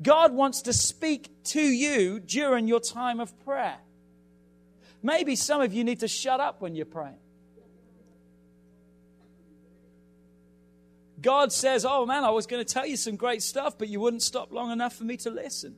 God 0.03 0.33
wants 0.33 0.63
to 0.63 0.73
speak 0.73 1.31
to 1.45 1.63
you 1.63 2.21
during 2.21 2.67
your 2.67 2.81
time 2.81 3.21
of 3.21 3.39
prayer. 3.45 3.79
Maybe 5.03 5.37
some 5.37 5.61
of 5.61 5.73
you 5.73 5.85
need 5.85 6.01
to 6.01 6.09
shut 6.09 6.41
up 6.41 6.61
when 6.61 6.75
you're 6.75 6.87
praying. 6.87 7.17
God 11.23 11.53
says, 11.53 11.85
Oh 11.85 12.05
man, 12.05 12.25
I 12.25 12.31
was 12.31 12.47
going 12.47 12.65
to 12.65 12.73
tell 12.73 12.87
you 12.87 12.97
some 12.97 13.17
great 13.17 13.43
stuff, 13.43 13.79
but 13.79 13.89
you 13.89 14.01
wouldn't 14.01 14.23
stop 14.23 14.53
long 14.53 14.71
enough 14.71 14.95
for 14.95 15.05
me 15.05 15.17
to 15.19 15.31
listen. 15.31 15.77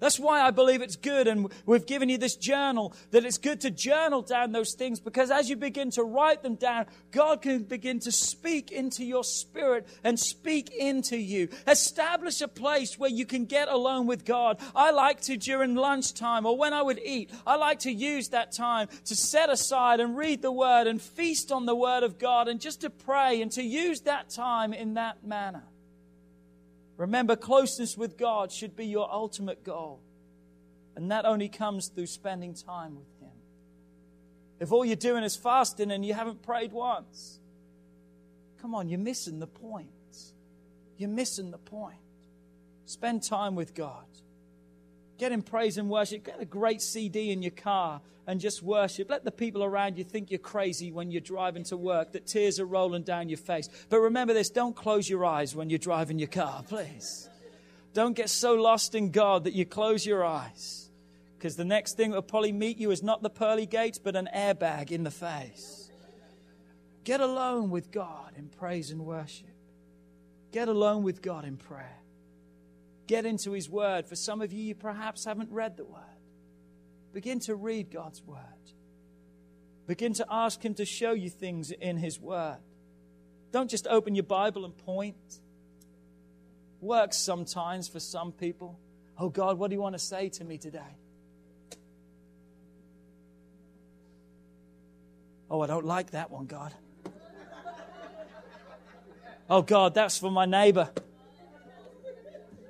That's 0.00 0.18
why 0.18 0.40
I 0.40 0.50
believe 0.50 0.82
it's 0.82 0.96
good, 0.96 1.26
and 1.26 1.52
we've 1.64 1.86
given 1.86 2.08
you 2.08 2.18
this 2.18 2.36
journal, 2.36 2.94
that 3.10 3.24
it's 3.24 3.38
good 3.38 3.60
to 3.62 3.70
journal 3.70 4.22
down 4.22 4.52
those 4.52 4.74
things 4.74 5.00
because 5.00 5.30
as 5.30 5.48
you 5.48 5.56
begin 5.56 5.90
to 5.92 6.02
write 6.02 6.42
them 6.42 6.56
down, 6.56 6.86
God 7.10 7.42
can 7.42 7.62
begin 7.64 8.00
to 8.00 8.12
speak 8.12 8.70
into 8.70 9.04
your 9.04 9.24
spirit 9.24 9.86
and 10.04 10.18
speak 10.18 10.70
into 10.70 11.16
you. 11.16 11.48
Establish 11.66 12.40
a 12.40 12.48
place 12.48 12.98
where 12.98 13.10
you 13.10 13.26
can 13.26 13.44
get 13.44 13.68
alone 13.68 14.06
with 14.06 14.24
God. 14.24 14.58
I 14.74 14.90
like 14.90 15.20
to, 15.22 15.36
during 15.36 15.74
lunchtime 15.74 16.46
or 16.46 16.56
when 16.56 16.72
I 16.72 16.82
would 16.82 16.98
eat, 16.98 17.30
I 17.46 17.56
like 17.56 17.80
to 17.80 17.92
use 17.92 18.28
that 18.28 18.52
time 18.52 18.88
to 19.06 19.16
set 19.16 19.50
aside 19.50 20.00
and 20.00 20.16
read 20.16 20.42
the 20.42 20.52
Word 20.52 20.86
and 20.86 21.00
feast 21.00 21.52
on 21.52 21.66
the 21.66 21.76
Word 21.76 22.02
of 22.02 22.18
God 22.18 22.48
and 22.48 22.60
just 22.60 22.82
to 22.82 22.90
pray 22.90 23.40
and 23.40 23.50
to 23.52 23.62
use 23.62 24.02
that 24.02 24.30
time 24.30 24.72
in 24.72 24.94
that 24.94 25.24
manner. 25.24 25.64
Remember, 26.96 27.36
closeness 27.36 27.96
with 27.96 28.16
God 28.16 28.50
should 28.50 28.74
be 28.74 28.86
your 28.86 29.12
ultimate 29.12 29.64
goal. 29.64 30.00
And 30.94 31.10
that 31.10 31.26
only 31.26 31.48
comes 31.48 31.88
through 31.88 32.06
spending 32.06 32.54
time 32.54 32.96
with 32.96 33.08
Him. 33.20 33.36
If 34.58 34.72
all 34.72 34.84
you're 34.84 34.96
doing 34.96 35.22
is 35.22 35.36
fasting 35.36 35.90
and 35.90 36.04
you 36.04 36.14
haven't 36.14 36.42
prayed 36.42 36.72
once, 36.72 37.38
come 38.60 38.74
on, 38.74 38.88
you're 38.88 38.98
missing 38.98 39.38
the 39.38 39.46
point. 39.46 39.90
You're 40.96 41.10
missing 41.10 41.50
the 41.50 41.58
point. 41.58 41.98
Spend 42.86 43.22
time 43.22 43.54
with 43.54 43.74
God. 43.74 44.06
Get 45.18 45.32
in 45.32 45.42
praise 45.42 45.78
and 45.78 45.88
worship. 45.88 46.24
Get 46.24 46.40
a 46.40 46.44
great 46.44 46.82
CD 46.82 47.30
in 47.30 47.42
your 47.42 47.52
car 47.52 48.00
and 48.26 48.40
just 48.40 48.62
worship. 48.62 49.08
Let 49.08 49.24
the 49.24 49.30
people 49.30 49.64
around 49.64 49.96
you 49.96 50.04
think 50.04 50.30
you're 50.30 50.38
crazy 50.38 50.92
when 50.92 51.10
you're 51.10 51.20
driving 51.20 51.64
to 51.64 51.76
work, 51.76 52.12
that 52.12 52.26
tears 52.26 52.60
are 52.60 52.66
rolling 52.66 53.02
down 53.02 53.28
your 53.28 53.38
face. 53.38 53.68
But 53.88 54.00
remember 54.00 54.34
this 54.34 54.50
don't 54.50 54.74
close 54.74 55.08
your 55.08 55.24
eyes 55.24 55.54
when 55.54 55.70
you're 55.70 55.78
driving 55.78 56.18
your 56.18 56.28
car, 56.28 56.62
please. 56.68 57.28
Don't 57.94 58.14
get 58.14 58.28
so 58.28 58.54
lost 58.54 58.94
in 58.94 59.10
God 59.10 59.44
that 59.44 59.54
you 59.54 59.64
close 59.64 60.04
your 60.04 60.24
eyes. 60.24 60.90
Because 61.38 61.56
the 61.56 61.64
next 61.64 61.96
thing 61.96 62.10
that 62.10 62.16
will 62.16 62.22
probably 62.22 62.52
meet 62.52 62.78
you 62.78 62.90
is 62.90 63.02
not 63.02 63.22
the 63.22 63.30
pearly 63.30 63.66
gates, 63.66 63.98
but 63.98 64.16
an 64.16 64.28
airbag 64.34 64.90
in 64.90 65.04
the 65.04 65.10
face. 65.10 65.90
Get 67.04 67.20
alone 67.20 67.70
with 67.70 67.92
God 67.92 68.32
in 68.36 68.48
praise 68.48 68.90
and 68.90 69.06
worship. 69.06 69.46
Get 70.50 70.68
alone 70.68 71.04
with 71.04 71.22
God 71.22 71.44
in 71.44 71.56
prayer. 71.56 71.98
Get 73.06 73.24
into 73.26 73.52
His 73.52 73.68
Word. 73.68 74.06
For 74.06 74.16
some 74.16 74.40
of 74.40 74.52
you, 74.52 74.62
you 74.62 74.74
perhaps 74.74 75.24
haven't 75.24 75.50
read 75.50 75.76
the 75.76 75.84
Word. 75.84 76.02
Begin 77.12 77.40
to 77.40 77.54
read 77.54 77.90
God's 77.90 78.22
Word. 78.22 78.40
Begin 79.86 80.12
to 80.14 80.26
ask 80.30 80.64
Him 80.64 80.74
to 80.74 80.84
show 80.84 81.12
you 81.12 81.30
things 81.30 81.70
in 81.70 81.96
His 81.96 82.20
Word. 82.20 82.58
Don't 83.52 83.70
just 83.70 83.86
open 83.86 84.14
your 84.14 84.24
Bible 84.24 84.64
and 84.64 84.76
point. 84.76 85.16
Works 86.80 87.16
sometimes 87.16 87.88
for 87.88 88.00
some 88.00 88.32
people. 88.32 88.78
Oh 89.18 89.28
God, 89.28 89.58
what 89.58 89.70
do 89.70 89.76
you 89.76 89.80
want 89.80 89.94
to 89.94 89.98
say 89.98 90.28
to 90.30 90.44
me 90.44 90.58
today? 90.58 90.96
Oh, 95.50 95.60
I 95.60 95.66
don't 95.66 95.86
like 95.86 96.10
that 96.10 96.30
one, 96.30 96.46
God. 96.46 96.74
Oh 99.48 99.62
God, 99.62 99.94
that's 99.94 100.18
for 100.18 100.30
my 100.30 100.44
neighbor. 100.44 100.90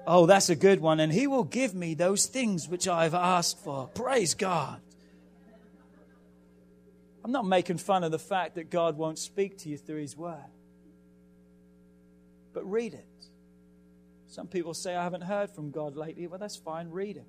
Oh, 0.07 0.27
that's 0.27 0.49
a 0.51 0.57
good 0.57 0.81
one. 0.81 1.01
And 1.01 1.13
he 1.13 1.27
will 1.27 1.45
give 1.45 1.75
me 1.75 1.95
those 1.95 2.27
things 2.27 2.69
which 2.69 2.87
I've 2.87 3.15
asked 3.15 3.59
for. 3.59 3.89
Praise 3.89 4.35
God. 4.35 4.81
I'm 7.25 7.33
not 7.33 7.45
making 7.45 7.79
fun 7.79 8.05
of 8.05 8.13
the 8.13 8.21
fact 8.21 8.55
that 8.55 8.71
God 8.71 8.97
won't 8.97 9.19
speak 9.19 9.59
to 9.59 9.69
you 9.69 9.77
through 9.77 10.01
his 10.01 10.17
word. 10.17 10.37
But 12.53 12.71
read 12.71 12.95
it. 12.95 13.05
Some 14.29 14.47
people 14.47 14.75
say, 14.75 14.95
I 14.95 15.03
haven't 15.03 15.23
heard 15.23 15.51
from 15.51 15.73
God 15.73 15.97
lately. 15.97 16.29
Well, 16.29 16.39
that's 16.39 16.57
fine. 16.57 16.89
Read 16.91 17.17
it. 17.17 17.27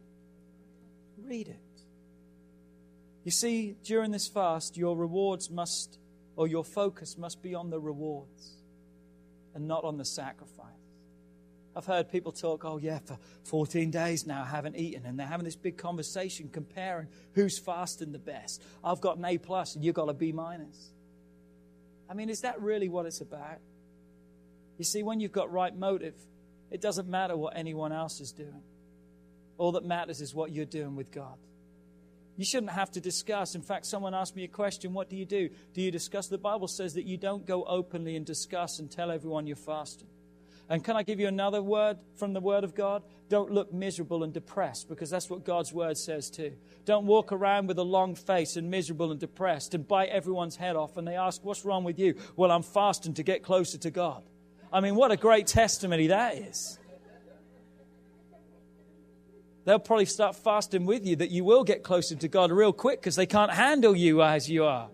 Read 1.18 1.48
it. 1.48 1.60
You 3.24 3.32
see, 3.32 3.76
during 3.84 4.12
this 4.12 4.28
fast, 4.28 4.78
your 4.78 4.96
rewards 4.96 5.50
must, 5.50 5.98
or 6.36 6.48
your 6.48 6.64
focus 6.64 7.18
must 7.18 7.42
be 7.42 7.56
on 7.56 7.72
the 7.72 7.80
rewards 7.80 8.58
and 9.56 9.68
not 9.68 9.84
on 9.84 9.98
the 9.98 10.06
sacrifice. 10.06 10.77
I've 11.78 11.86
heard 11.86 12.10
people 12.10 12.32
talk, 12.32 12.66
oh, 12.66 12.78
yeah, 12.78 12.98
for 13.06 13.20
14 13.44 13.92
days 13.92 14.26
now 14.26 14.42
I 14.42 14.48
haven't 14.48 14.78
eaten. 14.78 15.06
And 15.06 15.20
they're 15.20 15.28
having 15.28 15.44
this 15.44 15.56
big 15.56 15.78
conversation 15.78 16.50
comparing 16.52 17.08
who's 17.34 17.60
fasting 17.60 18.12
the 18.12 18.18
best. 18.18 18.64
I've 18.84 19.00
got 19.00 19.18
an 19.18 19.26
A 19.26 19.38
plus 19.38 19.76
and 19.76 19.86
you've 19.86 19.94
got 19.94 20.10
a 20.10 20.14
B 20.14 20.32
minus. 20.32 20.92
I 22.10 22.16
mean, 22.16 22.30
is 22.32 22.42
that 22.42 22.60
really 22.60 22.90
what 22.90 23.06
it's 23.06 23.22
about? 23.22 23.60
You 24.80 24.86
see, 24.86 25.04
when 25.04 25.20
you've 25.20 25.32
got 25.32 25.52
right 25.52 25.76
motive, 25.76 26.16
it 26.72 26.82
doesn't 26.82 27.08
matter 27.08 27.38
what 27.38 27.56
anyone 27.56 27.92
else 27.92 28.22
is 28.22 28.32
doing. 28.32 28.64
All 29.60 29.74
that 29.74 29.86
matters 29.86 30.20
is 30.20 30.34
what 30.34 30.52
you're 30.52 30.66
doing 30.66 30.96
with 30.96 31.12
God. 31.12 31.38
You 32.38 32.46
shouldn't 32.46 32.72
have 32.72 32.90
to 32.92 33.02
discuss. 33.02 33.54
In 33.54 33.62
fact, 33.62 33.86
someone 33.86 34.16
asked 34.16 34.36
me 34.36 34.44
a 34.46 34.48
question 34.48 34.94
What 34.94 35.12
do 35.12 35.16
you 35.16 35.26
do? 35.26 35.50
Do 35.76 35.82
you 35.82 35.92
discuss? 35.92 36.28
The 36.28 36.40
Bible 36.40 36.68
says 36.68 36.96
that 36.96 37.06
you 37.06 37.18
don't 37.18 37.46
go 37.46 37.64
openly 37.66 38.16
and 38.16 38.26
discuss 38.26 38.80
and 38.80 38.90
tell 38.90 39.12
everyone 39.12 39.46
you're 39.46 39.56
fasting. 39.56 40.08
And 40.70 40.84
can 40.84 40.98
I 40.98 41.04
give 41.04 41.20
you 41.20 41.28
another 41.28 41.62
word 41.62 41.98
from 42.16 42.34
the 42.34 42.42
Word 42.42 42.64
of 42.64 42.76
God? 42.76 43.04
Don't 43.30 43.52
look 43.52 43.74
miserable 43.74 44.24
and 44.24 44.34
depressed 44.34 44.90
because 44.90 45.10
that's 45.10 45.30
what 45.30 45.46
God's 45.46 45.72
Word 45.72 45.98
says 45.98 46.30
too. 46.30 46.54
Don't 46.84 47.06
walk 47.06 47.32
around 47.32 47.68
with 47.68 47.78
a 47.78 47.84
long 47.84 48.16
face 48.16 48.58
and 48.58 48.70
miserable 48.70 49.12
and 49.12 49.20
depressed 49.20 49.74
and 49.74 49.88
bite 49.88 50.10
everyone's 50.10 50.58
head 50.58 50.76
off 50.76 50.98
and 50.98 51.08
they 51.08 51.16
ask, 51.16 51.44
What's 51.44 51.64
wrong 51.64 51.84
with 51.84 51.98
you? 51.98 52.16
Well, 52.36 52.52
I'm 52.52 52.64
fasting 52.64 53.14
to 53.16 53.24
get 53.24 53.44
closer 53.44 53.78
to 53.78 53.92
God. 53.92 54.24
I 54.72 54.82
mean, 54.82 54.96
what 54.96 55.12
a 55.12 55.18
great 55.18 55.48
testimony 55.48 56.08
that 56.08 56.36
is. 56.38 56.78
They'll 59.64 59.80
probably 59.80 60.06
start 60.06 60.36
fasting 60.36 60.86
with 60.86 61.06
you 61.06 61.18
that 61.18 61.30
you 61.30 61.44
will 61.44 61.66
get 61.66 61.84
closer 61.84 62.16
to 62.16 62.28
God 62.28 62.52
real 62.52 62.72
quick 62.72 63.02
because 63.02 63.18
they 63.18 63.26
can't 63.26 63.52
handle 63.52 63.96
you 63.96 64.22
as 64.22 64.50
you 64.50 64.64
are. 64.64 64.90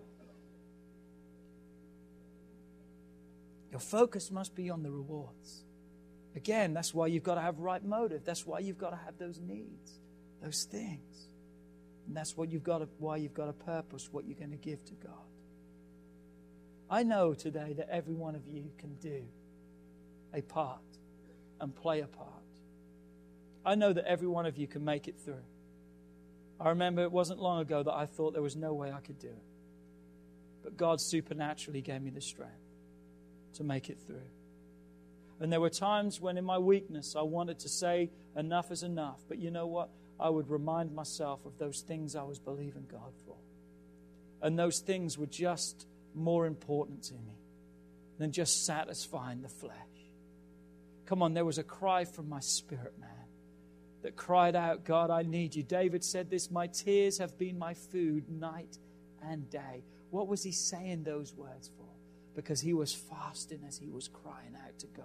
Your 3.74 3.80
focus 3.80 4.30
must 4.30 4.54
be 4.54 4.70
on 4.70 4.84
the 4.84 4.90
rewards. 4.92 5.64
Again, 6.36 6.74
that's 6.74 6.94
why 6.94 7.08
you've 7.08 7.24
got 7.24 7.34
to 7.34 7.40
have 7.40 7.58
right 7.58 7.84
motive. 7.84 8.24
That's 8.24 8.46
why 8.46 8.60
you've 8.60 8.78
got 8.78 8.90
to 8.90 8.96
have 9.04 9.18
those 9.18 9.40
needs, 9.40 9.98
those 10.40 10.62
things. 10.70 11.26
And 12.06 12.16
that's 12.16 12.36
what 12.36 12.52
you've 12.52 12.62
got 12.62 12.78
to, 12.78 12.88
why 12.98 13.16
you've 13.16 13.34
got 13.34 13.48
a 13.48 13.52
purpose, 13.52 14.10
what 14.12 14.26
you're 14.26 14.38
going 14.38 14.52
to 14.52 14.56
give 14.56 14.84
to 14.84 14.92
God. 14.92 15.26
I 16.88 17.02
know 17.02 17.34
today 17.34 17.74
that 17.76 17.88
every 17.90 18.14
one 18.14 18.36
of 18.36 18.46
you 18.46 18.70
can 18.78 18.94
do 18.94 19.24
a 20.32 20.40
part 20.40 20.78
and 21.60 21.74
play 21.74 21.98
a 21.98 22.06
part. 22.06 22.30
I 23.66 23.74
know 23.74 23.92
that 23.92 24.04
every 24.06 24.28
one 24.28 24.46
of 24.46 24.56
you 24.56 24.68
can 24.68 24.84
make 24.84 25.08
it 25.08 25.16
through. 25.18 25.42
I 26.60 26.68
remember 26.68 27.02
it 27.02 27.10
wasn't 27.10 27.40
long 27.40 27.58
ago 27.60 27.82
that 27.82 27.92
I 27.92 28.06
thought 28.06 28.34
there 28.34 28.40
was 28.40 28.54
no 28.54 28.72
way 28.72 28.92
I 28.92 29.00
could 29.00 29.18
do 29.18 29.26
it. 29.26 29.42
But 30.62 30.76
God 30.76 31.00
supernaturally 31.00 31.80
gave 31.80 32.00
me 32.00 32.10
the 32.10 32.20
strength 32.20 32.63
to 33.54 33.64
make 33.64 33.90
it 33.90 33.98
through. 34.06 34.28
And 35.40 35.52
there 35.52 35.60
were 35.60 35.70
times 35.70 36.20
when, 36.20 36.38
in 36.38 36.44
my 36.44 36.58
weakness, 36.58 37.16
I 37.16 37.22
wanted 37.22 37.58
to 37.60 37.68
say, 37.68 38.10
enough 38.36 38.70
is 38.70 38.82
enough. 38.82 39.20
But 39.28 39.38
you 39.38 39.50
know 39.50 39.66
what? 39.66 39.90
I 40.18 40.28
would 40.28 40.48
remind 40.48 40.94
myself 40.94 41.44
of 41.44 41.58
those 41.58 41.80
things 41.80 42.14
I 42.14 42.22
was 42.22 42.38
believing 42.38 42.86
God 42.90 43.12
for. 43.26 43.36
And 44.42 44.58
those 44.58 44.78
things 44.78 45.18
were 45.18 45.26
just 45.26 45.86
more 46.14 46.46
important 46.46 47.02
to 47.04 47.14
me 47.14 47.38
than 48.18 48.30
just 48.30 48.64
satisfying 48.64 49.42
the 49.42 49.48
flesh. 49.48 49.74
Come 51.06 51.22
on, 51.22 51.34
there 51.34 51.44
was 51.44 51.58
a 51.58 51.64
cry 51.64 52.04
from 52.04 52.28
my 52.28 52.40
spirit, 52.40 52.94
man, 52.98 53.10
that 54.02 54.16
cried 54.16 54.54
out, 54.54 54.84
God, 54.84 55.10
I 55.10 55.22
need 55.22 55.54
you. 55.54 55.62
David 55.62 56.04
said 56.04 56.30
this 56.30 56.50
My 56.50 56.68
tears 56.68 57.18
have 57.18 57.36
been 57.36 57.58
my 57.58 57.74
food 57.74 58.28
night 58.30 58.78
and 59.22 59.50
day. 59.50 59.82
What 60.10 60.28
was 60.28 60.42
he 60.42 60.52
saying 60.52 61.02
those 61.02 61.34
words 61.34 61.70
for? 61.76 61.83
Because 62.34 62.60
he 62.60 62.74
was 62.74 62.92
fasting 62.92 63.60
as 63.66 63.78
he 63.78 63.88
was 63.88 64.08
crying 64.08 64.56
out 64.66 64.78
to 64.80 64.86
God. 64.88 65.04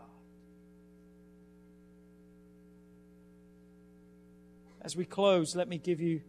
As 4.82 4.95
we 4.95 5.05
close, 5.05 5.55
let 5.55 5.67
me 5.67 5.77
give 5.77 5.99
you 5.99 6.21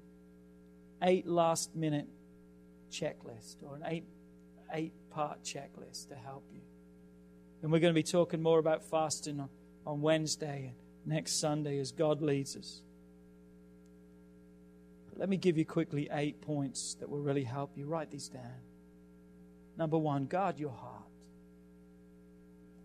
eight 1.02 1.26
last 1.26 1.74
minute 1.74 2.06
checklist 2.90 3.62
or 3.62 3.76
an 3.76 3.82
eight 3.86 4.04
eight 4.72 4.92
part 5.10 5.42
checklist 5.42 6.08
to 6.08 6.14
help 6.14 6.44
you. 6.52 6.60
And 7.62 7.72
we're 7.72 7.80
going 7.80 7.94
to 7.94 7.98
be 7.98 8.02
talking 8.02 8.42
more 8.42 8.58
about 8.58 8.84
fasting 8.84 9.40
on, 9.40 9.48
on 9.86 10.00
Wednesday 10.00 10.66
and 10.66 11.12
next 11.12 11.40
Sunday 11.40 11.78
as 11.78 11.92
God 11.92 12.22
leads 12.22 12.56
us. 12.56 12.82
But 15.08 15.18
let 15.18 15.28
me 15.28 15.36
give 15.36 15.58
you 15.58 15.64
quickly 15.64 16.08
eight 16.12 16.40
points 16.40 16.94
that 17.00 17.08
will 17.08 17.20
really 17.20 17.44
help 17.44 17.76
you. 17.76 17.86
Write 17.86 18.10
these 18.10 18.28
down. 18.28 18.69
Number 19.80 19.96
one, 19.96 20.26
guard 20.26 20.58
your 20.58 20.72
heart. 20.72 21.08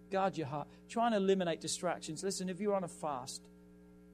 Guard 0.10 0.38
your 0.38 0.48
heart. 0.48 0.70
Try 0.88 1.08
and 1.08 1.16
eliminate 1.16 1.60
distractions. 1.60 2.24
Listen, 2.24 2.48
if 2.48 2.62
you're 2.62 2.74
on 2.74 2.86
a 2.86 2.88
fast, 2.88 3.42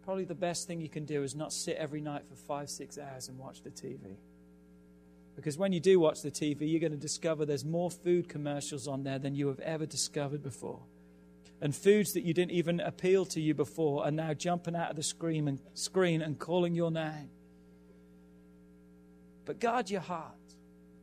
probably 0.04 0.24
the 0.24 0.34
best 0.34 0.66
thing 0.66 0.82
you 0.82 0.90
can 0.90 1.06
do 1.06 1.22
is 1.22 1.36
not 1.36 1.54
sit 1.54 1.78
every 1.78 2.02
night 2.02 2.24
for 2.28 2.34
five, 2.34 2.72
six 2.72 2.98
hours 2.98 3.28
and 3.28 3.38
watch 3.38 3.62
the 3.62 3.70
TV. 3.70 4.16
Because 5.36 5.60
when 5.60 5.74
you 5.74 5.80
do 5.80 6.00
watch 6.00 6.24
the 6.24 6.32
TV, 6.32 6.62
you're 6.62 6.80
going 6.80 6.92
to 6.92 6.98
discover 6.98 7.46
there's 7.46 7.64
more 7.64 7.92
food 7.92 8.28
commercials 8.28 8.88
on 8.88 9.04
there 9.04 9.20
than 9.20 9.36
you 9.36 9.48
have 9.50 9.60
ever 9.60 9.86
discovered 9.86 10.42
before. 10.42 10.80
And 11.62 11.76
foods 11.76 12.14
that 12.14 12.24
you 12.24 12.34
didn't 12.34 12.54
even 12.54 12.80
appeal 12.80 13.26
to 13.26 13.40
you 13.40 13.54
before 13.54 14.06
are 14.06 14.12
now 14.12 14.34
jumping 14.34 14.76
out 14.76 14.90
of 14.90 14.96
the 14.96 15.04
screen 15.04 15.48
and, 15.48 15.60
screen 15.76 16.24
and 16.24 16.40
calling 16.40 16.74
your 16.74 16.90
name. 16.90 17.30
But 19.46 19.60
guard 19.60 19.92
your 19.92 20.02
heart. 20.02 20.34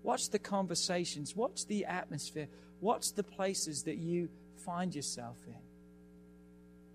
Watch 0.09 0.31
the 0.31 0.39
conversations. 0.39 1.37
Watch 1.37 1.67
the 1.67 1.85
atmosphere. 1.85 2.49
Watch 2.81 3.13
the 3.13 3.23
places 3.23 3.83
that 3.83 3.99
you 3.99 4.31
find 4.65 4.95
yourself 4.95 5.37
in. 5.47 5.61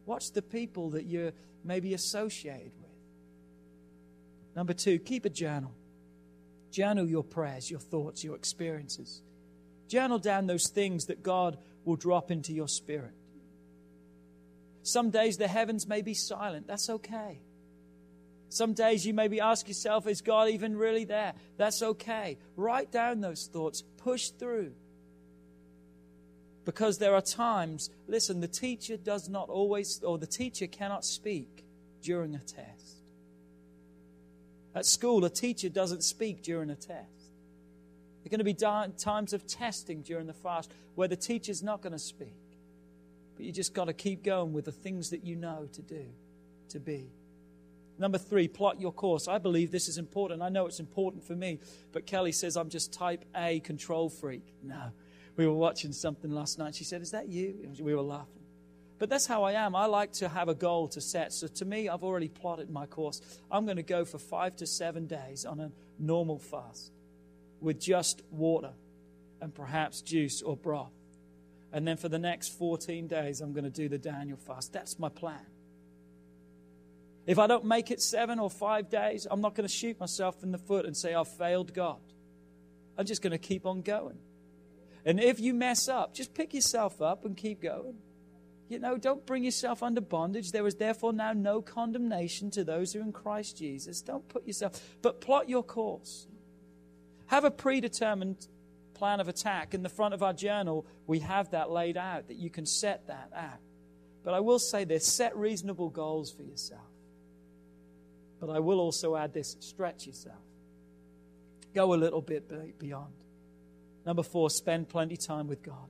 Watch 0.08 0.32
the 0.32 0.42
people 0.42 0.90
that 0.90 1.06
you're 1.06 1.32
maybe 1.64 1.94
associated 1.94 2.72
with. 2.82 2.90
Number 4.56 4.74
two, 4.74 4.98
keep 4.98 5.26
a 5.26 5.30
journal. 5.30 5.76
Journal 6.72 7.08
your 7.08 7.24
prayers, 7.24 7.70
your 7.70 7.80
thoughts, 7.80 8.24
your 8.24 8.36
experiences. 8.36 9.22
Journal 9.88 10.18
down 10.18 10.48
those 10.48 10.68
things 10.72 11.06
that 11.06 11.22
God 11.22 11.60
will 11.86 11.98
drop 11.98 12.32
into 12.32 12.52
your 12.52 12.68
spirit. 12.68 13.14
Some 14.82 15.12
days 15.12 15.38
the 15.38 15.48
heavens 15.48 15.88
may 15.88 16.02
be 16.02 16.16
silent. 16.16 16.66
That's 16.66 16.90
okay. 16.90 17.42
Some 18.54 18.74
days 18.74 19.04
you 19.04 19.16
maybe 19.16 19.42
ask 19.42 19.68
yourself, 19.68 20.06
is 20.06 20.22
God 20.22 20.50
even 20.50 20.78
really 20.78 21.06
there? 21.06 21.34
That's 21.58 21.82
okay. 21.82 22.38
Write 22.56 22.92
down 22.92 23.20
those 23.20 23.50
thoughts, 23.52 23.82
push 23.98 24.30
through. 24.30 24.74
Because 26.64 27.00
there 27.00 27.16
are 27.16 27.22
times, 27.22 27.90
listen, 28.08 28.42
the 28.42 28.48
teacher 28.48 28.96
does 28.96 29.28
not 29.28 29.50
always, 29.50 30.04
or 30.04 30.20
the 30.20 30.28
teacher 30.28 30.68
cannot 30.68 31.04
speak 31.04 31.66
during 32.04 32.36
a 32.36 32.38
test. 32.38 32.98
At 34.76 34.86
school, 34.86 35.26
a 35.26 35.32
teacher 35.32 35.70
doesn't 35.70 36.04
speak 36.04 36.44
during 36.44 36.70
a 36.70 36.76
test. 36.76 36.92
There 36.92 38.28
are 38.28 38.30
going 38.30 38.38
to 38.38 38.44
be 38.44 38.54
times 38.54 39.34
of 39.34 39.48
testing 39.48 40.04
during 40.04 40.28
the 40.28 40.34
fast 40.34 40.72
where 40.94 41.08
the 41.08 41.16
teacher's 41.16 41.64
not 41.64 41.82
going 41.82 41.94
to 41.94 41.98
speak. 41.98 42.60
But 43.36 43.48
you 43.48 43.52
just 43.52 43.74
got 43.74 43.86
to 43.86 43.94
keep 43.94 44.24
going 44.24 44.54
with 44.54 44.66
the 44.66 44.72
things 44.72 45.10
that 45.10 45.26
you 45.26 45.36
know 45.36 45.68
to 45.74 45.82
do, 45.82 46.06
to 46.70 46.80
be. 46.80 47.10
Number 48.00 48.18
three, 48.18 48.48
plot 48.48 48.82
your 48.82 48.92
course. 48.92 49.28
I 49.28 49.38
believe 49.38 49.72
this 49.72 49.88
is 49.88 49.98
important. 49.98 50.42
I 50.42 50.50
know 50.50 50.66
it's 50.66 50.80
important 50.80 51.24
for 51.24 51.36
me, 51.36 51.60
but 51.92 52.06
Kelly 52.06 52.32
says 52.32 52.58
I'm 52.58 52.70
just 52.70 52.92
type 52.92 53.24
A 53.36 53.60
control 53.60 54.10
freak. 54.10 54.54
No. 54.64 54.92
We 55.36 55.48
were 55.48 55.54
watching 55.54 55.92
something 55.92 56.32
last 56.32 56.60
night. 56.60 56.76
She 56.76 56.84
said, 56.84 57.02
Is 57.02 57.12
that 57.12 57.28
you? 57.28 57.56
We 57.80 57.94
were 57.94 58.02
laughing. 58.02 58.44
But 59.00 59.10
that's 59.10 59.26
how 59.26 59.44
I 59.44 59.54
am. 59.54 59.76
I 59.76 59.86
like 59.86 60.14
to 60.14 60.30
have 60.30 60.48
a 60.48 60.56
goal 60.56 60.88
to 60.90 61.02
set. 61.02 61.34
So 61.34 61.48
to 61.48 61.66
me, 61.66 61.90
I've 61.90 62.04
already 62.04 62.30
plotted 62.30 62.70
my 62.70 62.86
course. 62.86 63.22
I'm 63.52 63.66
going 63.66 63.78
to 63.78 63.84
go 63.84 64.06
for 64.06 64.18
five 64.18 64.56
to 64.58 64.68
seven 64.68 65.08
days 65.08 65.46
on 65.46 65.60
a 65.60 65.72
normal 66.00 66.40
fast 66.40 66.92
with 67.60 67.80
just 67.80 68.22
water 68.32 68.72
and 69.42 69.54
perhaps 69.54 70.02
juice 70.02 70.42
or 70.42 70.56
broth. 70.56 70.94
And 71.74 71.88
then 71.88 71.98
for 71.98 72.08
the 72.08 72.20
next 72.20 72.58
14 72.58 73.08
days, 73.08 73.42
I'm 73.42 73.52
going 73.52 73.64
to 73.66 73.70
do 73.70 73.90
the 73.90 73.98
Daniel 73.98 74.38
fast. 74.38 74.72
That's 74.72 75.00
my 75.00 75.10
plan. 75.10 75.46
If 77.26 77.40
I 77.40 77.48
don't 77.48 77.66
make 77.66 77.90
it 77.90 78.02
seven 78.02 78.40
or 78.40 78.50
five 78.50 78.90
days, 78.90 79.28
I'm 79.30 79.42
not 79.42 79.56
going 79.56 79.68
to 79.68 79.74
shoot 79.74 80.00
myself 80.00 80.44
in 80.44 80.52
the 80.52 80.58
foot 80.58 80.86
and 80.86 80.96
say 80.96 81.14
I've 81.14 81.28
failed 81.28 81.74
God. 81.74 82.00
I'm 82.98 83.06
just 83.06 83.22
going 83.22 83.32
to 83.32 83.38
keep 83.38 83.66
on 83.66 83.82
going. 83.82 84.18
And 85.06 85.20
if 85.20 85.40
you 85.40 85.54
mess 85.54 85.88
up, 85.88 86.14
just 86.14 86.34
pick 86.34 86.54
yourself 86.54 87.02
up 87.02 87.26
and 87.26 87.36
keep 87.36 87.62
going. 87.62 87.96
You 88.70 88.80
know, 88.80 88.98
don't 88.98 89.26
bring 89.26 89.44
yourself 89.44 89.84
under 89.84 90.02
bondage. 90.02 90.52
There 90.52 90.66
is 90.66 90.76
therefore 90.76 91.14
now 91.14 91.34
no 91.34 91.62
condemnation 91.62 92.50
to 92.52 92.64
those 92.64 92.94
who 92.94 93.00
are 93.00 93.04
in 93.04 93.12
Christ 93.12 93.58
Jesus. 93.58 94.02
Don't 94.02 94.28
put 94.28 94.48
yourself, 94.48 94.82
but 95.02 95.22
plot 95.22 95.50
your 95.50 95.64
course. 95.64 96.28
Have 97.28 97.44
a 97.46 97.52
predetermined 97.52 98.48
plan 98.94 99.20
of 99.20 99.28
attack. 99.28 99.74
In 99.74 99.84
the 99.84 99.90
front 99.90 100.14
of 100.14 100.24
our 100.24 100.34
journal, 100.34 100.86
we 101.08 101.20
have 101.20 101.52
that 101.52 101.70
laid 101.70 101.98
out, 101.98 102.28
that 102.28 102.38
you 102.38 102.50
can 102.50 102.66
set 102.66 103.08
that 103.08 103.30
out. 103.36 103.60
But 104.24 104.34
I 104.34 104.40
will 104.40 104.60
say 104.60 104.86
this 104.86 105.06
set 105.06 105.36
reasonable 105.36 105.90
goals 105.90 106.32
for 106.32 106.44
yourself. 106.44 106.82
But 108.46 108.58
I 108.58 108.60
will 108.60 108.82
also 108.82 109.16
add 109.16 109.34
this 109.34 109.56
stretch 109.62 110.06
yourself. 110.06 110.36
Go 111.74 111.94
a 111.94 111.96
little 111.96 112.20
bit 112.20 112.78
beyond. 112.78 113.14
Number 114.06 114.22
four, 114.22 114.50
spend 114.50 114.90
plenty 114.90 115.16
time 115.16 115.48
with 115.48 115.64
God. 115.64 115.88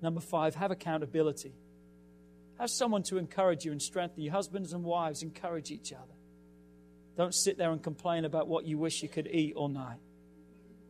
Number 0.00 0.22
five, 0.22 0.54
have 0.54 0.70
accountability. 0.70 1.52
Have 2.58 2.70
someone 2.70 3.02
to 3.04 3.18
encourage 3.18 3.66
you 3.66 3.72
and 3.72 3.82
strengthen 3.82 4.22
you. 4.22 4.30
Husbands 4.30 4.72
and 4.72 4.82
wives, 4.82 5.22
encourage 5.22 5.70
each 5.70 5.92
other. 5.92 6.14
Don't 7.14 7.34
sit 7.34 7.58
there 7.58 7.72
and 7.72 7.82
complain 7.82 8.24
about 8.24 8.48
what 8.48 8.64
you 8.64 8.78
wish 8.78 9.02
you 9.02 9.08
could 9.10 9.26
eat 9.26 9.54
all 9.54 9.68
night. 9.68 9.98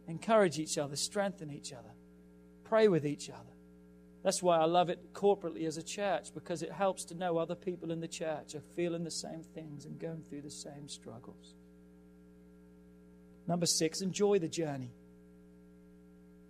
Encourage 0.06 0.60
each 0.60 0.78
other, 0.78 0.94
strengthen 0.94 1.50
each 1.50 1.72
other, 1.72 1.90
pray 2.62 2.86
with 2.86 3.04
each 3.04 3.28
other. 3.28 3.47
That's 4.28 4.42
why 4.42 4.58
I 4.58 4.66
love 4.66 4.90
it 4.90 5.14
corporately 5.14 5.66
as 5.66 5.78
a 5.78 5.82
church 5.82 6.34
because 6.34 6.60
it 6.60 6.70
helps 6.70 7.02
to 7.06 7.14
know 7.14 7.38
other 7.38 7.54
people 7.54 7.90
in 7.90 8.00
the 8.00 8.06
church 8.06 8.54
are 8.54 8.60
feeling 8.76 9.02
the 9.02 9.10
same 9.10 9.42
things 9.54 9.86
and 9.86 9.98
going 9.98 10.22
through 10.28 10.42
the 10.42 10.50
same 10.50 10.86
struggles. 10.86 11.54
Number 13.46 13.64
six, 13.64 14.02
enjoy 14.02 14.38
the 14.38 14.46
journey. 14.46 14.90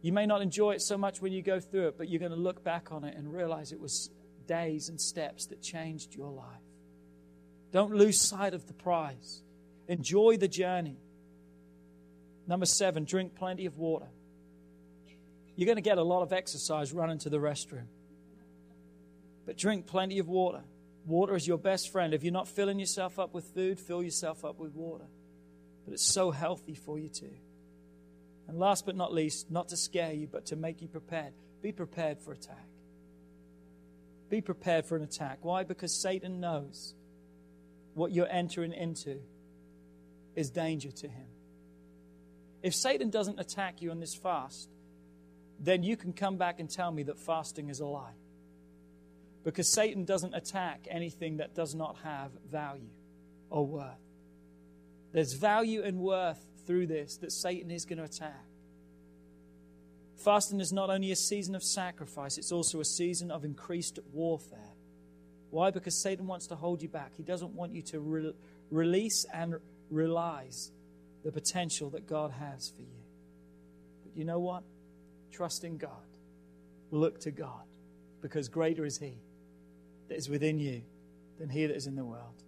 You 0.02 0.12
may 0.12 0.26
not 0.26 0.42
enjoy 0.42 0.72
it 0.72 0.82
so 0.82 0.98
much 0.98 1.22
when 1.22 1.32
you 1.32 1.40
go 1.40 1.60
through 1.60 1.86
it, 1.86 1.96
but 1.96 2.08
you're 2.08 2.18
going 2.18 2.32
to 2.32 2.36
look 2.36 2.64
back 2.64 2.90
on 2.90 3.04
it 3.04 3.16
and 3.16 3.32
realize 3.32 3.70
it 3.70 3.78
was 3.78 4.10
days 4.48 4.88
and 4.88 5.00
steps 5.00 5.46
that 5.46 5.62
changed 5.62 6.16
your 6.16 6.32
life. 6.32 6.64
Don't 7.70 7.94
lose 7.94 8.20
sight 8.20 8.54
of 8.54 8.66
the 8.66 8.74
prize. 8.74 9.44
Enjoy 9.86 10.36
the 10.36 10.48
journey. 10.48 10.98
Number 12.48 12.66
seven, 12.66 13.04
drink 13.04 13.36
plenty 13.36 13.66
of 13.66 13.78
water. 13.78 14.08
You're 15.58 15.66
going 15.66 15.74
to 15.74 15.82
get 15.82 15.98
a 15.98 16.04
lot 16.04 16.22
of 16.22 16.32
exercise 16.32 16.92
running 16.92 17.18
to 17.18 17.30
the 17.30 17.38
restroom. 17.38 17.88
But 19.44 19.56
drink 19.56 19.88
plenty 19.88 20.20
of 20.20 20.28
water. 20.28 20.62
Water 21.04 21.34
is 21.34 21.48
your 21.48 21.58
best 21.58 21.90
friend. 21.90 22.14
If 22.14 22.22
you're 22.22 22.32
not 22.32 22.46
filling 22.46 22.78
yourself 22.78 23.18
up 23.18 23.34
with 23.34 23.44
food, 23.44 23.80
fill 23.80 24.00
yourself 24.00 24.44
up 24.44 24.60
with 24.60 24.72
water. 24.72 25.06
But 25.84 25.94
it's 25.94 26.06
so 26.06 26.30
healthy 26.30 26.76
for 26.76 26.96
you 26.96 27.08
too. 27.08 27.34
And 28.46 28.56
last 28.60 28.86
but 28.86 28.94
not 28.94 29.12
least, 29.12 29.50
not 29.50 29.70
to 29.70 29.76
scare 29.76 30.12
you, 30.12 30.28
but 30.28 30.46
to 30.46 30.54
make 30.54 30.80
you 30.80 30.86
prepared. 30.86 31.32
Be 31.60 31.72
prepared 31.72 32.20
for 32.20 32.30
attack. 32.30 32.68
Be 34.30 34.40
prepared 34.40 34.86
for 34.86 34.94
an 34.94 35.02
attack. 35.02 35.38
Why? 35.42 35.64
Because 35.64 35.92
Satan 35.92 36.38
knows 36.38 36.94
what 37.94 38.12
you're 38.12 38.30
entering 38.30 38.72
into 38.72 39.18
is 40.36 40.50
danger 40.50 40.92
to 40.92 41.08
him. 41.08 41.26
If 42.62 42.76
Satan 42.76 43.10
doesn't 43.10 43.40
attack 43.40 43.82
you 43.82 43.90
on 43.90 43.98
this 43.98 44.14
fast, 44.14 44.68
then 45.60 45.82
you 45.82 45.96
can 45.96 46.12
come 46.12 46.36
back 46.36 46.60
and 46.60 46.70
tell 46.70 46.90
me 46.90 47.02
that 47.04 47.18
fasting 47.18 47.68
is 47.68 47.80
a 47.80 47.86
lie. 47.86 48.14
Because 49.44 49.68
Satan 49.68 50.04
doesn't 50.04 50.34
attack 50.34 50.86
anything 50.90 51.38
that 51.38 51.54
does 51.54 51.74
not 51.74 51.96
have 52.04 52.30
value 52.50 52.90
or 53.50 53.66
worth. 53.66 53.98
There's 55.12 55.32
value 55.32 55.82
and 55.82 55.98
worth 55.98 56.44
through 56.66 56.86
this 56.86 57.16
that 57.18 57.32
Satan 57.32 57.70
is 57.70 57.84
going 57.84 57.98
to 57.98 58.04
attack. 58.04 58.44
Fasting 60.16 60.60
is 60.60 60.72
not 60.72 60.90
only 60.90 61.12
a 61.12 61.16
season 61.16 61.54
of 61.54 61.62
sacrifice, 61.62 62.38
it's 62.38 62.52
also 62.52 62.80
a 62.80 62.84
season 62.84 63.30
of 63.30 63.44
increased 63.44 63.98
warfare. 64.12 64.58
Why? 65.50 65.70
Because 65.70 65.94
Satan 65.94 66.26
wants 66.26 66.46
to 66.48 66.56
hold 66.56 66.82
you 66.82 66.88
back. 66.88 67.12
He 67.16 67.22
doesn't 67.22 67.54
want 67.54 67.72
you 67.72 67.82
to 67.82 68.00
re- 68.00 68.34
release 68.70 69.24
and 69.32 69.54
realize 69.90 70.70
the 71.24 71.32
potential 71.32 71.88
that 71.90 72.06
God 72.06 72.32
has 72.32 72.68
for 72.68 72.82
you. 72.82 73.02
But 74.04 74.16
you 74.16 74.24
know 74.24 74.40
what? 74.40 74.62
Trust 75.30 75.64
in 75.64 75.76
God. 75.76 75.90
Look 76.90 77.20
to 77.20 77.30
God. 77.30 77.62
Because 78.20 78.48
greater 78.48 78.84
is 78.84 78.98
He 78.98 79.14
that 80.08 80.16
is 80.16 80.28
within 80.28 80.58
you 80.58 80.82
than 81.38 81.48
He 81.48 81.66
that 81.66 81.76
is 81.76 81.86
in 81.86 81.96
the 81.96 82.04
world. 82.04 82.42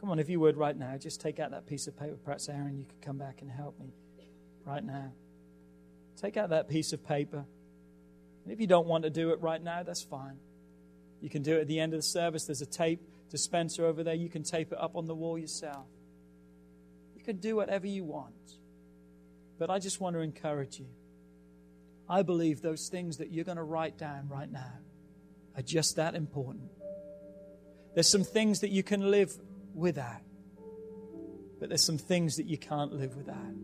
Come 0.00 0.10
on, 0.10 0.18
if 0.18 0.28
you 0.28 0.40
would 0.40 0.56
right 0.56 0.76
now, 0.76 0.96
just 0.96 1.20
take 1.20 1.38
out 1.38 1.52
that 1.52 1.66
piece 1.66 1.86
of 1.86 1.96
paper. 1.96 2.16
Perhaps, 2.24 2.48
Aaron, 2.48 2.76
you 2.76 2.84
could 2.84 3.00
come 3.00 3.18
back 3.18 3.40
and 3.40 3.50
help 3.50 3.78
me 3.78 3.94
right 4.64 4.84
now. 4.84 5.12
Take 6.16 6.36
out 6.36 6.50
that 6.50 6.68
piece 6.68 6.92
of 6.92 7.06
paper. 7.06 7.44
And 8.44 8.52
if 8.52 8.60
you 8.60 8.66
don't 8.66 8.86
want 8.86 9.04
to 9.04 9.10
do 9.10 9.30
it 9.30 9.40
right 9.40 9.62
now, 9.62 9.82
that's 9.82 10.02
fine. 10.02 10.38
You 11.20 11.30
can 11.30 11.42
do 11.42 11.56
it 11.56 11.60
at 11.62 11.66
the 11.68 11.78
end 11.78 11.94
of 11.94 11.98
the 11.98 12.04
service. 12.04 12.46
There's 12.46 12.62
a 12.62 12.66
tape 12.66 13.00
dispenser 13.30 13.86
over 13.86 14.02
there. 14.02 14.14
You 14.14 14.28
can 14.28 14.42
tape 14.42 14.72
it 14.72 14.78
up 14.80 14.96
on 14.96 15.06
the 15.06 15.14
wall 15.14 15.38
yourself. 15.38 15.86
You 17.16 17.22
can 17.22 17.36
do 17.36 17.56
whatever 17.56 17.86
you 17.86 18.04
want. 18.04 18.34
But 19.58 19.70
I 19.70 19.78
just 19.78 20.00
want 20.00 20.16
to 20.16 20.20
encourage 20.20 20.80
you. 20.80 20.86
I 22.12 22.20
believe 22.20 22.60
those 22.60 22.90
things 22.90 23.16
that 23.16 23.32
you're 23.32 23.46
going 23.46 23.56
to 23.56 23.62
write 23.62 23.96
down 23.96 24.28
right 24.28 24.52
now 24.52 24.74
are 25.56 25.62
just 25.62 25.96
that 25.96 26.14
important. 26.14 26.70
There's 27.94 28.10
some 28.10 28.22
things 28.22 28.60
that 28.60 28.68
you 28.68 28.82
can 28.82 29.10
live 29.10 29.32
without. 29.72 30.20
But 31.58 31.70
there's 31.70 31.86
some 31.86 31.96
things 31.96 32.36
that 32.36 32.44
you 32.44 32.58
can't 32.58 32.92
live 32.92 33.16
without. 33.16 33.54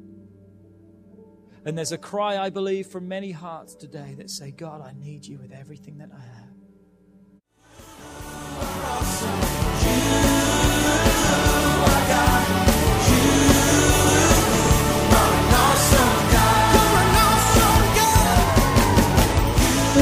And 1.67 1.77
there's 1.77 1.93
a 1.93 1.99
cry, 1.99 2.39
I 2.39 2.49
believe, 2.49 2.87
from 2.87 3.07
many 3.07 3.33
hearts 3.33 3.75
today 3.75 4.15
that 4.17 4.31
say, 4.31 4.51
God, 4.51 4.81
I 4.81 4.95
need 4.99 5.27
you 5.27 5.37
with 5.37 5.53
everything 5.53 5.99
that 5.99 6.09
I 6.11 6.21
have. 6.21 6.58